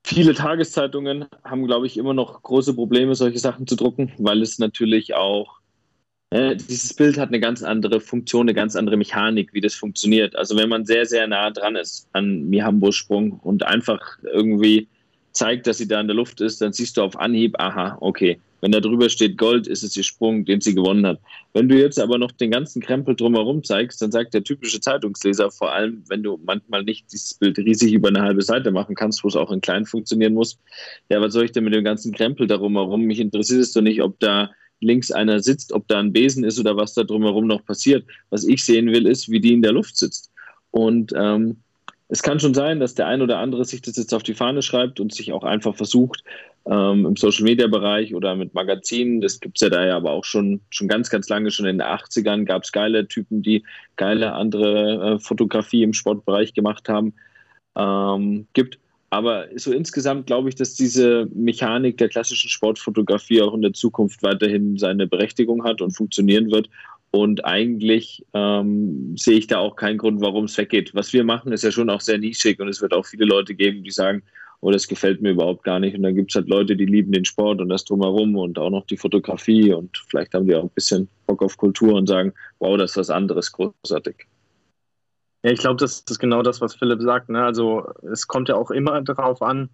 [0.04, 4.60] Viele Tageszeitungen haben, glaube ich, immer noch große Probleme, solche Sachen zu drucken, weil es
[4.60, 5.60] natürlich auch,
[6.32, 10.36] äh, dieses Bild hat eine ganz andere Funktion, eine ganz andere Mechanik, wie das funktioniert.
[10.36, 14.88] Also wenn man sehr, sehr nah dran ist an Mihambos Sprung und einfach irgendwie
[15.34, 18.40] zeigt, dass sie da in der Luft ist, dann siehst du auf Anhieb, aha, okay,
[18.62, 21.20] wenn da drüber steht Gold, ist es ihr Sprung, den sie gewonnen hat.
[21.54, 25.52] Wenn du jetzt aber noch den ganzen Krempel drumherum zeigst, dann sagt der typische Zeitungsleser,
[25.52, 29.24] vor allem wenn du manchmal nicht dieses Bild riesig über eine halbe Seite machen kannst,
[29.24, 30.58] wo es auch in klein funktionieren muss,
[31.10, 33.02] ja, was soll ich denn mit dem ganzen Krempel darum herum?
[33.02, 36.60] Mich interessiert es doch nicht, ob da links einer sitzt, ob da ein Besen ist
[36.60, 38.06] oder was da drumherum noch passiert.
[38.30, 40.32] Was ich sehen will, ist, wie die in der Luft sitzt.
[40.72, 41.58] Und ähm,
[42.12, 44.62] es kann schon sein, dass der ein oder andere sich das jetzt auf die Fahne
[44.62, 46.26] schreibt und sich auch einfach versucht,
[46.66, 49.22] ähm, im Social Media Bereich oder mit Magazinen.
[49.22, 51.52] Das gibt es ja da ja aber auch schon, schon ganz, ganz lange.
[51.52, 53.64] Schon in den 80ern gab es geile Typen, die
[53.96, 57.14] geile andere äh, Fotografie im Sportbereich gemacht haben.
[57.78, 58.78] Ähm, gibt.
[59.10, 64.22] Aber so insgesamt glaube ich, dass diese Mechanik der klassischen Sportfotografie auch in der Zukunft
[64.22, 66.70] weiterhin seine Berechtigung hat und funktionieren wird.
[67.12, 70.96] Und eigentlich ähm, sehe ich da auch keinen Grund, warum es weggeht.
[70.96, 73.54] Was wir machen, ist ja schon auch sehr nischig und es wird auch viele Leute
[73.54, 74.24] geben, die sagen,
[74.62, 75.96] oh, das gefällt mir überhaupt gar nicht.
[75.96, 78.70] Und dann gibt es halt Leute, die lieben den Sport und das drumherum und auch
[78.70, 82.34] noch die Fotografie und vielleicht haben die auch ein bisschen Bock auf Kultur und sagen,
[82.60, 84.28] wow, das ist was anderes, großartig.
[85.44, 87.30] Ja, ich glaube, das ist genau das, was Philipp sagt.
[87.30, 87.44] Ne?
[87.44, 89.70] Also es kommt ja auch immer darauf an,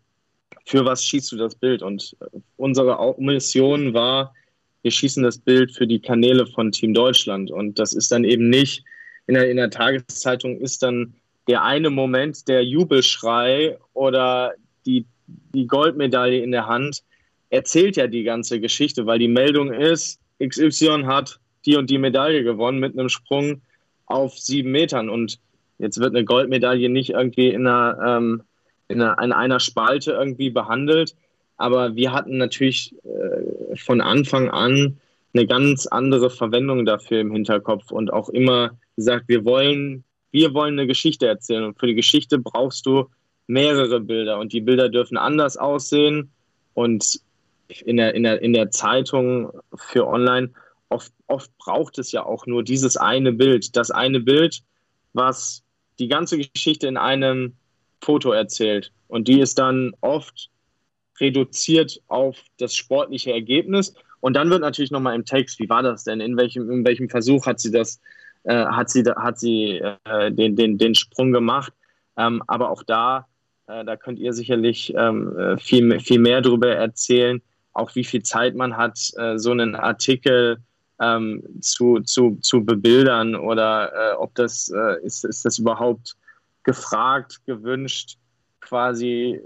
[0.65, 1.81] für was schießt du das Bild.
[1.81, 2.15] Und
[2.55, 4.33] unsere Mission war,
[4.81, 7.51] wir schießen das Bild für die Kanäle von Team Deutschland.
[7.51, 8.83] Und das ist dann eben nicht,
[9.27, 11.13] in der, in der Tageszeitung ist dann
[11.47, 14.53] der eine Moment der Jubelschrei oder
[14.85, 17.03] die, die Goldmedaille in der Hand,
[17.49, 22.43] erzählt ja die ganze Geschichte, weil die Meldung ist, XY hat die und die Medaille
[22.43, 23.61] gewonnen mit einem Sprung
[24.05, 25.09] auf sieben Metern.
[25.09, 25.39] Und
[25.79, 28.43] jetzt wird eine Goldmedaille nicht irgendwie in einer, ähm,
[28.87, 31.15] in einer, in einer Spalte irgendwie behandelt,
[31.57, 34.99] aber wir hatten natürlich äh, von Anfang an
[35.33, 40.73] eine ganz andere Verwendung dafür im Hinterkopf und auch immer gesagt, wir wollen, wir wollen
[40.73, 41.63] eine Geschichte erzählen.
[41.63, 43.05] Und für die Geschichte brauchst du
[43.47, 46.31] mehrere Bilder und die Bilder dürfen anders aussehen.
[46.73, 47.19] Und
[47.85, 50.51] in der, in der, in der Zeitung für online,
[50.89, 53.75] oft, oft braucht es ja auch nur dieses eine Bild.
[53.75, 54.61] Das eine Bild,
[55.13, 55.63] was
[55.99, 57.53] die ganze Geschichte in einem
[58.01, 58.91] Foto erzählt.
[59.07, 60.49] Und die ist dann oft
[61.19, 63.93] reduziert auf das sportliche Ergebnis.
[64.19, 66.19] Und dann wird natürlich nochmal im Text, wie war das denn?
[66.19, 67.99] In welchem, in welchem Versuch hat sie das,
[68.43, 71.73] äh, hat sie, hat sie äh, den, den, den Sprung gemacht?
[72.17, 73.27] Ähm, aber auch da,
[73.67, 77.41] äh, da könnt ihr sicherlich ähm, äh, viel, viel mehr darüber erzählen,
[77.73, 80.57] auch wie viel Zeit man hat, äh, so einen Artikel
[80.99, 84.73] ähm, zu, zu, zu bebildern oder äh, ob das,
[85.03, 86.15] ist, ist das überhaupt
[86.63, 88.17] gefragt, gewünscht
[88.67, 89.39] quasi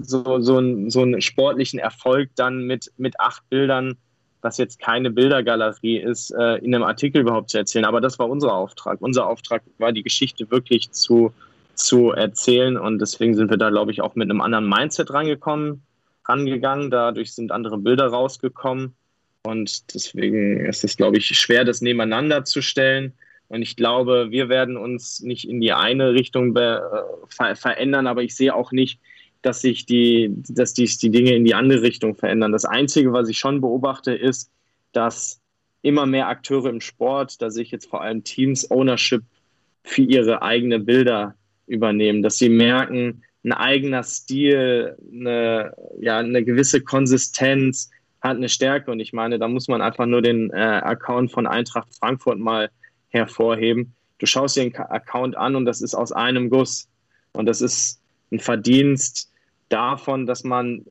[0.00, 3.96] so, so, so einen sportlichen Erfolg dann mit, mit acht Bildern,
[4.42, 7.84] was jetzt keine Bildergalerie ist, äh, in einem Artikel überhaupt zu erzählen.
[7.84, 9.00] Aber das war unser Auftrag.
[9.00, 11.32] Unser Auftrag war, die Geschichte wirklich zu,
[11.74, 12.76] zu erzählen.
[12.76, 15.82] Und deswegen sind wir da, glaube ich, auch mit einem anderen Mindset rangekommen,
[16.26, 16.90] rangegangen.
[16.90, 18.94] Dadurch sind andere Bilder rausgekommen.
[19.42, 23.12] Und deswegen ist es, glaube ich, schwer, das nebeneinander zu stellen.
[23.50, 28.36] Und ich glaube, wir werden uns nicht in die eine Richtung ver verändern, aber ich
[28.36, 29.00] sehe auch nicht,
[29.42, 32.52] dass sich die, dass dies die Dinge in die andere Richtung verändern.
[32.52, 34.52] Das Einzige, was ich schon beobachte, ist,
[34.92, 35.40] dass
[35.82, 39.24] immer mehr Akteure im Sport, da sehe ich jetzt vor allem Teams Ownership
[39.82, 41.34] für ihre eigenen Bilder
[41.66, 47.90] übernehmen, dass sie merken, ein eigener Stil, eine, ja, eine gewisse Konsistenz
[48.20, 48.92] hat eine Stärke.
[48.92, 52.70] Und ich meine, da muss man einfach nur den äh, Account von Eintracht Frankfurt mal
[53.10, 53.94] hervorheben.
[54.18, 56.88] Du schaust dir den Account an und das ist aus einem Guss.
[57.32, 58.00] Und das ist
[58.32, 59.30] ein Verdienst
[59.68, 60.84] davon, dass man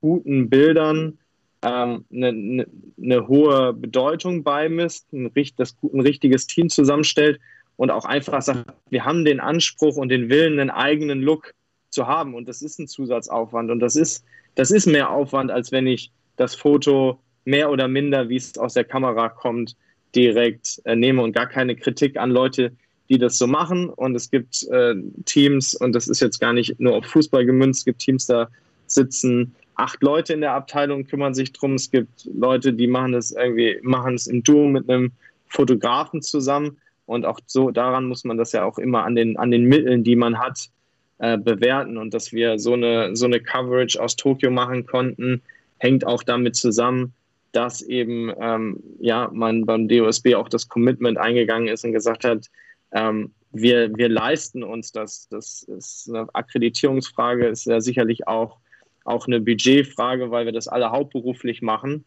[0.00, 1.18] guten Bildern
[1.62, 2.66] ähm, eine, eine,
[3.02, 7.40] eine, hohe Bedeutung beimisst, ein, das, ein richtiges Team zusammenstellt
[7.76, 11.54] und auch einfach sagt, wir haben den Anspruch und den Willen, einen eigenen Look
[11.90, 12.34] zu haben.
[12.34, 13.70] Und das ist ein Zusatzaufwand.
[13.70, 14.24] Und das ist,
[14.54, 18.74] das ist mehr Aufwand, als wenn ich das Foto mehr oder minder, wie es aus
[18.74, 19.76] der Kamera kommt,
[20.16, 22.72] direkt äh, nehme und gar keine Kritik an Leute,
[23.08, 23.88] die das so machen.
[23.88, 24.94] Und es gibt äh,
[25.26, 28.48] Teams, und das ist jetzt gar nicht nur auf Fußball gemünzt, es gibt Teams, da
[28.86, 31.74] sitzen acht Leute in der Abteilung, kümmern sich drum.
[31.74, 35.12] Es gibt Leute, die machen es irgendwie, machen es im Duo mit einem
[35.48, 36.78] Fotografen zusammen.
[37.04, 40.02] Und auch so daran muss man das ja auch immer an den, an den Mitteln,
[40.02, 40.70] die man hat,
[41.18, 41.98] äh, bewerten.
[41.98, 45.42] Und dass wir so eine, so eine Coverage aus Tokio machen konnten,
[45.78, 47.12] hängt auch damit zusammen,
[47.52, 52.46] dass eben ähm, ja, man beim DOSB auch das Commitment eingegangen ist und gesagt hat,
[52.92, 55.28] ähm, wir, wir leisten uns das.
[55.28, 58.58] Das ist eine Akkreditierungsfrage, ist ja sicherlich auch,
[59.04, 62.04] auch eine Budgetfrage, weil wir das alle hauptberuflich machen.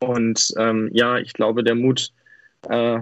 [0.00, 2.12] Und ähm, ja, ich glaube, der Mut
[2.68, 3.00] äh,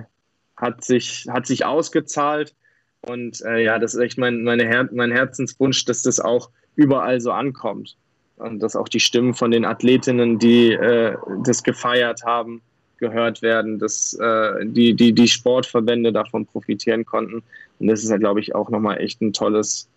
[0.57, 2.55] hat, sich, hat sich ausgezahlt.
[3.01, 7.21] Und äh, ja, das ist echt mein, meine Her mein Herzenswunsch, dass das auch überall
[7.21, 7.97] so ankommt.
[8.41, 12.63] Und dass auch die Stimmen von den Athletinnen, die äh, das gefeiert haben,
[13.01, 17.43] gehört werden, dass äh, die, die, die Sportverbände davon profitieren konnten.
[17.79, 19.89] Und das ist ja, glaube ich, auch nochmal echt ein tolles,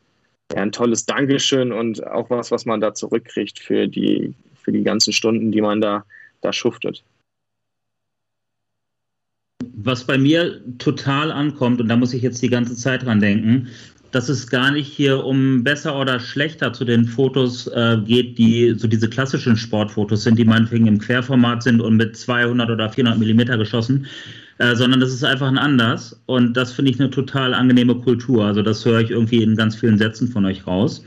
[0.52, 4.84] ja, ein tolles Dankeschön und auch was, was man da zurückkriegt für die, für die
[4.84, 6.06] ganzen Stunden, die man da,
[6.41, 7.03] da schuftet.
[9.76, 13.70] Was bei mir total ankommt, und da muss ich jetzt die ganze Zeit dran denken,
[14.14, 18.76] dass es gar nicht hier um besser oder schlechter zu den Fotos äh, geht, die
[18.77, 23.18] so diese klassischen Sportfotos sind, die meinetwegen im Querformat sind und mit 200 oder 400
[23.18, 24.06] Millimeter geschossen,
[24.60, 26.22] äh, sondern das ist einfach ein anders.
[26.27, 28.45] Und das finde ich eine total angenehme Kultur.
[28.45, 31.03] Also das höre ich irgendwie in ganz vielen Sätzen von euch raus.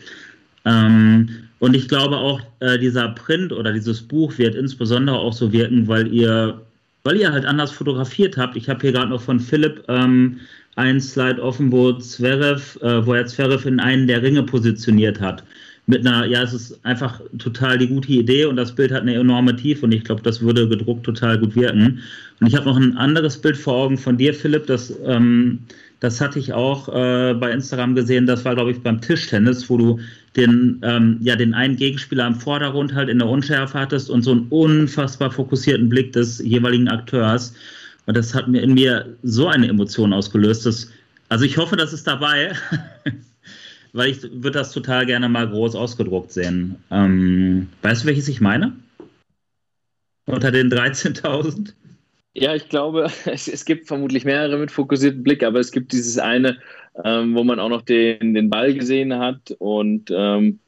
[0.65, 1.29] Ähm,
[1.61, 5.87] und ich glaube auch, äh, dieser Print oder dieses Buch wird insbesondere auch so wirken,
[5.87, 6.61] weil ihr,
[7.07, 8.57] weil ihr halt anders fotografiert habt.
[8.57, 10.41] Ich habe hier gerade noch von Philipp ähm,
[10.75, 15.45] ein Slide offen, wo Zverev, äh, wo er Zverev in einen der Ringe positioniert hat.
[15.87, 19.15] Mit einer, ja, es ist einfach total die gute Idee und das Bild hat eine
[19.15, 22.01] enorme Tiefe und ich glaube, das würde gedruckt total gut wirken.
[22.41, 25.61] Und ich habe noch ein anderes Bild vor Augen von dir, Philipp, das, ähm,
[26.01, 29.79] das hatte ich auch äh, bei Instagram gesehen, das war, glaube ich, beim Tischtennis, wo
[29.79, 30.01] du
[30.37, 34.33] den, ähm, ja, den einen Gegenspieler im Vordergrund halt in der Unschärfe hattest und so
[34.33, 37.55] einen unfassbar fokussierten Blick des jeweiligen Akteurs.
[38.05, 40.67] Und das hat mir in mir so eine Emotion ausgelöst.
[40.67, 40.91] Dass,
[41.31, 42.53] also ich hoffe, das ist dabei,
[43.95, 46.77] weil ich würde das total gerne mal groß ausgedruckt sehen.
[46.91, 48.73] Ähm, weißt du, welches ich meine?
[50.27, 51.73] Unter den 13.000?
[52.39, 56.19] Ja, ich glaube, es, es, gibt vermutlich mehrere mit fokussiertem Blick, aber es gibt dieses
[56.19, 56.59] eine,
[57.03, 60.59] ähm, wo man auch noch den, den Ball gesehen hat und ähm,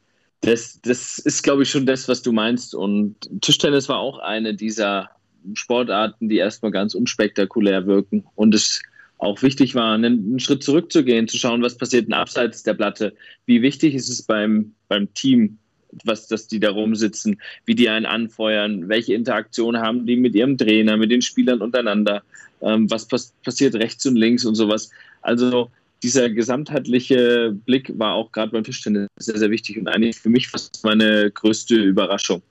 [0.41, 2.73] das, das ist, glaube ich, schon das, was du meinst.
[2.73, 5.09] Und Tischtennis war auch eine dieser
[5.53, 8.81] Sportarten, die erstmal ganz unspektakulär wirken und es
[9.17, 13.13] auch wichtig war, einen, Schritt zurückzugehen, zu schauen, was passiert denn abseits der Platte.
[13.45, 15.57] Wie wichtig ist es beim, beim Team,
[16.03, 20.57] was, dass die da rumsitzen, wie die einen anfeuern, welche Interaktion haben die mit ihrem
[20.57, 22.23] Trainer, mit den Spielern untereinander,
[22.61, 24.89] ähm, was pass passiert rechts und links und sowas.
[25.21, 25.69] Also
[26.03, 30.47] dieser gesamtheitliche Blick war auch gerade beim Tischtennis sehr, sehr wichtig und eigentlich für mich
[30.47, 32.41] fast meine größte Überraschung.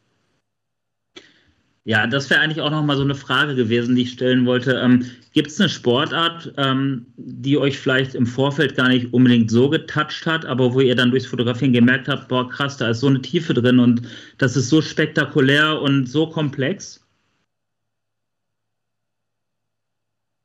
[1.89, 4.73] Ja, das wäre eigentlich auch noch mal so eine Frage gewesen, die ich stellen wollte.
[4.73, 9.71] Ähm, Gibt es eine Sportart, ähm, die euch vielleicht im Vorfeld gar nicht unbedingt so
[9.71, 13.07] getoucht hat, aber wo ihr dann durchs Fotografieren gemerkt habt, boah, krass, da ist so
[13.07, 14.03] eine Tiefe drin und
[14.37, 17.03] das ist so spektakulär und so komplex?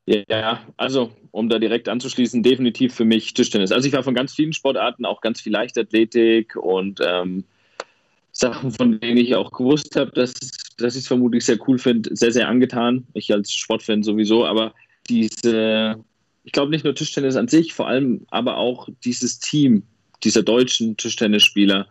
[0.06, 3.70] Ja, also um da direkt anzuschließen, definitiv für mich Tischtennis.
[3.70, 7.44] Also ich war von ganz vielen Sportarten, auch ganz viel Leichtathletik und ähm,
[8.32, 10.32] Sachen, von denen ich auch gewusst habe, dass,
[10.80, 13.06] dass ich es vermutlich sehr cool finde, sehr, sehr angetan.
[13.14, 14.74] Ich als Sportfan sowieso, aber
[15.08, 15.96] diese,
[16.44, 19.82] ich glaube nicht nur Tischtennis an sich, vor allem aber auch dieses Team
[20.22, 21.86] dieser deutschen Tischtennisspieler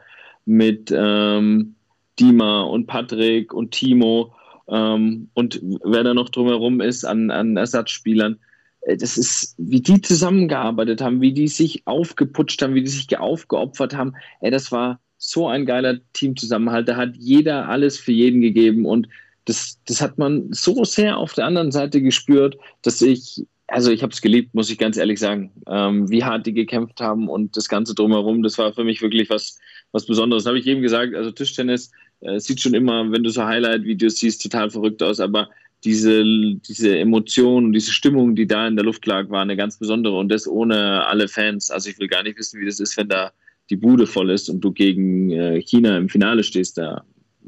[0.45, 1.75] mit ähm,
[2.19, 4.33] Dima und Patrick und Timo
[4.67, 8.39] ähm, und wer da noch drumherum ist an, an Ersatzspielern.
[8.81, 13.17] Äh, das ist, wie die zusammengearbeitet haben, wie die sich aufgeputscht haben, wie die sich
[13.17, 14.13] aufgeopfert haben.
[14.41, 14.99] Ey, das war
[15.29, 16.87] so ein geiler Teamzusammenhalt.
[16.87, 19.07] Da hat jeder alles für jeden gegeben und
[19.45, 24.03] das, das hat man so sehr auf der anderen Seite gespürt, dass ich, also ich
[24.03, 27.57] habe es geliebt, muss ich ganz ehrlich sagen, ähm, wie hart die gekämpft haben und
[27.57, 29.59] das Ganze drumherum, das war für mich wirklich was,
[29.91, 30.45] was Besonderes.
[30.45, 31.91] Habe ich eben gesagt, also Tischtennis
[32.21, 35.49] äh, sieht schon immer, wenn du so Highlight-Videos siehst, total verrückt aus, aber
[35.83, 36.23] diese,
[36.67, 40.17] diese Emotion und diese Stimmung, die da in der Luft lag, war eine ganz besondere
[40.17, 41.69] und das ohne alle Fans.
[41.69, 43.33] Also ich will gar nicht wissen, wie das ist, wenn da
[43.73, 47.03] die Bude voll ist und du gegen äh, China im Finale stehst, da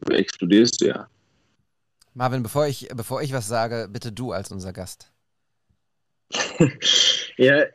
[0.09, 1.07] explodierst du ja.
[2.15, 5.11] Marvin, bevor ich, bevor ich was sage, bitte du als unser Gast.
[7.37, 7.65] ja,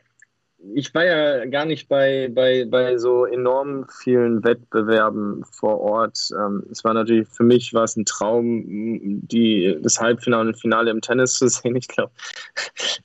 [0.75, 6.29] ich war ja gar nicht bei, bei, bei so enorm vielen Wettbewerben vor Ort.
[6.37, 10.91] Ähm, es war natürlich für mich war es ein Traum, die, das Halbfinale und Finale
[10.91, 11.75] im Tennis zu sehen.
[11.75, 12.11] Ich glaube,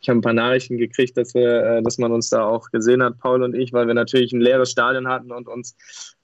[0.00, 3.02] ich habe ein paar Nachrichten gekriegt, dass wir, äh, dass man uns da auch gesehen
[3.02, 5.76] hat, Paul und ich, weil wir natürlich ein leeres Stadion hatten und uns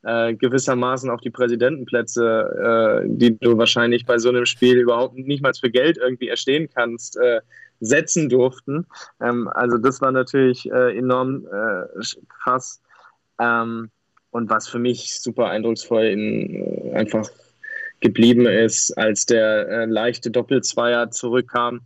[0.03, 5.43] äh, gewissermaßen auf die Präsidentenplätze, äh, die du wahrscheinlich bei so einem Spiel überhaupt nicht
[5.43, 7.41] mal für Geld irgendwie erstehen kannst, äh,
[7.83, 8.87] setzen durften.
[9.21, 12.81] Ähm, also das war natürlich äh, enorm äh, krass.
[13.39, 13.91] Ähm,
[14.31, 17.29] und was für mich super eindrucksvoll in, äh, einfach
[18.01, 21.83] geblieben ist, als der äh, leichte Doppelzweier zurückkam.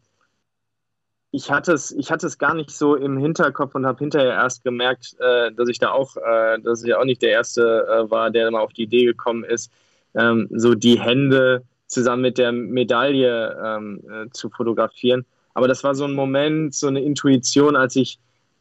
[1.33, 4.65] Ich hatte, es, ich hatte es gar nicht so im Hinterkopf und habe hinterher erst
[4.65, 8.51] gemerkt, äh, dass ich da auch, äh, dass ich auch nicht der Erste war, der
[8.51, 9.73] mal auf die Idee gekommen ist,
[10.15, 15.25] ähm, so die Hände zusammen mit der Medaille ähm, zu fotografieren
[15.57, 18.19] aber das war so ein Moment, so eine Intuition, als ich,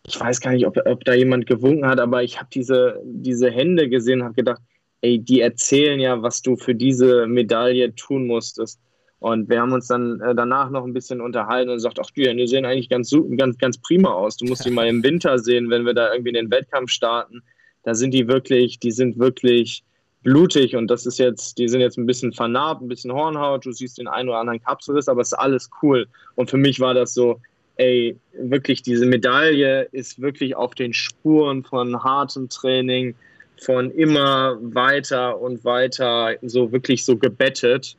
[0.08, 3.52] ich weiß gar nicht, ob, ob da jemand gewunken hat, aber ich habe diese, diese
[3.52, 4.62] Hände gesehen und habe gedacht,
[5.02, 8.80] ey, die erzählen ja, was du für diese Medaille tun musstest.
[9.20, 12.30] Und wir haben uns dann äh, danach noch ein bisschen unterhalten und gesagt, ach, die
[12.30, 14.38] Hände sehen eigentlich ganz, ganz, ganz prima aus.
[14.38, 17.44] Du musst die mal im Winter sehen, wenn wir da irgendwie in den Wettkampf starten.
[17.84, 19.84] Da sind die wirklich, die sind wirklich
[20.26, 23.72] blutig und das ist jetzt, die sind jetzt ein bisschen vernarbt, ein bisschen Hornhaut, du
[23.72, 26.08] siehst den einen oder anderen Kapselriss, aber es ist alles cool.
[26.34, 27.40] Und für mich war das so,
[27.78, 33.14] ey, wirklich, diese Medaille ist wirklich auf den Spuren von hartem Training,
[33.62, 37.96] von immer weiter und weiter, so wirklich so gebettet.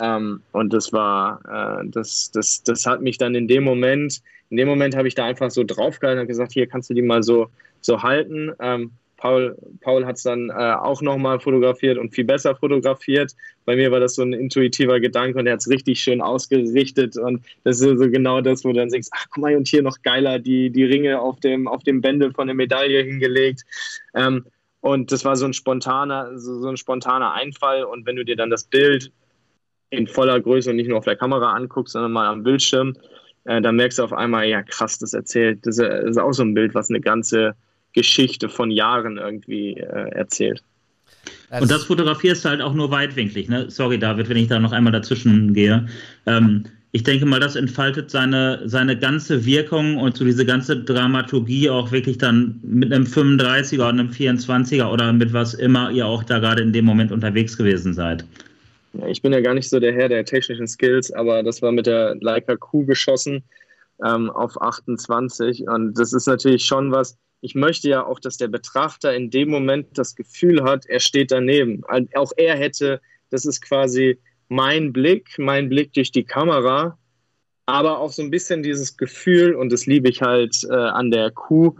[0.00, 1.40] Ähm, und das war,
[1.82, 5.14] äh, das, das, das hat mich dann in dem Moment, in dem Moment habe ich
[5.14, 7.48] da einfach so draufgehalten und gesagt, hier kannst du die mal so,
[7.82, 8.52] so halten.
[8.58, 13.34] Ähm, Paul, Paul hat es dann äh, auch nochmal fotografiert und viel besser fotografiert.
[13.64, 17.16] Bei mir war das so ein intuitiver Gedanke und er hat es richtig schön ausgerichtet.
[17.18, 19.82] Und das ist so genau das, wo du dann denkst, ach guck mal, und hier
[19.82, 23.64] noch geiler die, die Ringe auf dem, auf dem Bändel von der Medaille hingelegt.
[24.14, 24.46] Ähm,
[24.80, 27.82] und das war so ein spontaner, so, so ein spontaner Einfall.
[27.84, 29.10] Und wenn du dir dann das Bild
[29.90, 32.94] in voller Größe und nicht nur auf der Kamera anguckst, sondern mal am Bildschirm,
[33.46, 36.54] äh, dann merkst du auf einmal, ja krass, das erzählt, das ist auch so ein
[36.54, 37.56] Bild, was eine ganze
[37.98, 40.62] Geschichte von Jahren irgendwie äh, erzählt.
[41.50, 43.68] und das fotografierst du halt auch nur weitwinklig, ne?
[43.70, 45.88] Sorry, David, wenn ich da noch einmal dazwischen gehe.
[46.24, 51.68] Ähm, ich denke mal, das entfaltet seine, seine ganze Wirkung und so diese ganze Dramaturgie
[51.68, 56.22] auch wirklich dann mit einem 35er oder einem 24er oder mit was immer ihr auch
[56.22, 58.24] da gerade in dem Moment unterwegs gewesen seid.
[58.92, 61.72] Ja, ich bin ja gar nicht so der Herr der technischen Skills, aber das war
[61.72, 63.42] mit der Leica Q geschossen
[64.04, 68.48] ähm, auf 28 und das ist natürlich schon was, ich möchte ja auch, dass der
[68.48, 71.82] Betrachter in dem Moment das Gefühl hat, er steht daneben.
[72.14, 73.00] Auch er hätte,
[73.30, 76.98] das ist quasi mein Blick, mein Blick durch die Kamera,
[77.66, 81.30] aber auch so ein bisschen dieses Gefühl, und das liebe ich halt äh, an der
[81.30, 81.76] Kuh,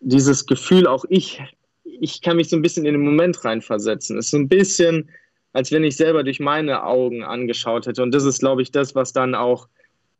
[0.00, 1.40] dieses Gefühl, auch ich,
[1.84, 4.18] ich kann mich so ein bisschen in den Moment reinversetzen.
[4.18, 5.08] Es ist so ein bisschen,
[5.52, 8.02] als wenn ich selber durch meine Augen angeschaut hätte.
[8.02, 9.68] Und das ist, glaube ich, das, was dann auch,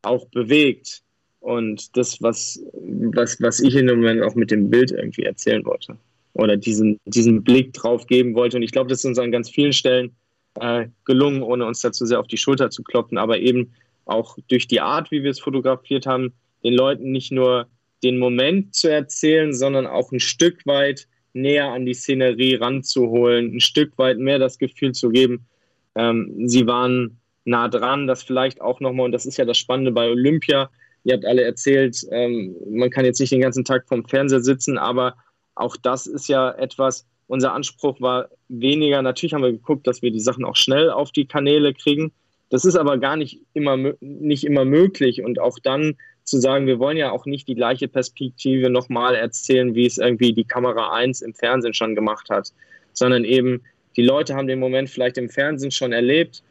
[0.02, 1.02] auch bewegt.
[1.42, 5.64] Und das, was, was, was ich in dem Moment auch mit dem Bild irgendwie erzählen
[5.64, 5.96] wollte.
[6.34, 8.56] Oder diesen, diesen Blick drauf geben wollte.
[8.56, 10.12] Und ich glaube, das ist uns an ganz vielen Stellen
[10.60, 13.72] äh, gelungen, ohne uns dazu sehr auf die Schulter zu klopfen, aber eben
[14.06, 16.32] auch durch die Art, wie wir es fotografiert haben,
[16.64, 17.66] den Leuten nicht nur
[18.02, 23.60] den Moment zu erzählen, sondern auch ein Stück weit näher an die Szenerie ranzuholen, ein
[23.60, 25.46] Stück weit mehr das Gefühl zu geben,
[25.94, 29.92] ähm, sie waren nah dran, das vielleicht auch nochmal, und das ist ja das Spannende
[29.92, 30.70] bei Olympia,
[31.04, 34.78] Ihr habt alle erzählt, ähm, man kann jetzt nicht den ganzen Tag vorm Fernseher sitzen,
[34.78, 35.14] aber
[35.54, 40.10] auch das ist ja etwas, unser Anspruch war weniger, natürlich haben wir geguckt, dass wir
[40.10, 42.12] die Sachen auch schnell auf die Kanäle kriegen.
[42.50, 45.22] Das ist aber gar nicht immer, nicht immer möglich.
[45.22, 49.74] Und auch dann zu sagen, wir wollen ja auch nicht die gleiche Perspektive nochmal erzählen,
[49.74, 52.52] wie es irgendwie die Kamera 1 im Fernsehen schon gemacht hat,
[52.92, 53.62] sondern eben
[53.96, 56.42] die Leute haben den Moment vielleicht im Fernsehen schon erlebt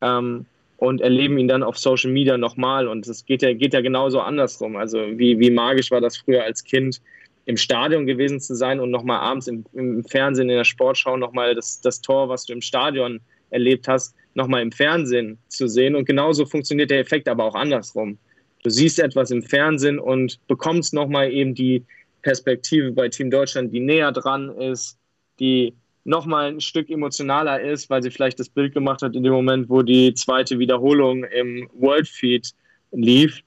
[0.00, 0.46] ähm,
[0.80, 2.88] und erleben ihn dann auf Social Media nochmal.
[2.88, 4.76] Und es geht ja, geht ja genauso andersrum.
[4.76, 7.02] Also wie, wie magisch war das früher als Kind,
[7.44, 11.54] im Stadion gewesen zu sein und nochmal abends im, im, Fernsehen, in der Sportschau nochmal
[11.54, 13.20] das, das Tor, was du im Stadion
[13.50, 15.94] erlebt hast, nochmal im Fernsehen zu sehen.
[15.96, 18.18] Und genauso funktioniert der Effekt aber auch andersrum.
[18.62, 21.84] Du siehst etwas im Fernsehen und bekommst nochmal eben die
[22.22, 24.96] Perspektive bei Team Deutschland, die näher dran ist,
[25.40, 25.74] die
[26.04, 29.68] nochmal ein Stück emotionaler ist, weil sie vielleicht das Bild gemacht hat in dem Moment,
[29.68, 32.50] wo die zweite Wiederholung im World Feed
[32.92, 33.42] lief,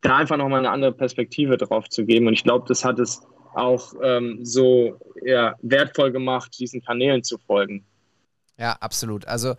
[0.00, 2.26] da einfach nochmal eine andere Perspektive drauf zu geben.
[2.26, 3.22] Und ich glaube, das hat es
[3.54, 7.84] auch ähm, so ja, wertvoll gemacht, diesen Kanälen zu folgen.
[8.58, 9.26] Ja, absolut.
[9.26, 9.54] Also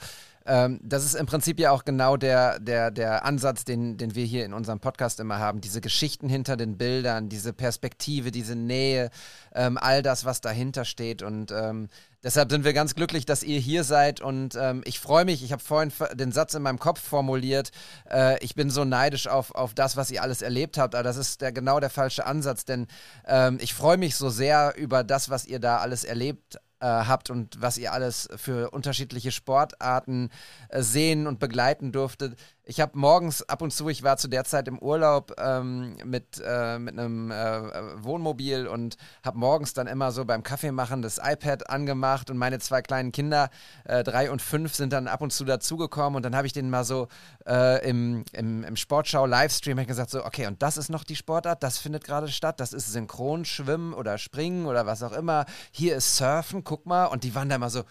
[0.45, 4.26] Ähm, das ist im Prinzip ja auch genau der, der, der Ansatz, den, den wir
[4.26, 5.61] hier in unserem Podcast immer haben.
[5.61, 9.10] Diese Geschichten hinter den Bildern, diese Perspektive, diese Nähe,
[9.56, 11.22] ähm, all das, was dahinter steht.
[11.22, 11.88] Und ähm,
[12.24, 14.20] deshalb sind wir ganz glücklich, dass ihr hier seid.
[14.20, 17.72] Und ähm, ich freue mich, ich habe vorhin den Satz in meinem Kopf formuliert,
[18.10, 20.95] äh, ich bin so neidisch auf, auf das, was ihr alles erlebt habt.
[20.95, 22.88] Aber das ist der, genau der falsche Ansatz, denn
[23.26, 27.30] ähm, ich freue mich so sehr über das, was ihr da alles erlebt äh, habt
[27.30, 30.30] und was ihr alles für unterschiedliche Sportarten
[30.68, 32.35] äh, sehen und begleiten durftet.
[32.65, 36.41] Ich habe morgens ab und zu, ich war zu der Zeit im Urlaub ähm, mit,
[36.41, 41.69] äh, mit einem äh, Wohnmobil und habe morgens dann immer so beim Kaffeemachen das iPad
[41.69, 43.49] angemacht und meine zwei kleinen Kinder,
[43.84, 46.69] äh, drei und fünf, sind dann ab und zu dazugekommen und dann habe ich denen
[46.69, 47.10] mal so
[47.45, 51.80] äh, im, im, im Sportschau-Livestream gesagt, so, okay, und das ist noch die Sportart, das
[51.80, 56.64] findet gerade statt, das ist Synchronschwimmen oder Springen oder was auch immer, hier ist Surfen,
[56.64, 57.84] guck mal, und die waren da immer so,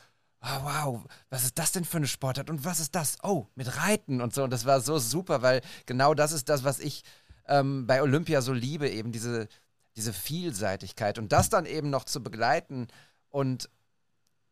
[0.43, 3.19] oh, wow, was ist das denn für eine Sportart und was ist das?
[3.23, 4.43] Oh, mit Reiten und so.
[4.44, 7.05] Und das war so super, weil genau das ist das, was ich
[7.47, 9.48] ähm, bei Olympia so liebe, eben diese,
[9.97, 11.19] diese Vielseitigkeit.
[11.19, 12.89] Und das dann eben noch zu begleiten
[13.31, 13.70] und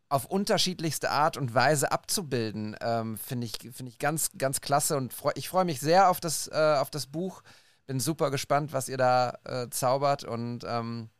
[0.09, 4.97] auf unterschiedlichste Art und Weise abzubilden, ähm, finde ich, find ich ganz, ganz klasse.
[4.97, 7.43] Und freu, ich freue mich sehr auf das, äh, auf das Buch.
[7.87, 11.11] Bin super gespannt, was ihr da äh, zaubert und ähm,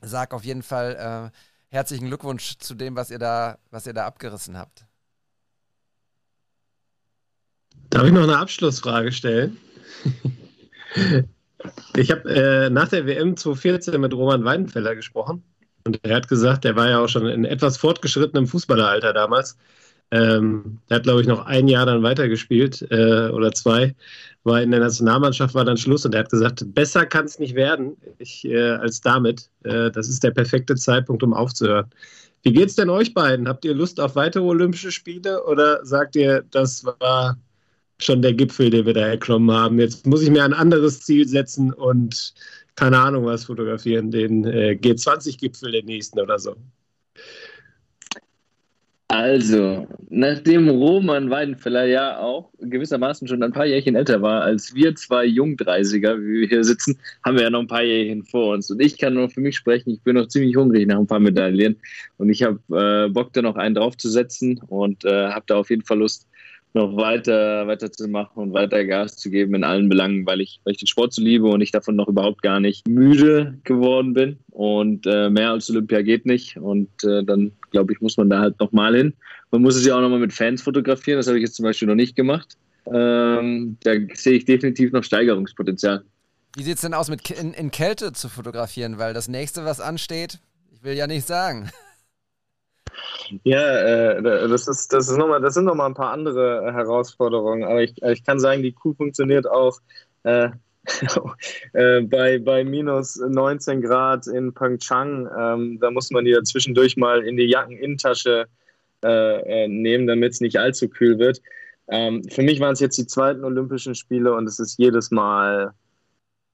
[0.00, 1.38] sag auf jeden Fall äh,
[1.72, 4.84] herzlichen Glückwunsch zu dem, was ihr da, was ihr da abgerissen habt.
[7.88, 9.56] Darf ich noch eine Abschlussfrage stellen?
[11.96, 15.42] ich habe äh, nach der WM 2014 mit Roman Weidenfeller gesprochen
[15.84, 19.56] und er hat gesagt, der war ja auch schon in etwas fortgeschrittenem Fußballeralter damals.
[20.12, 23.94] Ähm, er hat, glaube ich, noch ein Jahr dann weitergespielt äh, oder zwei.
[24.44, 27.54] War in der Nationalmannschaft war dann Schluss und er hat gesagt, besser kann es nicht
[27.54, 29.48] werden ich, äh, als damit.
[29.64, 31.86] Äh, das ist der perfekte Zeitpunkt, um aufzuhören.
[32.42, 33.48] Wie geht's denn euch beiden?
[33.48, 37.38] Habt ihr Lust auf weitere Olympische Spiele oder sagt ihr, das war
[37.98, 39.78] schon der Gipfel, den wir da erklommen haben?
[39.78, 42.34] Jetzt muss ich mir ein anderes Ziel setzen und
[42.74, 46.56] keine Ahnung was fotografieren, den äh, G20-Gipfel den nächsten oder so.
[49.12, 54.94] Also, nachdem Roman Weidenfeller ja auch gewissermaßen schon ein paar Jährchen älter war als wir
[54.94, 58.70] zwei Jungdreisiger, wie wir hier sitzen, haben wir ja noch ein paar Jährchen vor uns.
[58.70, 61.20] Und ich kann nur für mich sprechen, ich bin noch ziemlich hungrig nach ein paar
[61.20, 61.76] Medaillen.
[62.16, 65.82] Und ich habe äh, Bock, da noch einen draufzusetzen und äh, habe da auf jeden
[65.82, 66.26] Fall Lust,
[66.74, 70.60] noch weiter, weiter zu machen und weiter Gas zu geben in allen Belangen, weil ich,
[70.64, 74.14] weil ich den Sport so liebe und ich davon noch überhaupt gar nicht müde geworden
[74.14, 74.38] bin.
[74.50, 76.56] Und äh, mehr als Olympia geht nicht.
[76.56, 79.12] Und äh, dann, glaube ich, muss man da halt nochmal hin.
[79.50, 81.18] Man muss es ja auch nochmal mit Fans fotografieren.
[81.18, 82.56] Das habe ich jetzt zum Beispiel noch nicht gemacht.
[82.86, 86.02] Ähm, da sehe ich definitiv noch Steigerungspotenzial.
[86.56, 88.98] Wie sieht es denn aus, mit in, in Kälte zu fotografieren?
[88.98, 90.38] Weil das nächste, was ansteht,
[90.70, 91.70] ich will ja nicht sagen.
[93.44, 97.64] Ja, äh, das, ist, das, ist noch mal, das sind nochmal ein paar andere Herausforderungen.
[97.64, 99.78] Aber ich, ich kann sagen, die Kuh funktioniert auch
[100.24, 100.50] äh,
[101.72, 105.28] äh, bei, bei minus 19 Grad in Pyeongchang.
[105.38, 108.46] Ähm, da muss man die ja zwischendurch mal in die Jackeninnentasche
[109.04, 111.40] äh, äh, nehmen, damit es nicht allzu kühl wird.
[111.88, 115.72] Ähm, für mich waren es jetzt die zweiten Olympischen Spiele und es ist jedes Mal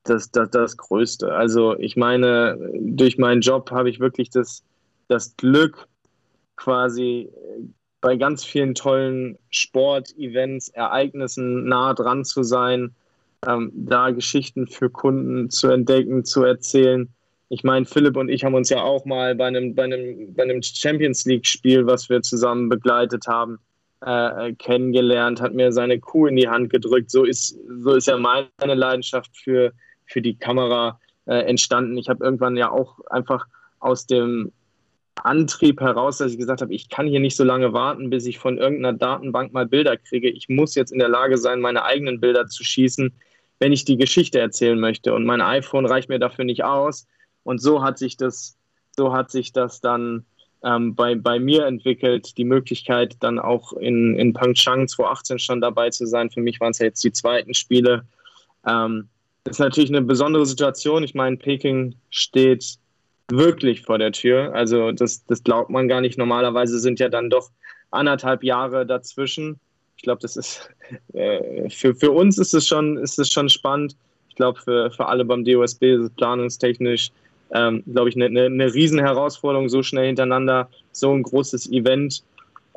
[0.05, 1.33] das, das, das Größte.
[1.33, 4.65] Also ich meine, durch meinen Job habe ich wirklich das,
[5.09, 5.89] das Glück,
[6.59, 7.63] quasi äh,
[8.01, 12.95] bei ganz vielen tollen Sportevents, Ereignissen nah dran zu sein,
[13.47, 17.09] ähm, da Geschichten für Kunden zu entdecken, zu erzählen.
[17.49, 20.43] Ich meine, Philipp und ich haben uns ja auch mal bei einem, bei einem, bei
[20.43, 23.59] einem Champions League-Spiel, was wir zusammen begleitet haben,
[24.05, 27.11] äh, kennengelernt, hat mir seine Kuh in die Hand gedrückt.
[27.11, 29.73] So ist, so ist ja meine Leidenschaft für,
[30.07, 31.97] für die Kamera äh, entstanden.
[31.97, 33.47] Ich habe irgendwann ja auch einfach
[33.81, 34.53] aus dem
[35.25, 38.39] Antrieb heraus, dass ich gesagt habe, ich kann hier nicht so lange warten, bis ich
[38.39, 40.29] von irgendeiner Datenbank mal Bilder kriege.
[40.29, 43.13] Ich muss jetzt in der Lage sein, meine eigenen Bilder zu schießen,
[43.59, 45.15] wenn ich die Geschichte erzählen möchte.
[45.15, 47.07] Und mein iPhone reicht mir dafür nicht aus.
[47.43, 48.57] Und so hat sich das,
[48.97, 50.25] so hat sich das dann
[50.63, 55.91] ähm, bei, bei mir entwickelt, die Möglichkeit, dann auch in, in Pyeongchang 2018 schon dabei
[55.91, 56.31] zu sein.
[56.31, 58.05] Für mich waren es ja jetzt die zweiten Spiele.
[58.67, 59.09] Ähm,
[59.45, 61.03] das ist natürlich eine besondere Situation.
[61.05, 62.79] Ich meine, Peking steht
[63.31, 64.55] wirklich vor der Tür.
[64.55, 66.19] Also das, das glaubt man gar nicht.
[66.19, 67.51] Normalerweise sind ja dann doch
[67.91, 69.59] anderthalb Jahre dazwischen.
[69.97, 70.71] Ich glaube, das ist
[71.13, 73.97] äh, für, für uns ist es schon, ist es schon spannend.
[74.29, 77.11] Ich glaube, für, für alle beim DOSB ist es planungstechnisch,
[77.53, 82.23] ähm, glaube ich, eine, eine, eine Riesenherausforderung, so schnell hintereinander so ein großes Event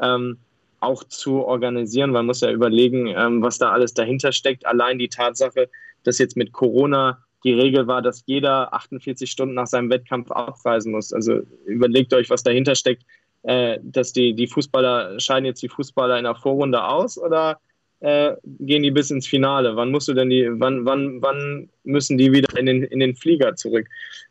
[0.02, 0.38] ähm,
[0.80, 2.12] auch zu organisieren.
[2.12, 4.66] Man muss ja überlegen, ähm, was da alles dahinter steckt.
[4.66, 5.70] Allein die Tatsache,
[6.04, 10.92] dass jetzt mit Corona die Regel war, dass jeder 48 Stunden nach seinem Wettkampf abreisen
[10.92, 11.12] muss.
[11.14, 13.04] Also überlegt euch, was dahinter steckt.
[13.44, 17.60] äh, dass die, die Fußballer, scheiden jetzt die Fußballer in der Vorrunde aus oder
[18.02, 19.76] äh, gehen die bis ins Finale?
[19.76, 23.16] Wann musst du denn die, wann, wann, wann müssen die wieder in den, in den
[23.16, 23.88] Flieger zurück?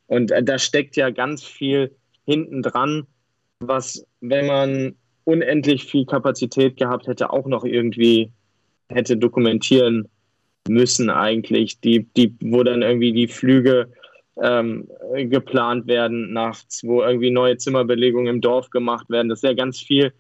[0.07, 1.91] Und äh, da steckt ja ganz viel
[2.25, 3.07] hinten dran,
[3.61, 8.31] was, wenn man unendlich viel Kapazität gehabt hätte, auch noch irgendwie
[8.89, 10.09] hätte dokumentieren
[10.69, 13.93] müssen eigentlich, die, die, wo dann irgendwie die Flüge
[14.41, 19.29] ähm, geplant werden nachts, wo irgendwie neue Zimmerbelegungen im Dorf gemacht werden.
[19.29, 20.13] Das ist ja ganz viel,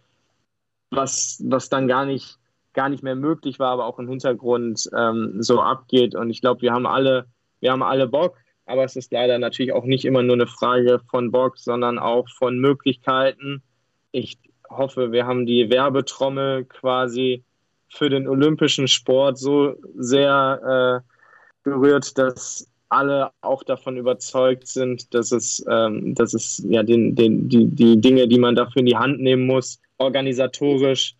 [0.90, 2.38] was, was dann gar nicht,
[2.72, 6.14] gar nicht mehr möglich war, aber auch im Hintergrund ähm, so abgeht.
[6.14, 7.26] Und ich glaube, wir haben alle,
[7.60, 8.36] wir haben alle Bock,
[8.66, 12.28] aber es ist leider natürlich auch nicht immer nur eine Frage von Bock, sondern auch
[12.28, 13.62] von Möglichkeiten.
[14.12, 14.38] Ich
[14.68, 17.44] hoffe, wir haben die Werbetrommel quasi
[17.90, 25.32] für den olympischen Sport so sehr äh, berührt, dass alle auch davon überzeugt sind, dass
[25.32, 28.96] es, ähm, dass es ja den, den, die, die Dinge, die man dafür in die
[28.96, 31.14] Hand nehmen muss, organisatorisch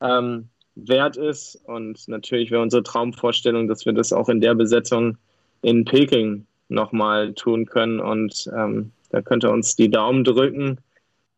[0.00, 1.60] ähm, wert ist.
[1.64, 5.18] Und natürlich wäre unsere Traumvorstellung, dass wir das auch in der Besetzung
[5.62, 7.98] in Peking nochmal tun können.
[7.98, 10.78] Und ähm, da könnte uns die Daumen drücken.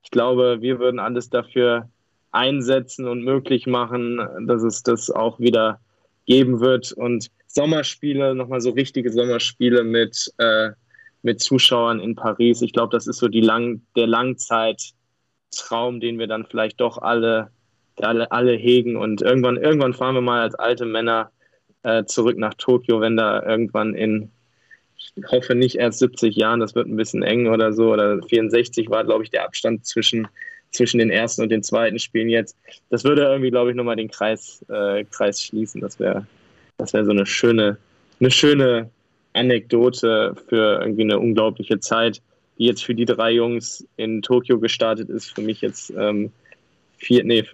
[0.03, 1.89] Ich glaube, wir würden alles dafür
[2.31, 5.81] einsetzen und möglich machen, dass es das auch wieder
[6.27, 6.93] geben wird.
[6.93, 10.71] Und Sommerspiele, nochmal so richtige Sommerspiele mit, äh,
[11.23, 12.63] mit Zuschauern in Paris.
[12.63, 17.51] Ich glaube, das ist so die Lang der Langzeittraum, den wir dann vielleicht doch alle,
[17.97, 18.97] alle, alle hegen.
[18.97, 21.31] Und irgendwann, irgendwann fahren wir mal als alte Männer
[21.83, 24.31] äh, zurück nach Tokio, wenn da irgendwann in,
[24.97, 28.91] ich hoffe nicht erst 70 Jahren, das wird ein bisschen eng oder so, oder 64
[28.91, 30.29] war, glaube ich, der Abstand zwischen
[30.71, 32.57] zwischen den ersten und den zweiten Spielen jetzt.
[32.91, 35.81] Das würde irgendwie, glaube ich, nochmal den Kreis, äh, Kreis schließen.
[35.81, 36.27] Das wäre
[36.79, 37.77] das wäre so eine schöne,
[38.21, 38.91] eine schöne
[39.35, 42.23] Anekdote für irgendwie eine unglaubliche Zeit,
[42.57, 45.35] die jetzt für die drei Jungs in Tokio gestartet ist.
[45.35, 46.33] Für mich jetzt ähm,
[46.97, 47.45] vier, nee,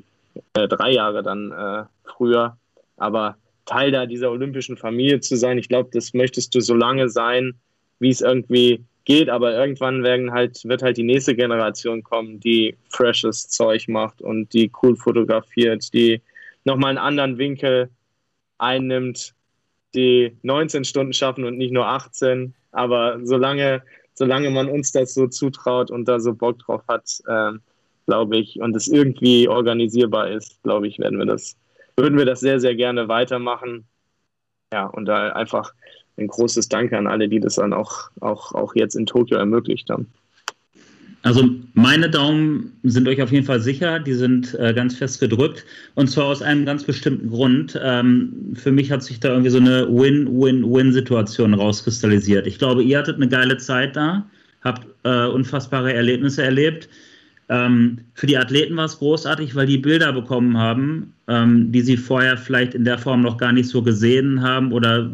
[0.55, 2.57] äh, drei Jahre dann äh, früher.
[2.97, 7.09] Aber Teil da dieser olympischen Familie zu sein, ich glaube, das möchtest du so lange
[7.09, 7.55] sein,
[7.99, 12.77] wie es irgendwie geht, aber irgendwann werden halt, wird halt die nächste Generation kommen, die
[12.89, 16.23] freshes Zeug macht und die cool fotografiert, die
[16.65, 17.91] nochmal einen anderen Winkel
[18.59, 19.35] einnimmt,
[19.95, 22.55] die 19 Stunden schaffen und nicht nur 18.
[22.73, 23.83] Aber solange,
[24.15, 27.53] solange man uns das so zutraut und da so Bock drauf hat, äh,
[28.07, 31.57] glaube ich, und es irgendwie organisierbar ist, glaube ich, werden wir das,
[31.97, 33.87] würden wir das sehr, sehr gerne weitermachen.
[34.73, 35.73] Ja, und da einfach
[36.17, 39.91] ein großes Danke an alle, die das dann auch, auch, auch jetzt in Tokio ermöglicht
[39.91, 40.07] haben.
[41.25, 45.65] Also meine Daumen sind euch auf jeden Fall sicher, die sind äh, ganz fest gedrückt
[45.95, 47.81] und zwar aus einem ganz bestimmten Grund.
[47.83, 52.47] Ähm, für mich hat sich da irgendwie so eine Win-Win-Win-Situation rauskristallisiert.
[52.47, 54.27] Ich glaube, ihr hattet eine geile Zeit da,
[54.63, 56.91] habt äh, unfassbare Erlebnisse erlebt.
[57.49, 61.97] Ähm, für die Athleten war es großartig, weil die Bilder bekommen haben, ähm, die sie
[61.97, 65.11] vorher vielleicht in der Form noch gar nicht so gesehen haben oder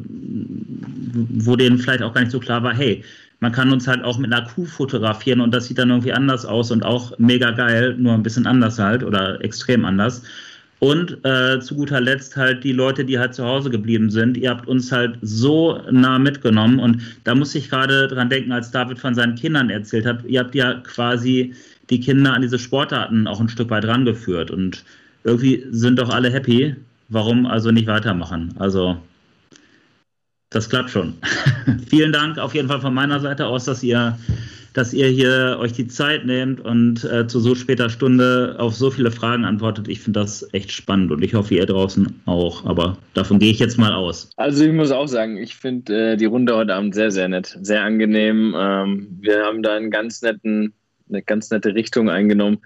[1.13, 3.05] wo denen vielleicht auch gar nicht so klar war, hey,
[3.41, 6.45] man kann uns halt auch mit einer Kuh fotografieren und das sieht dann irgendwie anders
[6.45, 10.23] aus und auch mega geil, nur ein bisschen anders halt oder extrem anders.
[10.79, 14.39] Und äh, zu guter Letzt halt die Leute, die halt zu Hause geblieben sind.
[14.39, 18.71] Ihr habt uns halt so nah mitgenommen und da muss ich gerade dran denken, als
[18.71, 20.25] David von seinen Kindern erzählt hat.
[20.25, 21.55] Ihr habt ja quasi
[21.91, 24.85] die Kinder an diese Sportarten auch ein Stück weit rangeführt und
[25.25, 26.75] irgendwie sind doch alle happy.
[27.11, 28.55] Warum also nicht weitermachen?
[28.59, 28.97] Also
[30.51, 31.15] das klappt schon.
[31.89, 34.19] Vielen Dank auf jeden Fall von meiner Seite aus, dass ihr,
[34.73, 38.91] dass ihr hier euch die Zeit nehmt und äh, zu so später Stunde auf so
[38.91, 39.89] viele Fragen antwortet.
[39.89, 42.65] Ich finde das echt spannend und ich hoffe, ihr draußen auch.
[42.67, 44.31] Aber davon gehe ich jetzt mal aus.
[44.37, 47.57] Also ich muss auch sagen, ich finde äh, die Runde heute Abend sehr, sehr nett,
[47.63, 48.55] sehr angenehm.
[48.59, 50.73] Ähm, wir haben da einen ganz netten,
[51.09, 52.59] eine ganz nette Richtung eingenommen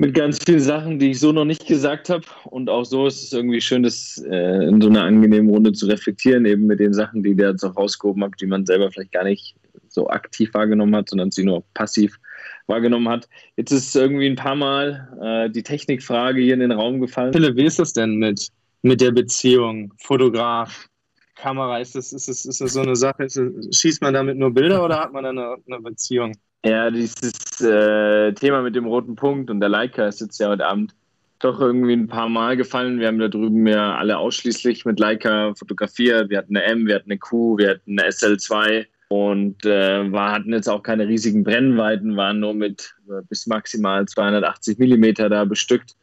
[0.00, 2.24] mit ganz vielen Sachen, die ich so noch nicht gesagt habe.
[2.44, 5.86] Und auch so ist es irgendwie schön, das äh, in so einer angenehmen Runde zu
[5.86, 9.12] reflektieren, eben mit den Sachen, die der jetzt auch rausgehoben hat, die man selber vielleicht
[9.12, 9.54] gar nicht
[9.88, 12.18] so aktiv wahrgenommen hat, sondern sie nur passiv
[12.66, 13.28] wahrgenommen hat.
[13.56, 17.34] Jetzt ist irgendwie ein paar Mal äh, die Technikfrage hier in den Raum gefallen.
[17.34, 18.48] Philipp, wie ist das denn mit,
[18.80, 19.92] mit der Beziehung?
[19.98, 20.88] Fotograf,
[21.34, 23.24] Kamera, ist das, ist das, ist das so eine Sache?
[23.24, 23.38] Das,
[23.78, 26.32] schießt man damit nur Bilder oder hat man eine, eine Beziehung?
[26.64, 30.66] Ja, dieses äh, Thema mit dem roten Punkt und der Leica ist jetzt ja heute
[30.66, 30.94] Abend
[31.38, 33.00] doch irgendwie ein paar Mal gefallen.
[33.00, 36.28] Wir haben da drüben ja alle ausschließlich mit Leica fotografiert.
[36.28, 40.32] Wir hatten eine M, wir hatten eine Q, wir hatten eine SL2 und äh, wir
[40.32, 45.46] hatten jetzt auch keine riesigen Brennweiten, waren nur mit äh, bis maximal 280 Millimeter da
[45.46, 45.96] bestückt.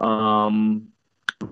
[0.00, 0.92] Ähm,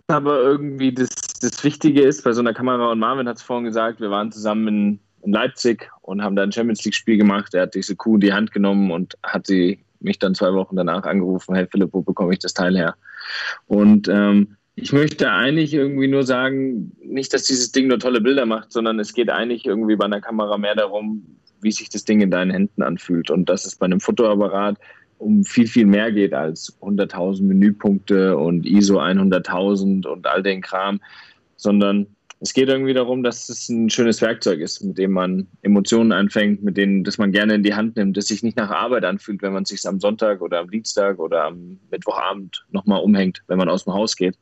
[0.06, 1.10] aber irgendwie das,
[1.40, 4.30] das Wichtige ist bei so einer Kamera, und Marvin hat es vorhin gesagt, wir waren
[4.30, 7.54] zusammen in in Leipzig und haben da ein Champions League-Spiel gemacht.
[7.54, 10.76] Er hat diese Kuh in die Hand genommen und hat sie mich dann zwei Wochen
[10.76, 12.96] danach angerufen, hey Philipp, wo bekomme ich das Teil her?
[13.66, 18.46] Und ähm, ich möchte eigentlich irgendwie nur sagen, nicht, dass dieses Ding nur tolle Bilder
[18.46, 21.24] macht, sondern es geht eigentlich irgendwie bei einer Kamera mehr darum,
[21.60, 23.30] wie sich das Ding in deinen Händen anfühlt.
[23.30, 24.78] Und dass es bei einem Fotoapparat
[25.18, 31.00] um viel, viel mehr geht als 100.000 Menüpunkte und ISO 100.000 und all den Kram,
[31.56, 32.06] sondern
[32.42, 36.60] es geht irgendwie darum, dass es ein schönes Werkzeug ist, mit dem man Emotionen einfängt,
[36.64, 39.42] mit denen, das man gerne in die Hand nimmt, das sich nicht nach Arbeit anfühlt,
[39.42, 43.68] wenn man sich am Sonntag oder am Dienstag oder am Mittwochabend nochmal umhängt, wenn man
[43.68, 44.36] aus dem Haus geht.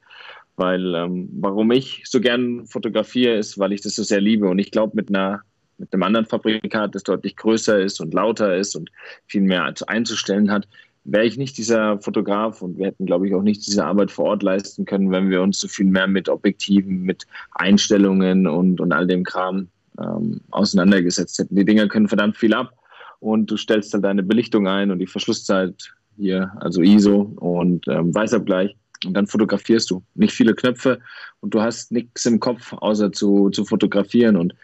[0.56, 4.48] Weil ähm, warum ich so gern fotografiere, ist, weil ich das so sehr liebe.
[4.48, 5.42] Und ich glaube, mit einer
[5.76, 8.90] mit einem anderen Fabrikat, das deutlich größer ist und lauter ist und
[9.26, 10.68] viel mehr einzustellen hat,
[11.04, 14.26] wäre ich nicht dieser Fotograf und wir hätten, glaube ich, auch nicht diese Arbeit vor
[14.26, 18.92] Ort leisten können, wenn wir uns so viel mehr mit Objektiven, mit Einstellungen und, und
[18.92, 19.68] all dem Kram
[19.98, 21.56] ähm, auseinandergesetzt hätten.
[21.56, 22.72] Die Dinger können verdammt viel ab
[23.20, 28.14] und du stellst halt deine Belichtung ein und die Verschlusszeit hier, also ISO und ähm,
[28.14, 30.02] Weißabgleich und dann fotografierst du.
[30.14, 31.00] Nicht viele Knöpfe
[31.40, 34.54] und du hast nichts im Kopf, außer zu, zu fotografieren und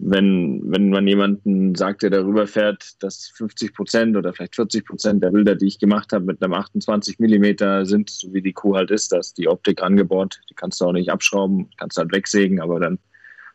[0.00, 5.22] wenn, wenn man jemanden sagt, der darüber fährt, dass 50 Prozent oder vielleicht 40 Prozent
[5.22, 8.76] der Bilder, die ich gemacht habe, mit einem 28 Millimeter sind, so wie die Kuh
[8.76, 12.60] halt ist, dass die Optik angebohrt, die kannst du auch nicht abschrauben, kannst halt wegsägen,
[12.60, 12.98] aber dann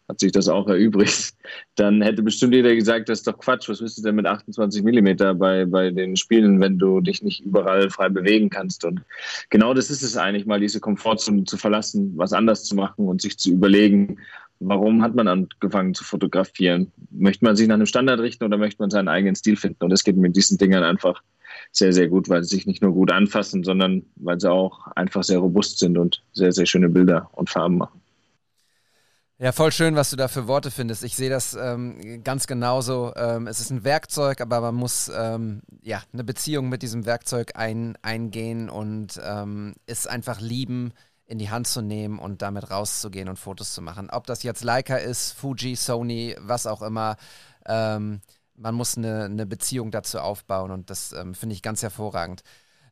[0.09, 1.33] hat sich das auch erübrigt.
[1.75, 4.83] Dann hätte bestimmt jeder gesagt, das ist doch Quatsch, was willst du denn mit 28
[4.83, 8.85] Millimeter bei, bei den Spielen, wenn du dich nicht überall frei bewegen kannst.
[8.85, 9.01] Und
[9.49, 13.21] genau das ist es eigentlich, mal diese Komfortzone zu verlassen, was anders zu machen und
[13.21, 14.17] sich zu überlegen,
[14.67, 16.91] warum hat man angefangen zu fotografieren?
[17.11, 19.83] Möchte man sich nach einem Standard richten oder möchte man seinen eigenen Stil finden?
[19.83, 21.21] Und das geht mit diesen Dingern einfach
[21.71, 25.23] sehr, sehr gut, weil sie sich nicht nur gut anfassen, sondern weil sie auch einfach
[25.23, 28.01] sehr robust sind und sehr, sehr schöne Bilder und Farben machen.
[29.39, 31.03] Ja, voll schön, was du da für Worte findest.
[31.03, 33.11] Ich sehe das ähm, ganz genauso.
[33.17, 37.51] Ähm, es ist ein Werkzeug, aber man muss ähm, ja eine Beziehung mit diesem Werkzeug
[37.55, 40.93] ein, eingehen und ähm, es einfach lieben,
[41.25, 44.09] in die Hand zu nehmen und damit rauszugehen und Fotos zu machen.
[44.09, 47.17] Ob das jetzt Leica ist, Fuji, Sony, was auch immer.
[47.65, 48.21] Ähm,
[48.55, 52.43] man muss eine, eine, Beziehung dazu aufbauen und das ähm, finde ich ganz hervorragend.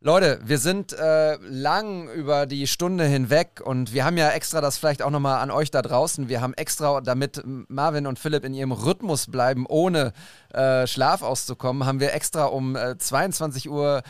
[0.03, 4.80] Leute, wir sind äh, lang über die Stunde hinweg und wir haben ja extra das
[4.80, 6.28] vielleicht auch nochmal an euch da draußen.
[6.28, 10.14] Wir haben extra, damit Marvin und Philipp in ihrem Rhythmus bleiben, ohne
[10.56, 14.02] äh, Schlaf auszukommen, haben wir extra um äh, 22.30 Uhr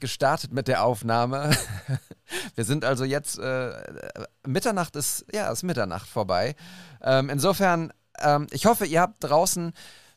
[0.00, 1.52] gestartet mit der Aufnahme.
[2.56, 3.70] wir sind also jetzt, äh,
[4.44, 6.56] Mitternacht ist, ja, ist Mitternacht vorbei.
[7.00, 9.72] Ähm, insofern, ähm, ich hoffe, ihr habt draußen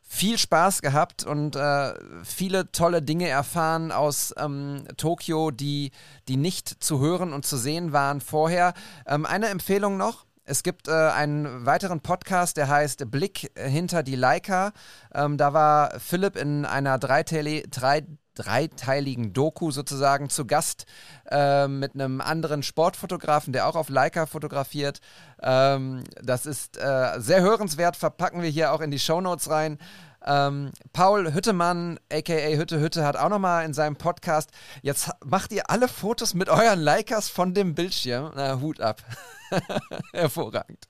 [0.07, 5.91] viel Spaß gehabt und äh, viele tolle Dinge erfahren aus ähm, Tokio, die,
[6.27, 8.73] die nicht zu hören und zu sehen waren vorher.
[9.07, 10.25] Ähm, eine Empfehlung noch.
[10.43, 14.73] Es gibt äh, einen weiteren Podcast, der heißt Blick hinter die Leica.
[15.13, 18.05] Ähm, da war Philipp in einer dreiteiligen drei,
[18.35, 20.85] dreiteiligen Doku sozusagen zu Gast
[21.29, 24.99] äh, mit einem anderen Sportfotografen, der auch auf Leica fotografiert.
[25.41, 29.79] Ähm, das ist äh, sehr hörenswert, verpacken wir hier auch in die Shownotes rein.
[30.25, 34.49] Ähm, Paul Hüttemann, aka Hütte Hütte, hat auch nochmal in seinem Podcast,
[34.81, 38.31] jetzt macht ihr alle Fotos mit euren Leicas von dem Bildschirm.
[38.35, 39.03] Na, Hut ab.
[40.13, 40.85] Hervorragend.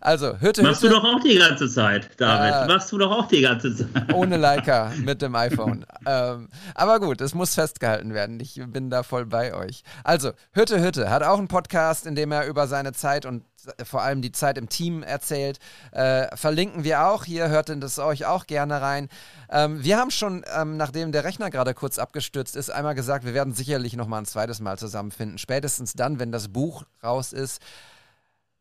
[0.00, 2.54] Also, Hütte Machst Hütte, du doch auch die ganze Zeit, David.
[2.54, 4.12] Äh, Machst du doch auch die ganze Zeit.
[4.12, 5.84] Ohne Leica, mit dem iPhone.
[6.06, 8.38] ähm, aber gut, es muss festgehalten werden.
[8.40, 9.82] Ich bin da voll bei euch.
[10.04, 13.42] Also, Hütte Hütte hat auch einen Podcast, in dem er über seine Zeit und
[13.84, 15.58] vor allem die Zeit im Team erzählt.
[15.92, 17.24] Äh, verlinken wir auch.
[17.24, 19.08] Hier hört das euch auch gerne rein.
[19.50, 23.34] Ähm, wir haben schon, ähm, nachdem der Rechner gerade kurz abgestürzt ist, einmal gesagt, wir
[23.34, 25.38] werden sicherlich noch mal ein zweites Mal zusammenfinden.
[25.38, 27.60] Spätestens dann, wenn das Buch raus ist.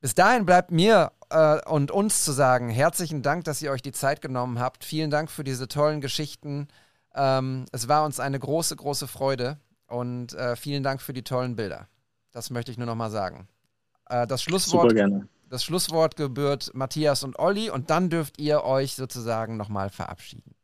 [0.05, 3.91] Bis dahin bleibt mir äh, und uns zu sagen, herzlichen Dank, dass ihr euch die
[3.91, 4.85] Zeit genommen habt.
[4.85, 6.67] Vielen Dank für diese tollen Geschichten.
[7.15, 9.57] Ähm, es war uns eine große, große Freude
[9.87, 11.87] und äh, vielen Dank für die tollen Bilder.
[12.31, 13.47] Das möchte ich nur noch mal sagen.
[14.07, 14.93] Äh, das Schlusswort.
[15.49, 20.54] Das Schlusswort gebührt Matthias und Olli und dann dürft ihr euch sozusagen nochmal verabschieden.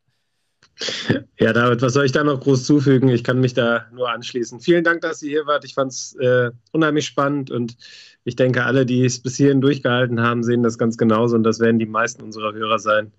[1.38, 3.08] Ja, David, was soll ich da noch groß zufügen?
[3.08, 4.60] Ich kann mich da nur anschließen.
[4.60, 5.64] Vielen Dank, dass ihr hier wart.
[5.64, 7.76] Ich fand es äh, unheimlich spannend und
[8.24, 11.60] ich denke, alle, die es bis hierhin durchgehalten haben, sehen das ganz genauso und das
[11.60, 13.12] werden die meisten unserer Hörer sein.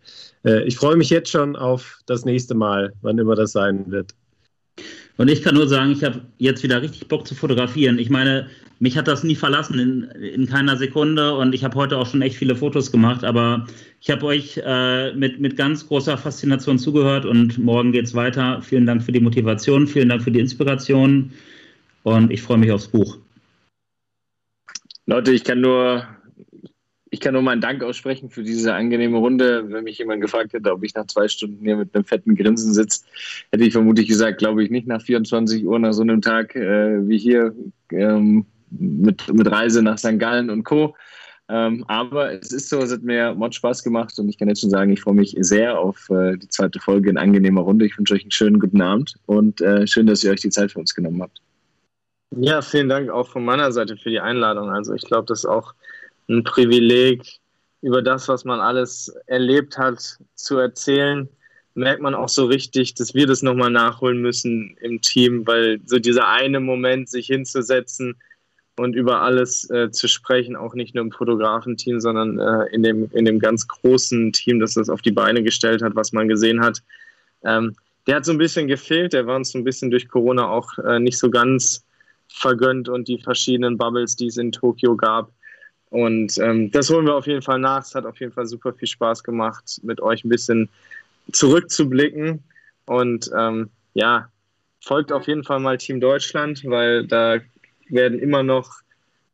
[0.44, 4.14] Äh, ich freue mich jetzt schon auf das nächste Mal, wann immer das sein wird.
[5.18, 8.00] Und ich kann nur sagen, ich habe jetzt wieder richtig Bock zu fotografieren.
[8.00, 8.48] Ich meine,
[8.80, 12.22] mich hat das nie verlassen in, in keiner Sekunde und ich habe heute auch schon
[12.22, 13.68] echt viele Fotos gemacht, aber
[14.04, 18.62] ich habe euch äh, mit, mit ganz großer Faszination zugehört und morgen geht es weiter.
[18.62, 21.32] Vielen Dank für die Motivation, vielen Dank für die Inspiration
[22.04, 23.18] und ich freue mich aufs Buch.
[25.06, 26.06] Leute, ich kann nur
[27.12, 29.72] ich kann nur mal einen Dank aussprechen für diese angenehme Runde.
[29.72, 32.74] Wenn mich jemand gefragt hätte, ob ich nach zwei Stunden hier mit einem fetten Grinsen
[32.74, 33.06] sitze,
[33.54, 37.08] hätte ich vermutlich gesagt, glaube ich nicht nach 24 Uhr nach so einem Tag äh,
[37.08, 37.56] wie hier
[37.90, 40.20] ähm, mit, mit Reise nach St.
[40.20, 40.94] Gallen und Co.
[41.50, 44.62] Ähm, aber es ist so, es hat mir Mod Spaß gemacht und ich kann jetzt
[44.62, 47.86] schon sagen, ich freue mich sehr auf äh, die zweite Folge in angenehmer Runde.
[47.86, 50.72] Ich wünsche euch einen schönen guten Abend und äh, schön, dass ihr euch die Zeit
[50.72, 51.42] für uns genommen habt.
[52.36, 54.70] Ja, vielen Dank auch von meiner Seite für die Einladung.
[54.70, 55.74] Also ich glaube, das ist auch
[56.30, 57.40] ein Privileg,
[57.84, 61.28] über das, was man alles erlebt hat, zu erzählen.
[61.76, 66.00] Merkt man auch so richtig, dass wir das nochmal nachholen müssen im Team, weil so
[66.00, 68.16] dieser eine Moment, sich hinzusetzen
[68.78, 73.10] und über alles äh, zu sprechen, auch nicht nur im Fotografenteam, sondern äh, in, dem,
[73.12, 76.62] in dem ganz großen Team, das das auf die Beine gestellt hat, was man gesehen
[76.62, 76.82] hat.
[77.44, 77.76] Ähm,
[78.08, 80.78] der hat so ein bisschen gefehlt, der war uns so ein bisschen durch Corona auch
[80.80, 81.86] äh, nicht so ganz
[82.28, 85.32] vergönnt und die verschiedenen Bubbles, die es in Tokio gab.
[85.90, 87.84] Und ähm, das holen wir auf jeden Fall nach.
[87.84, 90.68] Es hat auf jeden Fall super viel Spaß gemacht, mit euch ein bisschen
[91.32, 92.44] zurückzublicken.
[92.86, 94.28] Und ähm, ja,
[94.82, 97.38] folgt auf jeden Fall mal Team Deutschland, weil da
[97.94, 98.72] werden immer noch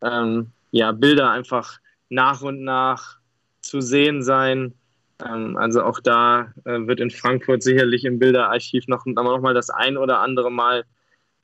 [0.01, 1.79] ähm, ja, Bilder einfach
[2.09, 3.17] nach und nach
[3.61, 4.73] zu sehen sein.
[5.25, 9.69] Ähm, also auch da äh, wird in Frankfurt sicherlich im Bilderarchiv noch, noch mal das
[9.69, 10.85] ein oder andere Mal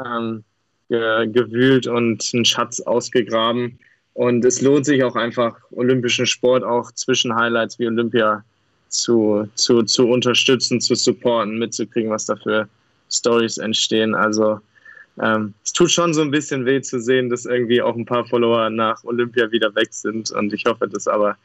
[0.04, 0.44] ähm,
[0.90, 3.80] ge gewühlt und einen Schatz ausgegraben.
[4.14, 8.44] Und es lohnt sich auch einfach, olympischen Sport auch zwischen Highlights wie Olympia
[8.88, 12.70] zu, zu, zu unterstützen, zu supporten, mitzukriegen, was da für
[13.10, 14.16] Stories entstehen.
[14.16, 14.62] Also
[15.22, 18.26] ähm, es tut schon so ein bisschen weh zu sehen, dass irgendwie auch ein paar
[18.26, 20.32] Follower nach Olympia wieder weg sind.
[20.32, 21.38] Und ich hoffe, dass aber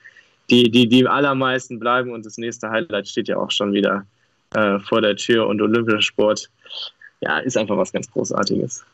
[0.51, 4.05] die, die, die allermeisten bleiben und das nächste Highlight steht ja auch schon wieder
[4.55, 5.47] äh, vor der Tür.
[5.47, 6.51] Und olympischer Sport,
[7.21, 8.85] ja, ist einfach was ganz Großartiges.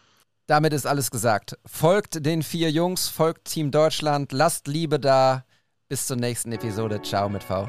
[0.47, 1.59] Damit ist alles gesagt.
[1.65, 5.45] Folgt den vier Jungs, folgt Team Deutschland, lasst Liebe da.
[5.89, 7.01] Bis zur nächsten Episode.
[7.03, 7.69] Ciao mit V.